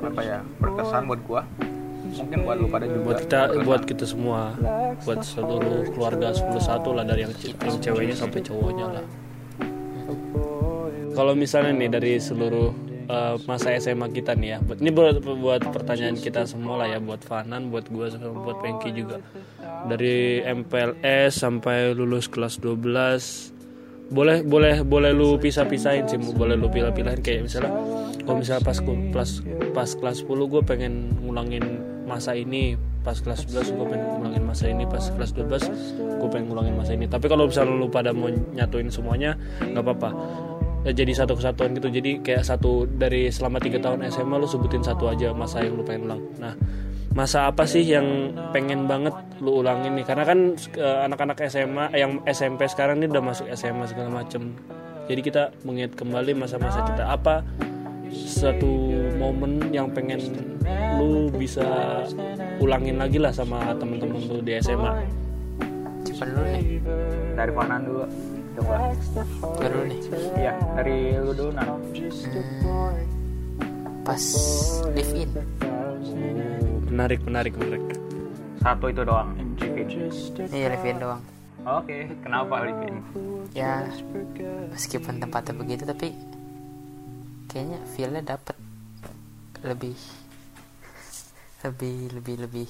apa 0.00 0.20
ya 0.22 0.38
berkesan 0.62 1.10
buat 1.10 1.20
gua 1.26 1.42
mungkin 2.10 2.38
buat 2.42 2.56
lu 2.58 2.66
pada 2.70 2.86
juga 2.86 3.02
buat 3.02 3.18
kita 3.22 3.40
berkesan. 3.50 3.66
buat 3.66 3.82
kita 3.82 4.04
semua 4.06 4.40
buat 5.02 5.20
seluruh 5.26 5.90
keluarga 5.90 6.28
101 6.30 6.96
lah 6.96 7.04
dari 7.04 7.20
yang, 7.26 7.34
yang 7.34 7.76
ceweknya 7.82 8.16
sampai 8.16 8.40
cowoknya 8.46 8.86
lah 8.86 9.04
kalau 11.12 11.32
misalnya 11.34 11.72
nih 11.74 11.90
dari 11.90 12.12
seluruh 12.16 12.70
uh, 13.10 13.34
masa 13.44 13.74
SMA 13.76 14.08
kita 14.14 14.38
nih 14.38 14.56
ya 14.56 14.58
ini 14.62 14.90
buat 14.94 15.18
buat 15.20 15.62
pertanyaan 15.74 16.16
kita 16.16 16.46
semua 16.46 16.84
lah 16.84 16.88
ya 16.88 16.98
buat 17.02 17.20
Fanan 17.26 17.68
buat 17.74 17.90
gua 17.90 18.08
sama 18.08 18.30
buat 18.32 18.62
Pengki 18.62 18.94
juga. 18.94 19.18
Dari 19.60 20.44
MPLS 20.44 21.40
sampai 21.40 21.96
lulus 21.96 22.28
kelas 22.28 22.60
12 22.62 23.58
boleh 24.10 24.42
boleh 24.42 24.82
boleh 24.82 25.14
lu 25.14 25.38
pisah-pisahin 25.38 26.02
sih 26.10 26.18
boleh 26.18 26.58
lu 26.58 26.66
pilih-pilahin 26.66 27.22
kayak 27.22 27.46
misalnya 27.46 27.70
kalau 28.26 28.42
misalnya 28.42 28.62
pas 28.66 28.78
gua- 28.82 29.06
pas 29.70 29.90
kelas 29.94 30.16
10 30.26 30.50
gue 30.50 30.62
pengen 30.66 31.14
ngulangin 31.22 31.62
masa 32.10 32.34
ini 32.34 32.74
pas 33.06 33.14
kelas 33.16 33.46
11 33.46 33.70
gue 33.70 33.86
pengen 33.86 34.06
ngulangin 34.18 34.42
masa 34.42 34.66
ini 34.66 34.82
pas 34.84 35.04
kelas 35.14 35.30
12 35.32 35.70
gue 36.20 36.28
pengen 36.28 36.46
ngulangin 36.50 36.74
masa 36.74 36.92
ini. 36.98 37.06
Tapi 37.06 37.30
kalau 37.30 37.46
misalnya 37.46 37.70
lu 37.70 37.86
pada 37.86 38.10
mau 38.10 38.28
nyatuin 38.28 38.90
semuanya 38.90 39.38
nggak 39.62 39.78
apa-apa 39.78 40.10
jadi 40.84 41.12
satu 41.12 41.36
kesatuan 41.36 41.76
gitu. 41.76 41.92
Jadi 41.92 42.24
kayak 42.24 42.44
satu 42.44 42.88
dari 42.88 43.28
selama 43.28 43.60
tiga 43.60 43.76
tahun 43.80 44.08
SMA 44.08 44.36
lu 44.40 44.48
sebutin 44.48 44.80
satu 44.80 45.12
aja 45.12 45.32
masa 45.36 45.60
yang 45.60 45.76
lu 45.76 45.84
pengen 45.84 46.08
ulang. 46.08 46.22
Nah 46.40 46.54
masa 47.10 47.50
apa 47.50 47.66
sih 47.66 47.82
yang 47.82 48.32
pengen 48.54 48.88
banget 48.88 49.12
lu 49.44 49.60
ulangin 49.60 49.92
nih? 49.98 50.06
Karena 50.08 50.24
kan 50.24 50.56
eh, 50.56 50.98
anak-anak 51.04 51.36
SMA 51.52 51.92
eh, 51.92 52.00
yang 52.00 52.24
SMP 52.24 52.64
sekarang 52.70 53.02
ini 53.02 53.12
udah 53.12 53.24
masuk 53.24 53.46
SMA 53.52 53.84
segala 53.90 54.08
macem. 54.24 54.56
Jadi 55.10 55.20
kita 55.20 55.52
mengingat 55.66 55.98
kembali 55.98 56.32
masa-masa 56.38 56.86
kita. 56.86 57.12
Apa 57.12 57.42
satu 58.14 58.94
momen 59.18 59.70
yang 59.70 59.90
pengen 59.92 60.18
lu 60.98 61.30
bisa 61.30 61.66
ulangin 62.58 62.98
lagi 62.98 63.18
lah 63.20 63.30
sama 63.30 63.72
temen-temen 63.78 64.20
lu 64.26 64.38
di 64.42 64.58
SMA 64.60 64.92
Coba 66.00 66.24
dulu 66.26 66.46
nih. 66.48 66.64
dari 67.36 67.52
Fanan 67.54 67.80
dulu 67.86 68.04
coba 68.60 68.92
Coba 69.40 69.66
dulu 69.66 69.84
nih. 69.86 70.00
iya 70.36 70.52
dari 70.76 70.96
lu 71.16 71.32
dulu 71.32 71.50
Nan 71.50 71.68
Hmm, 72.60 72.94
pas 74.02 74.24
live 74.90 75.12
in. 75.14 75.30
menarik 76.86 77.20
menarik 77.22 77.54
menarik 77.54 77.84
satu 78.58 78.86
itu 78.86 79.00
doang. 79.02 79.32
Iya 80.50 80.66
live 80.70 80.86
in 80.86 80.96
doang. 80.98 81.22
oke 81.62 81.96
kenapa 82.20 82.54
Livin 82.62 83.00
Ya 83.50 83.84
meskipun 84.68 85.18
tempatnya 85.18 85.54
begitu 85.54 85.82
tapi 85.84 86.12
kayaknya 87.46 87.78
feelnya 87.90 88.22
dapet 88.26 88.56
lebih 89.60 89.96
lebih 91.60 91.96
lebih 92.14 92.34
lebih 92.40 92.68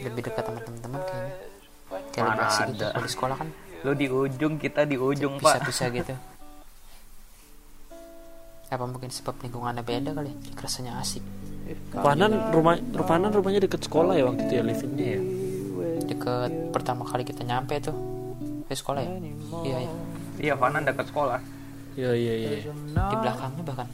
lebih 0.00 0.20
dekat 0.22 0.40
sama 0.42 0.60
teman-teman 0.62 1.00
kayaknya 1.02 1.34
kayak 2.10 2.40
asik 2.40 2.64
gitu 2.70 2.80
ada. 2.80 2.88
kalau 2.90 3.04
di 3.04 3.12
sekolah 3.12 3.36
kan 3.36 3.48
lu 3.84 3.92
di 3.96 4.06
ujung 4.06 4.54
kita 4.60 4.84
di 4.84 4.96
ujung 5.00 5.40
pak. 5.40 5.64
Bisa-bisa 5.64 5.84
gitu. 5.92 6.14
Apa 8.70 8.86
mungkin 8.86 9.10
sebab 9.10 9.34
lingkungannya 9.42 9.82
beda 9.82 10.14
kali? 10.14 10.30
Rasanya 10.54 11.00
asik. 11.02 11.24
Panan 11.94 12.54
rumah 12.54 12.78
Panan 13.06 13.30
rumahnya 13.30 13.62
deket 13.62 13.86
sekolah 13.86 14.18
ya 14.18 14.26
waktu 14.26 14.42
itu 14.46 14.52
ya 14.58 14.62
livingnya 14.66 15.06
ya 15.06 15.20
deket 16.10 16.52
pertama 16.74 17.06
kali 17.06 17.22
kita 17.22 17.46
nyampe 17.46 17.78
tuh. 17.78 17.94
Di 18.66 18.74
sekolah 18.74 19.00
ya? 19.02 19.10
Iya 19.62 19.78
iya. 19.86 19.92
Iya 20.40 20.54
Fanan 20.58 20.82
dekat 20.82 21.06
sekolah. 21.10 21.38
Iya 21.94 22.12
iya 22.14 22.34
iya. 22.34 22.50
Di 22.90 23.16
belakangnya 23.18 23.62
bahkan. 23.62 23.86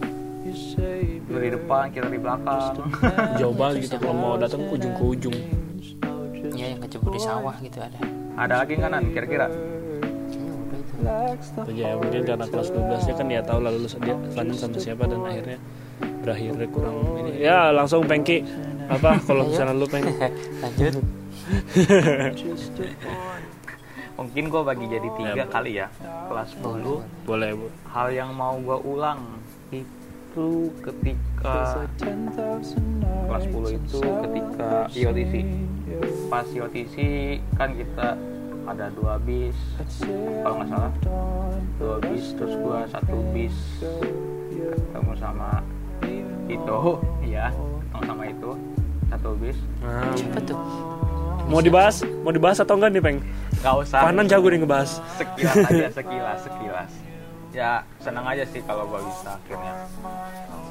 Lu 1.28 1.38
di 1.40 1.50
depan 1.52 1.84
kita 1.92 2.08
di 2.08 2.20
belakang. 2.20 2.72
Jauh 3.40 3.54
banget 3.56 3.88
gitu 3.88 3.96
kalau 4.00 4.16
mau 4.16 4.34
datang 4.40 4.64
ke 4.64 4.72
ujung 4.80 4.94
ke 4.96 5.04
ujung. 5.04 5.38
iya 6.56 6.72
yang 6.72 6.80
kecebur 6.80 7.12
di 7.12 7.20
sawah 7.20 7.52
gitu 7.60 7.82
ada. 7.84 8.00
Ada 8.36 8.54
lagi 8.64 8.72
nggak 8.80 8.90
Nan 8.92 9.04
kira-kira 9.12 9.46
Itu 10.96 11.72
ya 11.76 11.96
mungkin 11.96 12.22
karena 12.24 12.46
kelas 12.48 12.68
12 12.72 13.06
nya 13.08 13.14
kan 13.14 13.26
ya 13.28 13.40
tahu 13.44 13.58
lah 13.60 13.70
lulus 13.72 13.94
dia 14.00 14.16
Panan 14.32 14.56
sama 14.56 14.78
siapa 14.80 15.04
dan 15.04 15.20
akhirnya 15.22 15.58
berakhirnya 16.24 16.66
kurang 16.72 16.96
ini. 17.22 17.32
Ya 17.40 17.70
langsung 17.70 18.04
Pengki. 18.04 18.42
Apa 18.86 19.18
kalau 19.26 19.50
misalnya 19.50 19.74
lu 19.74 19.86
pengen 19.86 20.14
lanjut. 20.62 20.94
Mungkin 24.16 24.44
gue 24.48 24.62
bagi 24.64 24.86
jadi 24.88 25.08
tiga 25.20 25.44
kali 25.52 25.72
ya 25.76 25.86
kelas 26.00 26.56
10 26.58 27.28
boleh. 27.28 27.50
Bu. 27.52 27.66
Hal 27.92 28.08
yang 28.16 28.32
mau 28.32 28.56
gue 28.56 28.78
ulang 28.88 29.20
itu 29.74 30.72
ketika 30.80 31.84
kelas 33.28 33.44
10 33.44 33.76
itu 33.76 34.00
ketika 34.00 34.70
IOTC 34.92 35.34
pas 36.28 36.46
IOTC 36.50 36.96
kan 37.56 37.70
kita 37.72 38.08
ada 38.66 38.86
dua 38.92 39.14
bis. 39.22 39.56
Kalau 40.42 40.54
nggak 40.60 40.68
salah 40.70 40.92
dua 41.78 41.96
bis 42.02 42.24
terus 42.34 42.54
gua 42.60 42.78
satu 42.90 43.16
bis. 43.30 43.56
Ketemu 44.66 45.12
sama 45.18 45.62
itu 46.46 46.80
ya 47.26 47.50
ketemu 47.54 48.02
sama 48.06 48.22
itu. 48.26 48.50
Satu 49.06 49.30
bis. 49.38 49.58
Nah, 49.82 50.10
apa 50.10 50.40
tuh. 50.42 50.58
Mau 51.46 51.62
dibahas? 51.62 52.02
Mau 52.26 52.34
dibahas 52.34 52.58
atau 52.58 52.74
enggak 52.74 52.90
nih 52.90 53.02
Peng? 53.02 53.18
Nggak 53.62 53.74
usah. 53.86 54.00
Panan 54.02 54.26
jago 54.26 54.50
nih 54.50 54.58
ngebahas. 54.66 54.90
Sekilas 55.14 55.56
aja 55.62 55.88
sekilas 56.02 56.38
sekilas. 56.42 56.90
Ya 57.54 57.70
senang 58.02 58.26
aja 58.26 58.44
sih 58.50 58.60
kalau 58.66 58.84
gua 58.90 59.00
bisa 59.00 59.38
akhirnya 59.38 59.74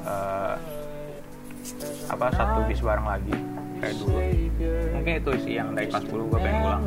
eh, 0.04 0.54
apa 2.12 2.26
satu 2.30 2.60
bis 2.68 2.78
bareng 2.84 3.08
lagi 3.08 3.34
kayak 3.80 3.94
dulu. 4.00 4.18
Mungkin 4.96 5.12
itu 5.20 5.30
sih 5.44 5.52
yang 5.58 5.68
dari 5.76 5.86
kelas 5.90 6.04
10 6.08 6.30
gua 6.30 6.38
pengen 6.40 6.60
ulang. 6.64 6.82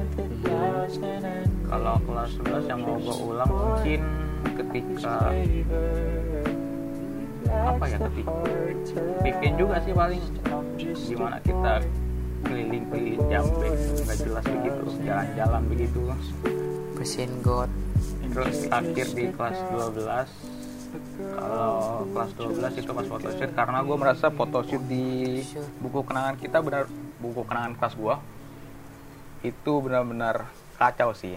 Kalau 1.69 1.95
kelas 2.03 2.29
11 2.41 2.71
yang 2.71 2.79
mau 2.81 2.97
gua 2.97 3.15
ulang 3.17 3.51
mungkin 3.51 4.01
ketika 4.59 5.15
apa 7.49 7.83
ya 7.89 7.97
ketika 7.97 8.33
bikin 9.25 9.51
juga 9.57 9.75
sih 9.83 9.93
paling. 9.93 10.23
Gimana 10.79 11.37
kita 11.43 11.73
keliling-keliling 12.47 13.23
jambe 13.27 13.69
nggak 13.75 14.17
jelas 14.23 14.45
begitu 14.47 14.85
jalan-jalan 15.03 15.61
begitu. 15.67 15.99
Bersihin 16.95 17.31
got. 17.43 17.69
Terus 18.29 18.69
akhir 18.69 19.07
di 19.17 19.25
kelas 19.33 19.57
12 19.73 20.48
kalau 21.19 22.07
kelas 22.15 22.31
12 22.35 22.79
itu 22.79 22.91
pas 22.95 23.07
photoshoot 23.07 23.51
karena 23.51 23.79
gue 23.83 23.97
merasa 23.99 24.31
photoshoot 24.31 24.83
di 24.87 25.43
buku 25.83 25.99
kenangan 26.07 26.39
kita 26.39 26.63
benar 26.63 26.87
buku 27.19 27.43
kenangan 27.43 27.75
kelas 27.75 27.95
gue 27.99 28.15
itu 29.43 29.71
benar-benar 29.79 30.47
kacau 30.79 31.11
sih. 31.15 31.35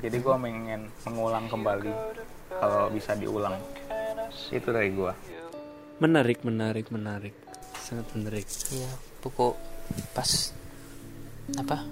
Jadi 0.00 0.16
gue 0.18 0.34
pengen 0.36 0.88
mengulang 1.04 1.48
kembali 1.48 1.92
kalau 2.56 2.88
bisa 2.88 3.12
diulang. 3.16 3.56
Itu 4.48 4.72
dari 4.72 4.92
gue 4.92 5.12
menarik 6.00 6.40
menarik 6.42 6.88
menarik. 6.88 7.36
Sangat 7.76 8.08
menarik. 8.16 8.48
Iya 8.72 8.90
buku 9.20 9.52
pas 10.16 10.52
apa? 11.60 11.84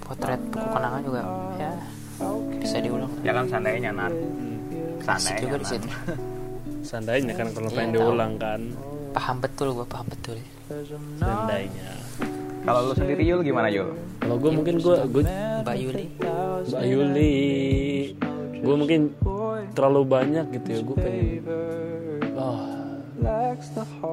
Potret 0.00 0.40
buku 0.52 0.68
kenangan 0.68 1.02
juga. 1.04 1.22
Ya 1.56 1.72
bisa 2.60 2.76
diulang. 2.84 3.12
Ya 3.24 3.32
kan 3.32 3.48
seandainya 3.48 3.90
nan 3.96 4.12
Asik 4.12 4.49
seandainya 5.00 5.40
juga 5.40 5.56
di 5.56 5.66
situ 5.66 5.88
seandainya 6.80 7.34
kan 7.40 7.46
kalau 7.50 7.68
Iya, 7.68 7.76
pengen 7.76 7.90
tahu. 7.90 7.98
diulang 8.00 8.32
kan. 8.36 8.60
Paham 9.10 9.36
betul 9.38 9.68
gue 9.74 9.86
paham 9.86 10.06
betul. 10.06 10.36
Seandainya 11.18 11.90
kalau 12.60 12.80
lu 12.86 12.94
sendiri 12.94 13.22
Yul 13.24 13.40
gimana 13.40 13.66
Yul? 13.66 13.90
Kalau 14.20 14.36
gue 14.36 14.50
mungkin 14.52 14.74
gue 14.78 14.96
gue 15.08 15.22
Mbak 15.60 15.76
Yuli. 15.76 16.04
Mbak 16.68 16.84
Yuli. 16.86 17.36
Gue 18.60 18.74
mungkin 18.76 19.00
terlalu 19.72 20.00
banyak 20.04 20.46
gitu 20.52 20.68
ya 20.68 20.80
gue 20.82 20.96
pengen 20.96 21.24
oh, 22.36 22.60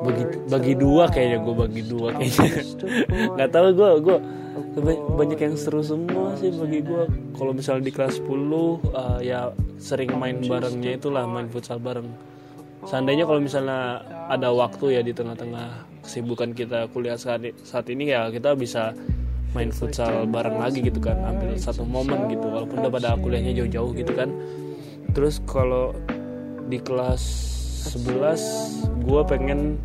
bagi 0.04 0.24
bagi 0.48 0.74
dua 0.74 1.04
kayaknya 1.08 1.38
gue 1.40 1.56
bagi 1.58 1.82
dua 1.84 2.10
kayaknya. 2.16 2.50
Nggak 3.36 3.50
tahu 3.52 3.68
gue 3.74 3.90
gue 4.02 4.18
banyak 5.18 5.40
yang 5.40 5.56
seru 5.58 5.82
semua 5.82 6.34
sih 6.38 6.50
bagi 6.54 6.82
gue 6.82 7.04
kalau 7.38 7.52
misalnya 7.54 7.90
di 7.90 7.94
kelas 7.94 8.22
10 8.22 8.30
uh, 8.30 9.20
ya 9.22 9.54
sering 9.78 10.14
main 10.18 10.42
barengnya 10.42 10.98
itulah 10.98 11.26
main 11.30 11.50
futsal 11.50 11.78
bareng. 11.78 12.10
Seandainya 12.86 13.26
kalau 13.26 13.42
misalnya 13.42 14.02
ada 14.30 14.54
waktu 14.54 14.98
ya 14.98 15.02
di 15.02 15.12
tengah-tengah 15.12 15.86
kesibukan 16.06 16.56
kita 16.56 16.88
kuliah 16.94 17.20
saat, 17.20 17.44
saat 17.66 17.90
ini 17.92 18.14
ya 18.14 18.32
kita 18.32 18.56
bisa 18.56 18.96
main 19.52 19.74
futsal 19.74 20.30
bareng 20.30 20.62
lagi 20.62 20.86
gitu 20.86 21.02
kan 21.02 21.18
ambil 21.26 21.58
satu 21.58 21.82
momen 21.88 22.30
gitu 22.30 22.46
walaupun 22.48 22.84
udah 22.84 22.92
pada 22.94 23.10
kuliahnya 23.18 23.58
jauh-jauh 23.58 23.92
gitu 23.98 24.14
kan. 24.14 24.30
Terus 25.12 25.42
kalau 25.50 25.98
di 26.68 26.78
kelas 26.84 27.24
11 27.96 29.08
gue 29.08 29.22
pengen 29.24 29.80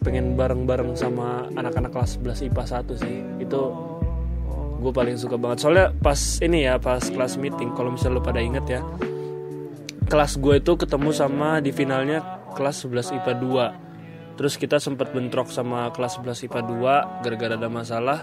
pengen 0.00 0.34
bareng-bareng 0.34 0.96
sama 0.96 1.48
anak-anak 1.52 1.92
kelas 1.92 2.16
11 2.18 2.48
IPA 2.50 2.64
1 2.84 3.02
sih. 3.04 3.16
Itu 3.40 3.60
gue 4.80 4.92
paling 4.92 5.20
suka 5.20 5.36
banget. 5.36 5.64
Soalnya 5.64 5.92
pas 5.92 6.18
ini 6.40 6.64
ya 6.64 6.80
pas 6.80 7.04
kelas 7.04 7.36
meeting 7.36 7.76
kalau 7.76 7.92
misalnya 7.92 8.18
lu 8.18 8.24
pada 8.24 8.40
inget 8.40 8.66
ya 8.66 8.80
kelas 10.10 10.42
gue 10.42 10.58
itu 10.58 10.74
ketemu 10.74 11.14
sama 11.14 11.62
di 11.62 11.70
finalnya 11.70 12.42
kelas 12.58 12.82
11 12.82 13.22
IPA 13.22 13.32
2 13.38 14.34
terus 14.34 14.58
kita 14.58 14.82
sempat 14.82 15.14
bentrok 15.14 15.54
sama 15.54 15.86
kelas 15.94 16.18
11 16.18 16.50
IPA 16.50 16.60
2 16.66 17.22
gara-gara 17.22 17.54
ada 17.54 17.68
masalah. 17.70 18.18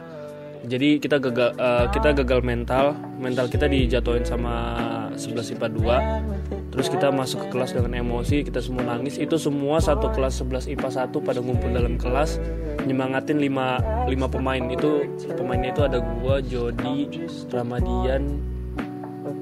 Jadi 0.66 0.98
kita 0.98 1.22
gagal 1.22 1.54
eh, 1.56 1.86
kita 1.94 2.18
gagal 2.18 2.42
mental. 2.42 2.98
Mental 3.22 3.46
kita 3.48 3.70
dijatuhin 3.70 4.26
sama 4.26 4.76
11 5.14 5.54
IPA 5.56 5.68
2 5.78 6.67
terus 6.78 6.94
kita 6.94 7.10
masuk 7.10 7.50
ke 7.50 7.58
kelas 7.58 7.74
dengan 7.74 8.06
emosi 8.06 8.46
kita 8.46 8.62
semua 8.62 8.86
nangis. 8.86 9.18
Itu 9.18 9.42
semua 9.42 9.82
satu 9.82 10.14
kelas 10.14 10.46
11 10.46 10.70
IPA 10.78 11.10
1 11.10 11.26
pada 11.26 11.42
ngumpul 11.42 11.74
dalam 11.74 11.98
kelas 11.98 12.38
nyemangatin 12.86 13.42
5 13.42 14.14
lima 14.14 14.28
pemain. 14.30 14.62
Itu 14.70 15.10
pemainnya 15.34 15.74
itu 15.74 15.82
ada 15.82 15.98
gua 15.98 16.38
Jody 16.38 17.10
Ramadian 17.50 18.38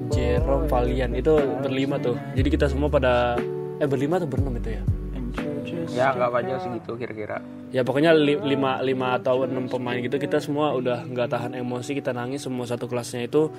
Jerome 0.08 0.64
Valian. 0.64 1.12
Itu 1.12 1.36
berlima 1.60 2.00
tuh. 2.00 2.16
Jadi 2.32 2.48
kita 2.48 2.72
semua 2.72 2.88
pada 2.88 3.36
eh 3.76 3.84
berlima 3.84 4.16
atau 4.16 4.32
berenam 4.32 4.56
itu 4.56 4.72
ya? 4.72 4.82
Ya 5.92 6.16
nggak 6.16 6.40
aja 6.40 6.56
segitu 6.56 6.96
kira-kira. 6.96 7.44
Ya 7.68 7.84
pokoknya 7.84 8.16
li- 8.16 8.40
lima 8.40 8.80
lima 8.80 9.20
atau 9.20 9.44
enam 9.44 9.68
pemain 9.68 10.00
gitu 10.00 10.16
kita 10.16 10.40
semua 10.40 10.72
udah 10.72 11.04
nggak 11.04 11.28
tahan 11.28 11.52
emosi 11.52 12.00
kita 12.00 12.16
nangis 12.16 12.48
semua 12.48 12.64
satu 12.64 12.88
kelasnya 12.88 13.28
itu 13.28 13.52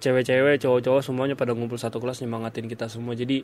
cewek-cewek 0.00 0.60
cowok-cowok 0.60 1.02
semuanya 1.02 1.34
pada 1.38 1.56
ngumpul 1.56 1.80
satu 1.80 2.00
kelas 2.00 2.20
nyemangatin 2.22 2.68
kita 2.68 2.86
semua. 2.90 3.16
Jadi 3.16 3.42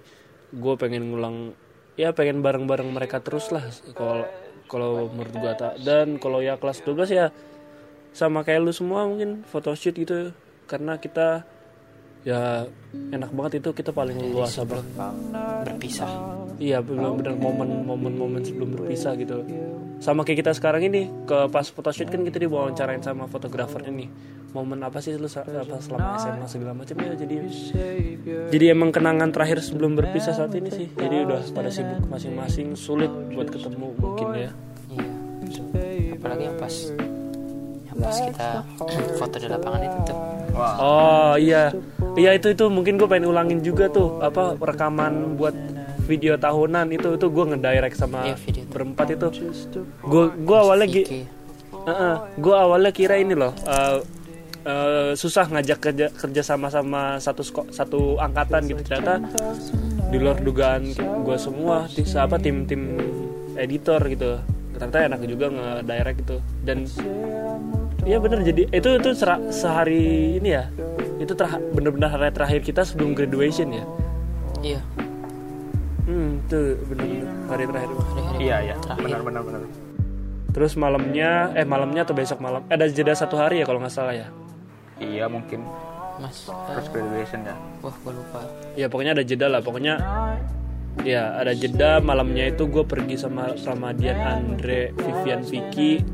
gue 0.52 0.74
pengen 0.76 1.12
ngulang 1.12 1.56
ya 1.96 2.12
pengen 2.12 2.40
bareng-bareng 2.40 2.88
mereka 2.88 3.20
terus 3.20 3.52
lah 3.52 3.64
kalau 3.92 4.24
kalau 4.68 5.12
menurut 5.12 5.36
gue 5.36 5.52
tak 5.56 5.74
dan 5.84 6.16
kalau 6.16 6.40
ya 6.40 6.56
kelas 6.56 6.80
12 6.84 7.12
ya 7.12 7.26
sama 8.12 8.44
kayak 8.44 8.64
lu 8.64 8.72
semua 8.72 9.04
mungkin 9.08 9.44
photoshoot 9.48 9.96
gitu. 9.96 10.32
Karena 10.68 10.96
kita 10.96 11.44
ya 12.22 12.64
enak 12.92 13.34
banget 13.34 13.60
itu 13.60 13.74
kita 13.74 13.90
paling 13.90 14.16
luasa 14.32 14.64
banget 14.64 14.88
berpisah. 15.66 16.08
Iya 16.60 16.78
benar-benar 16.84 17.34
momen-momen-momen 17.36 18.40
sebelum 18.44 18.76
berpisah 18.76 19.16
gitu. 19.18 19.42
Sama 20.02 20.26
kayak 20.26 20.42
kita 20.42 20.52
sekarang 20.58 20.82
ini 20.90 21.06
ke 21.30 21.46
pas 21.46 21.62
photoshoot 21.70 22.10
kan 22.10 22.26
kita 22.26 22.42
diwawancarain 22.42 22.98
sama 23.06 23.30
fotografer 23.30 23.86
ini. 23.86 24.10
Momen 24.50 24.82
apa 24.82 24.98
sih 24.98 25.14
lu 25.14 25.30
apa 25.30 25.78
selama 25.78 26.18
SMA 26.18 26.46
segala 26.50 26.74
macam 26.74 26.98
ya 26.98 27.14
jadi 27.14 27.34
jadi 28.52 28.64
emang 28.76 28.92
kenangan 28.92 29.32
terakhir 29.32 29.62
sebelum 29.64 29.94
berpisah 29.94 30.34
saat 30.34 30.52
ini 30.58 30.68
sih. 30.74 30.86
Jadi 30.92 31.22
udah 31.22 31.40
pada 31.54 31.70
sibuk 31.70 32.02
masing-masing 32.10 32.74
sulit 32.74 33.08
buat 33.32 33.48
ketemu 33.48 33.94
mungkin 33.96 34.28
ya. 34.34 34.50
iya 34.90 35.12
apalagi 36.22 36.42
yang 36.46 36.54
pas 36.54 36.74
yang 37.82 37.96
pas 37.98 38.16
kita 38.22 38.48
foto 39.18 39.36
di 39.42 39.48
lapangan 39.50 39.80
itu 39.82 39.98
tuh 40.06 40.16
wah 40.54 40.74
Oh 40.78 41.34
iya, 41.34 41.74
iya 42.14 42.30
itu 42.38 42.54
itu 42.54 42.64
mungkin 42.70 42.94
gue 42.94 43.10
pengen 43.10 43.26
ulangin 43.34 43.58
juga 43.58 43.90
tuh 43.90 44.22
apa 44.22 44.54
rekaman 44.54 45.34
buat 45.34 45.54
video 46.02 46.34
tahunan 46.34 46.90
itu 46.90 47.14
itu 47.14 47.26
gue 47.26 47.44
ngedirect 47.54 47.96
sama 47.96 48.26
Iya, 48.26 48.36
video. 48.36 48.64
berempat 48.68 49.06
itu. 49.10 49.26
Gue 50.02 50.24
gue 50.34 50.58
awalnya 50.58 50.86
gi, 50.86 51.02
Vicky 51.06 51.22
gue 52.38 52.54
awalnya 52.54 52.92
kira 52.94 53.18
ini 53.18 53.34
loh 53.34 53.50
uh, 53.66 53.98
uh, 54.62 55.10
susah 55.14 55.50
ngajak 55.50 55.78
kerja 55.82 56.06
kerja 56.14 56.42
sama 56.42 56.70
sama 56.70 57.18
satu 57.18 57.42
satu 57.70 58.00
angkatan 58.18 58.70
gitu. 58.70 58.82
Ternyata 58.86 59.18
di 60.12 60.18
luar 60.20 60.38
dugaan 60.38 60.92
gue 60.96 61.36
semua 61.38 61.88
tim 61.88 62.06
apa 62.14 62.36
tim 62.38 62.56
tim 62.66 62.82
editor 63.56 63.98
gitu. 64.06 64.38
Ternyata 64.72 64.98
enak 65.06 65.20
juga 65.26 65.46
nge-direct 65.50 66.18
gitu. 66.26 66.36
Dan 66.62 66.86
Iya 68.02 68.18
bener 68.18 68.42
jadi 68.42 68.66
itu 68.66 68.88
itu 68.98 69.10
sera- 69.14 69.38
sehari 69.54 70.34
ini 70.42 70.58
ya 70.58 70.66
itu 71.22 71.38
bener-bener 71.70 72.10
hari 72.10 72.34
terakhir 72.34 72.60
kita 72.66 72.82
sebelum 72.82 73.14
graduation 73.14 73.70
ya? 73.70 73.84
Iya 74.58 74.80
hmm 76.08 76.30
itu 76.48 76.60
bener-bener 76.90 77.28
hari 77.46 77.64
terakhir 77.68 77.90
hari-hari 77.94 78.38
iya 78.42 78.56
iya. 78.62 78.74
Terakhir 78.82 79.22
benar 79.22 79.22
benar 79.22 79.42
benar 79.46 79.60
terus 80.52 80.76
malamnya 80.76 81.48
eh 81.56 81.64
malamnya 81.64 82.04
atau 82.04 82.12
besok 82.12 82.38
malam 82.44 82.60
eh, 82.68 82.76
ada 82.76 82.84
jeda 82.86 83.16
satu 83.16 83.40
hari 83.40 83.60
ya 83.60 83.64
kalau 83.64 83.80
nggak 83.80 83.94
salah 83.94 84.12
ya? 84.12 84.28
Iya 85.00 85.26
mungkin. 85.26 85.64
Mas 86.20 86.46
terus 86.46 86.86
graduation 86.92 87.40
ya? 87.42 87.56
wah 87.82 87.96
gue 87.96 88.12
lupa. 88.14 88.40
Ya 88.78 88.86
pokoknya 88.86 89.12
ada 89.18 89.24
jeda 89.24 89.46
lah 89.48 89.64
pokoknya. 89.64 89.94
Ya 91.02 91.40
ada 91.40 91.56
jeda 91.56 92.04
malamnya 92.04 92.52
itu 92.52 92.68
gue 92.68 92.84
pergi 92.84 93.16
sama 93.16 93.56
Ramadian 93.56 94.20
Andre 94.20 94.92
Vivian 94.92 95.40
Vicky. 95.42 96.04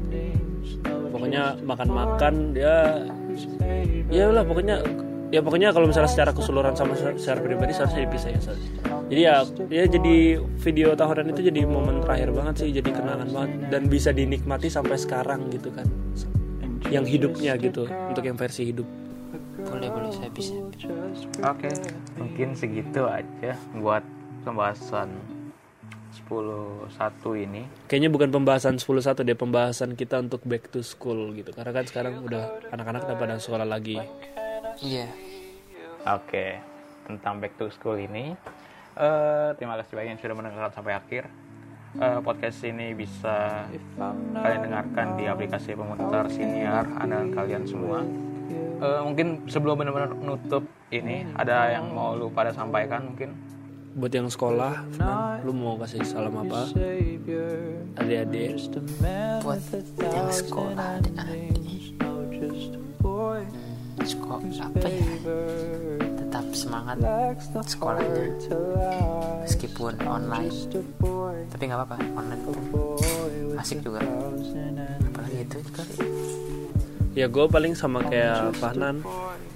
Pokoknya 0.87 1.59
makan-makan 1.67 2.55
ya. 2.55 3.05
Ya 4.09 4.31
lah 4.31 4.47
pokoknya 4.47 4.81
ya 5.29 5.41
pokoknya 5.45 5.73
kalau 5.77 5.87
misalnya 5.89 6.09
secara 6.09 6.31
keseluruhan 6.33 6.73
sama 6.73 6.97
se- 6.97 7.21
secara 7.21 7.45
pribadi 7.45 7.73
seharusnya 7.77 8.09
dipisah 8.09 8.31
ya 8.33 8.41
jadi 9.09 9.21
ya 9.21 9.35
ya 9.69 9.85
jadi 9.89 10.15
video 10.41 10.93
tahunan 10.93 11.33
itu 11.33 11.41
jadi 11.49 11.65
momen 11.65 12.01
terakhir 12.05 12.33
banget 12.33 12.55
sih 12.65 12.69
jadi 12.73 12.91
kenangan 12.93 13.29
banget 13.33 13.53
dan 13.69 13.83
bisa 13.89 14.13
dinikmati 14.13 14.69
sampai 14.73 14.97
sekarang 14.97 15.49
gitu 15.53 15.69
kan 15.73 15.85
yang 16.89 17.05
hidupnya 17.05 17.53
gitu 17.61 17.85
untuk 17.89 18.25
yang 18.25 18.37
versi 18.39 18.73
hidup. 18.73 18.87
Boleh 19.69 19.91
boleh 19.93 20.11
saya 20.15 20.31
bisa. 20.33 20.55
Oke. 21.45 21.69
Mungkin 22.17 22.57
segitu 22.57 23.05
aja 23.05 23.53
buat 23.77 24.01
pembahasan 24.47 25.13
10 26.25 26.89
satu 26.97 27.37
ini. 27.37 27.69
Kayaknya 27.91 28.09
bukan 28.09 28.29
pembahasan 28.33 28.81
10-1 28.81 29.27
deh, 29.29 29.37
pembahasan 29.37 29.93
kita 29.93 30.23
untuk 30.23 30.41
back 30.49 30.73
to 30.73 30.81
school 30.81 31.37
gitu. 31.37 31.53
Karena 31.53 31.73
kan 31.75 31.85
sekarang 31.85 32.25
udah 32.25 32.73
anak-anak 32.73 33.05
udah 33.05 33.17
pada 33.19 33.35
sekolah 33.37 33.69
lagi. 33.69 34.01
Iya 34.83 35.07
Oke, 36.09 36.57
tentang 37.05 37.43
back 37.43 37.59
to 37.59 37.69
school 37.69 37.99
ini. 37.99 38.33
eh 38.99 39.49
terima 39.61 39.77
kasih 39.79 39.93
banyak 39.95 40.11
yang 40.17 40.23
sudah 40.23 40.37
mendengarkan 40.39 40.73
sampai 40.73 40.95
akhir. 40.97 41.29
Eh, 41.99 42.19
podcast 42.23 42.63
ini 42.65 42.95
bisa 42.95 43.67
kalian 44.33 44.61
dengarkan 44.65 45.19
di 45.19 45.25
aplikasi 45.27 45.75
pemutar 45.75 46.31
siniar 46.31 46.87
andalan 46.97 47.35
kalian 47.35 47.65
semua. 47.67 48.07
Eh, 48.79 49.01
mungkin 49.05 49.45
sebelum 49.51 49.77
benar-benar 49.83 50.15
nutup 50.17 50.65
ini, 50.95 51.27
ada 51.35 51.75
yang 51.75 51.93
mau 51.93 52.15
lu 52.15 52.31
pada 52.31 52.55
sampaikan 52.55 53.13
mungkin? 53.13 53.35
Buat 53.99 54.13
yang 54.15 54.31
sekolah, 54.31 54.87
lu 55.43 55.53
mau 55.53 55.75
kasih 55.83 56.07
salam 56.07 56.39
apa? 56.39 56.71
Adik-adik. 57.99 58.71
buat 59.43 59.61
yang 59.99 60.31
sekolah 60.31 61.03
adik-adik 61.03 61.59
sekolah 64.05 64.41
apa 64.43 64.87
ya? 64.87 64.99
tetap 66.29 66.45
semangat 66.53 66.97
sekolahnya. 67.65 68.29
meskipun 69.43 69.97
online. 70.05 70.53
Tapi 71.49 71.63
nggak 71.65 71.79
apa-apa 71.81 71.97
online. 72.13 72.43
Asik 73.57 73.81
juga. 73.81 74.05
apalagi 75.03 75.39
itu 75.43 75.59
kali 75.73 75.95
Ya 77.19 77.27
gue 77.27 77.45
paling 77.51 77.75
sama 77.75 78.05
kayak 78.07 78.55
Fahnan. 78.63 79.03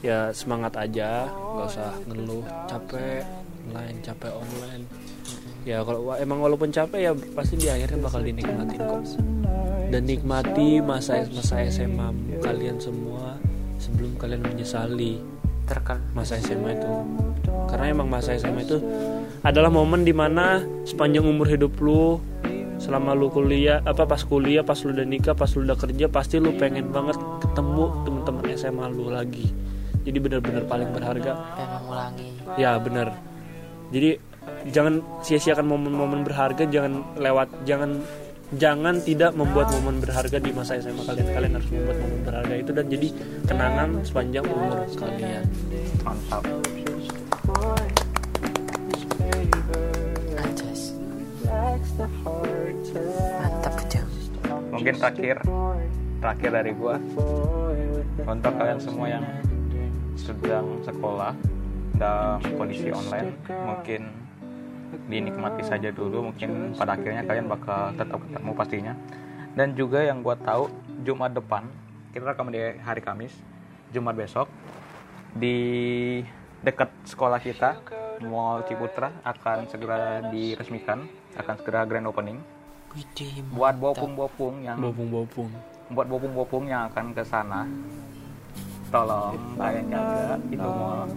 Ya 0.03 0.35
semangat 0.35 0.75
aja, 0.75 1.31
nggak 1.31 1.67
usah 1.71 1.95
ngeluh, 2.11 2.43
capek. 2.67 3.23
online, 3.71 3.99
capek 4.03 4.33
online. 4.35 4.85
ya 5.63 5.79
kalau 5.87 6.11
emang 6.19 6.43
walaupun 6.43 6.75
capek 6.75 6.99
ya 6.99 7.13
pasti 7.39 7.55
di 7.55 7.71
akhirnya 7.71 8.03
bakal 8.03 8.19
dinikmatin 8.19 8.83
kok. 8.83 9.15
dan 9.95 10.03
nikmati 10.03 10.83
masa 10.83 11.23
masa 11.31 11.63
SMA 11.71 12.11
kalian 12.43 12.83
semua 12.83 13.39
sebelum 13.83 14.15
kalian 14.15 14.47
menyesali 14.47 15.19
terkal 15.67 15.99
masa 16.15 16.39
SMA 16.39 16.79
itu. 16.79 16.91
Karena 17.67 17.91
emang 17.91 18.07
masa 18.07 18.39
SMA 18.39 18.63
itu 18.63 18.79
adalah 19.43 19.75
momen 19.75 20.07
di 20.07 20.15
mana 20.15 20.63
sepanjang 20.87 21.27
umur 21.27 21.51
hidup 21.51 21.75
lu 21.83 22.23
selama 22.79 23.15
lu 23.15 23.31
kuliah 23.31 23.79
apa 23.83 24.07
pas 24.07 24.23
kuliah 24.23 24.63
pas 24.63 24.79
lu 24.83 24.91
udah 24.95 25.07
nikah 25.07 25.35
pas 25.35 25.51
lu 25.55 25.67
udah 25.67 25.79
kerja 25.79 26.07
pasti 26.11 26.43
lu 26.43 26.55
pengen 26.59 26.91
banget 26.91 27.19
ketemu 27.43 27.85
temen-temen 28.07 28.45
SMA 28.55 28.87
lu 28.95 29.11
lagi. 29.11 29.51
Jadi 30.03 30.19
benar-benar 30.19 30.67
paling 30.67 30.91
berharga. 30.95 31.33
Pengen 31.59 31.71
mengulangi. 31.83 32.29
Ya 32.59 32.79
benar. 32.79 33.15
Jadi 33.95 34.19
jangan 34.71 35.03
sia-siakan 35.23 35.67
momen-momen 35.67 36.27
berharga 36.27 36.67
jangan 36.67 37.03
lewat 37.19 37.51
jangan 37.67 38.03
jangan 38.57 39.01
tidak 39.01 39.33
membuat 39.33 39.73
momen 39.79 40.01
berharga 40.01 40.39
di 40.41 40.51
masa 40.53 40.81
SMA 40.81 41.03
kalian. 41.05 41.29
Kalian 41.33 41.53
harus 41.57 41.71
membuat 41.73 41.97
momen 42.01 42.21
berharga 42.25 42.55
itu 42.57 42.71
dan 42.73 42.85
jadi 42.89 43.09
kenangan 43.49 43.89
sepanjang 44.05 44.45
umur 44.49 44.85
kalian. 44.97 45.45
Mantap. 46.05 46.43
Mantap 53.41 53.75
aja 53.79 54.03
mungkin 54.73 54.95
terakhir 54.99 55.37
terakhir 56.19 56.51
dari 56.51 56.73
gua. 56.75 56.97
Untuk 58.23 58.53
kalian 58.57 58.81
semua 58.81 59.07
yang 59.09 59.25
sedang 60.17 60.67
sekolah 60.85 61.33
dalam 61.97 62.41
kondisi 62.57 62.89
online 62.89 63.37
mungkin 63.49 64.22
dinikmati 65.09 65.63
saja 65.65 65.89
dulu 65.91 66.33
mungkin 66.33 66.77
pada 66.77 66.95
akhirnya 66.97 67.25
kalian 67.25 67.49
bakal 67.49 67.93
tetap 67.97 68.19
ketemu 68.29 68.51
pastinya. 68.53 68.95
Dan 69.53 69.77
juga 69.77 70.01
yang 70.01 70.25
gua 70.25 70.37
tahu 70.37 70.73
Jumat 71.05 71.37
depan 71.37 71.69
kita 72.13 72.29
rekam 72.29 72.53
di 72.53 72.61
hari 72.85 73.01
Kamis 73.01 73.33
Jumat 73.93 74.13
besok 74.13 74.49
di 75.33 76.21
dekat 76.61 76.93
sekolah 77.09 77.41
kita 77.41 77.81
Mall 78.23 78.63
Ciputra 78.69 79.11
akan 79.25 79.67
segera 79.67 80.21
diresmikan 80.29 81.09
akan 81.37 81.55
segera 81.59 81.89
grand 81.89 82.07
opening. 82.07 82.39
Buat 83.57 83.81
bopung-bopung 83.81 84.61
yang 84.61 84.77
bopung-bopung. 84.77 85.49
Buat 85.93 86.07
bopung-bopung 86.13 86.65
yang 86.69 86.93
akan 86.93 87.17
ke 87.17 87.25
sana. 87.25 87.65
Tolong 88.93 89.41
kalian 89.57 89.89
jaga 89.89 90.37
itu 90.53 90.69
mall 90.69 91.09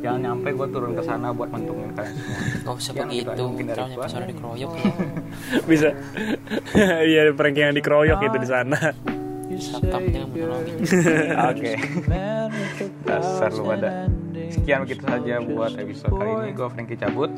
jangan 0.00 0.20
nyampe 0.24 0.48
gue 0.56 0.68
turun 0.72 0.92
ke 0.96 1.02
sana 1.04 1.28
buat 1.30 1.48
mentungin 1.52 1.92
kalian 1.92 2.16
semua. 2.16 3.06
Juga 3.12 3.42
mungkin 3.44 3.64
dari 3.68 3.78
terus 3.78 3.94
gua. 3.94 4.06
nyampe 4.08 4.28
dikeroyok 4.32 4.70
ya. 4.74 4.92
bisa. 5.70 5.88
Iya 7.10 7.20
prank 7.36 7.56
yang 7.56 7.76
dikeroyok 7.76 8.20
itu 8.26 8.36
di 8.40 8.48
sana. 8.48 8.78
Satpam 9.60 10.02
jangan 10.08 10.28
menolongin. 10.32 10.76
oke. 11.52 11.72
Dasar 13.04 13.50
lu 13.52 13.62
pada. 13.68 14.08
Sekian 14.50 14.82
begitu 14.88 15.04
saja 15.04 15.34
buat 15.44 15.72
episode 15.76 16.12
kali 16.16 16.30
ini. 16.32 16.50
Gue 16.56 16.68
Frankie 16.72 16.96
cabut. 16.96 17.30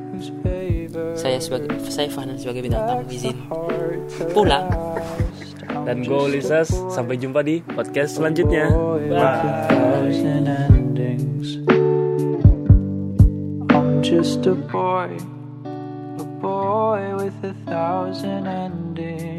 Saya 1.19 1.43
sebagai 1.43 1.73
saya 1.91 2.09
Fahnan 2.13 2.39
sebagai 2.39 2.63
bintang 2.63 2.85
tamu 2.87 3.03
izin 3.11 3.37
pulang. 4.31 4.71
dan 5.83 6.05
gue 6.07 6.21
Ulises. 6.31 6.71
Sampai 6.95 7.19
jumpa 7.19 7.43
di 7.43 7.59
podcast 7.65 8.23
selanjutnya. 8.23 8.71
Bye 9.11 10.72
just 14.13 14.45
a 14.45 14.55
boy, 14.55 15.17
a 15.65 16.25
boy 16.43 17.17
with 17.17 17.45
a 17.45 17.55
thousand 17.65 18.47
endings. 18.47 19.32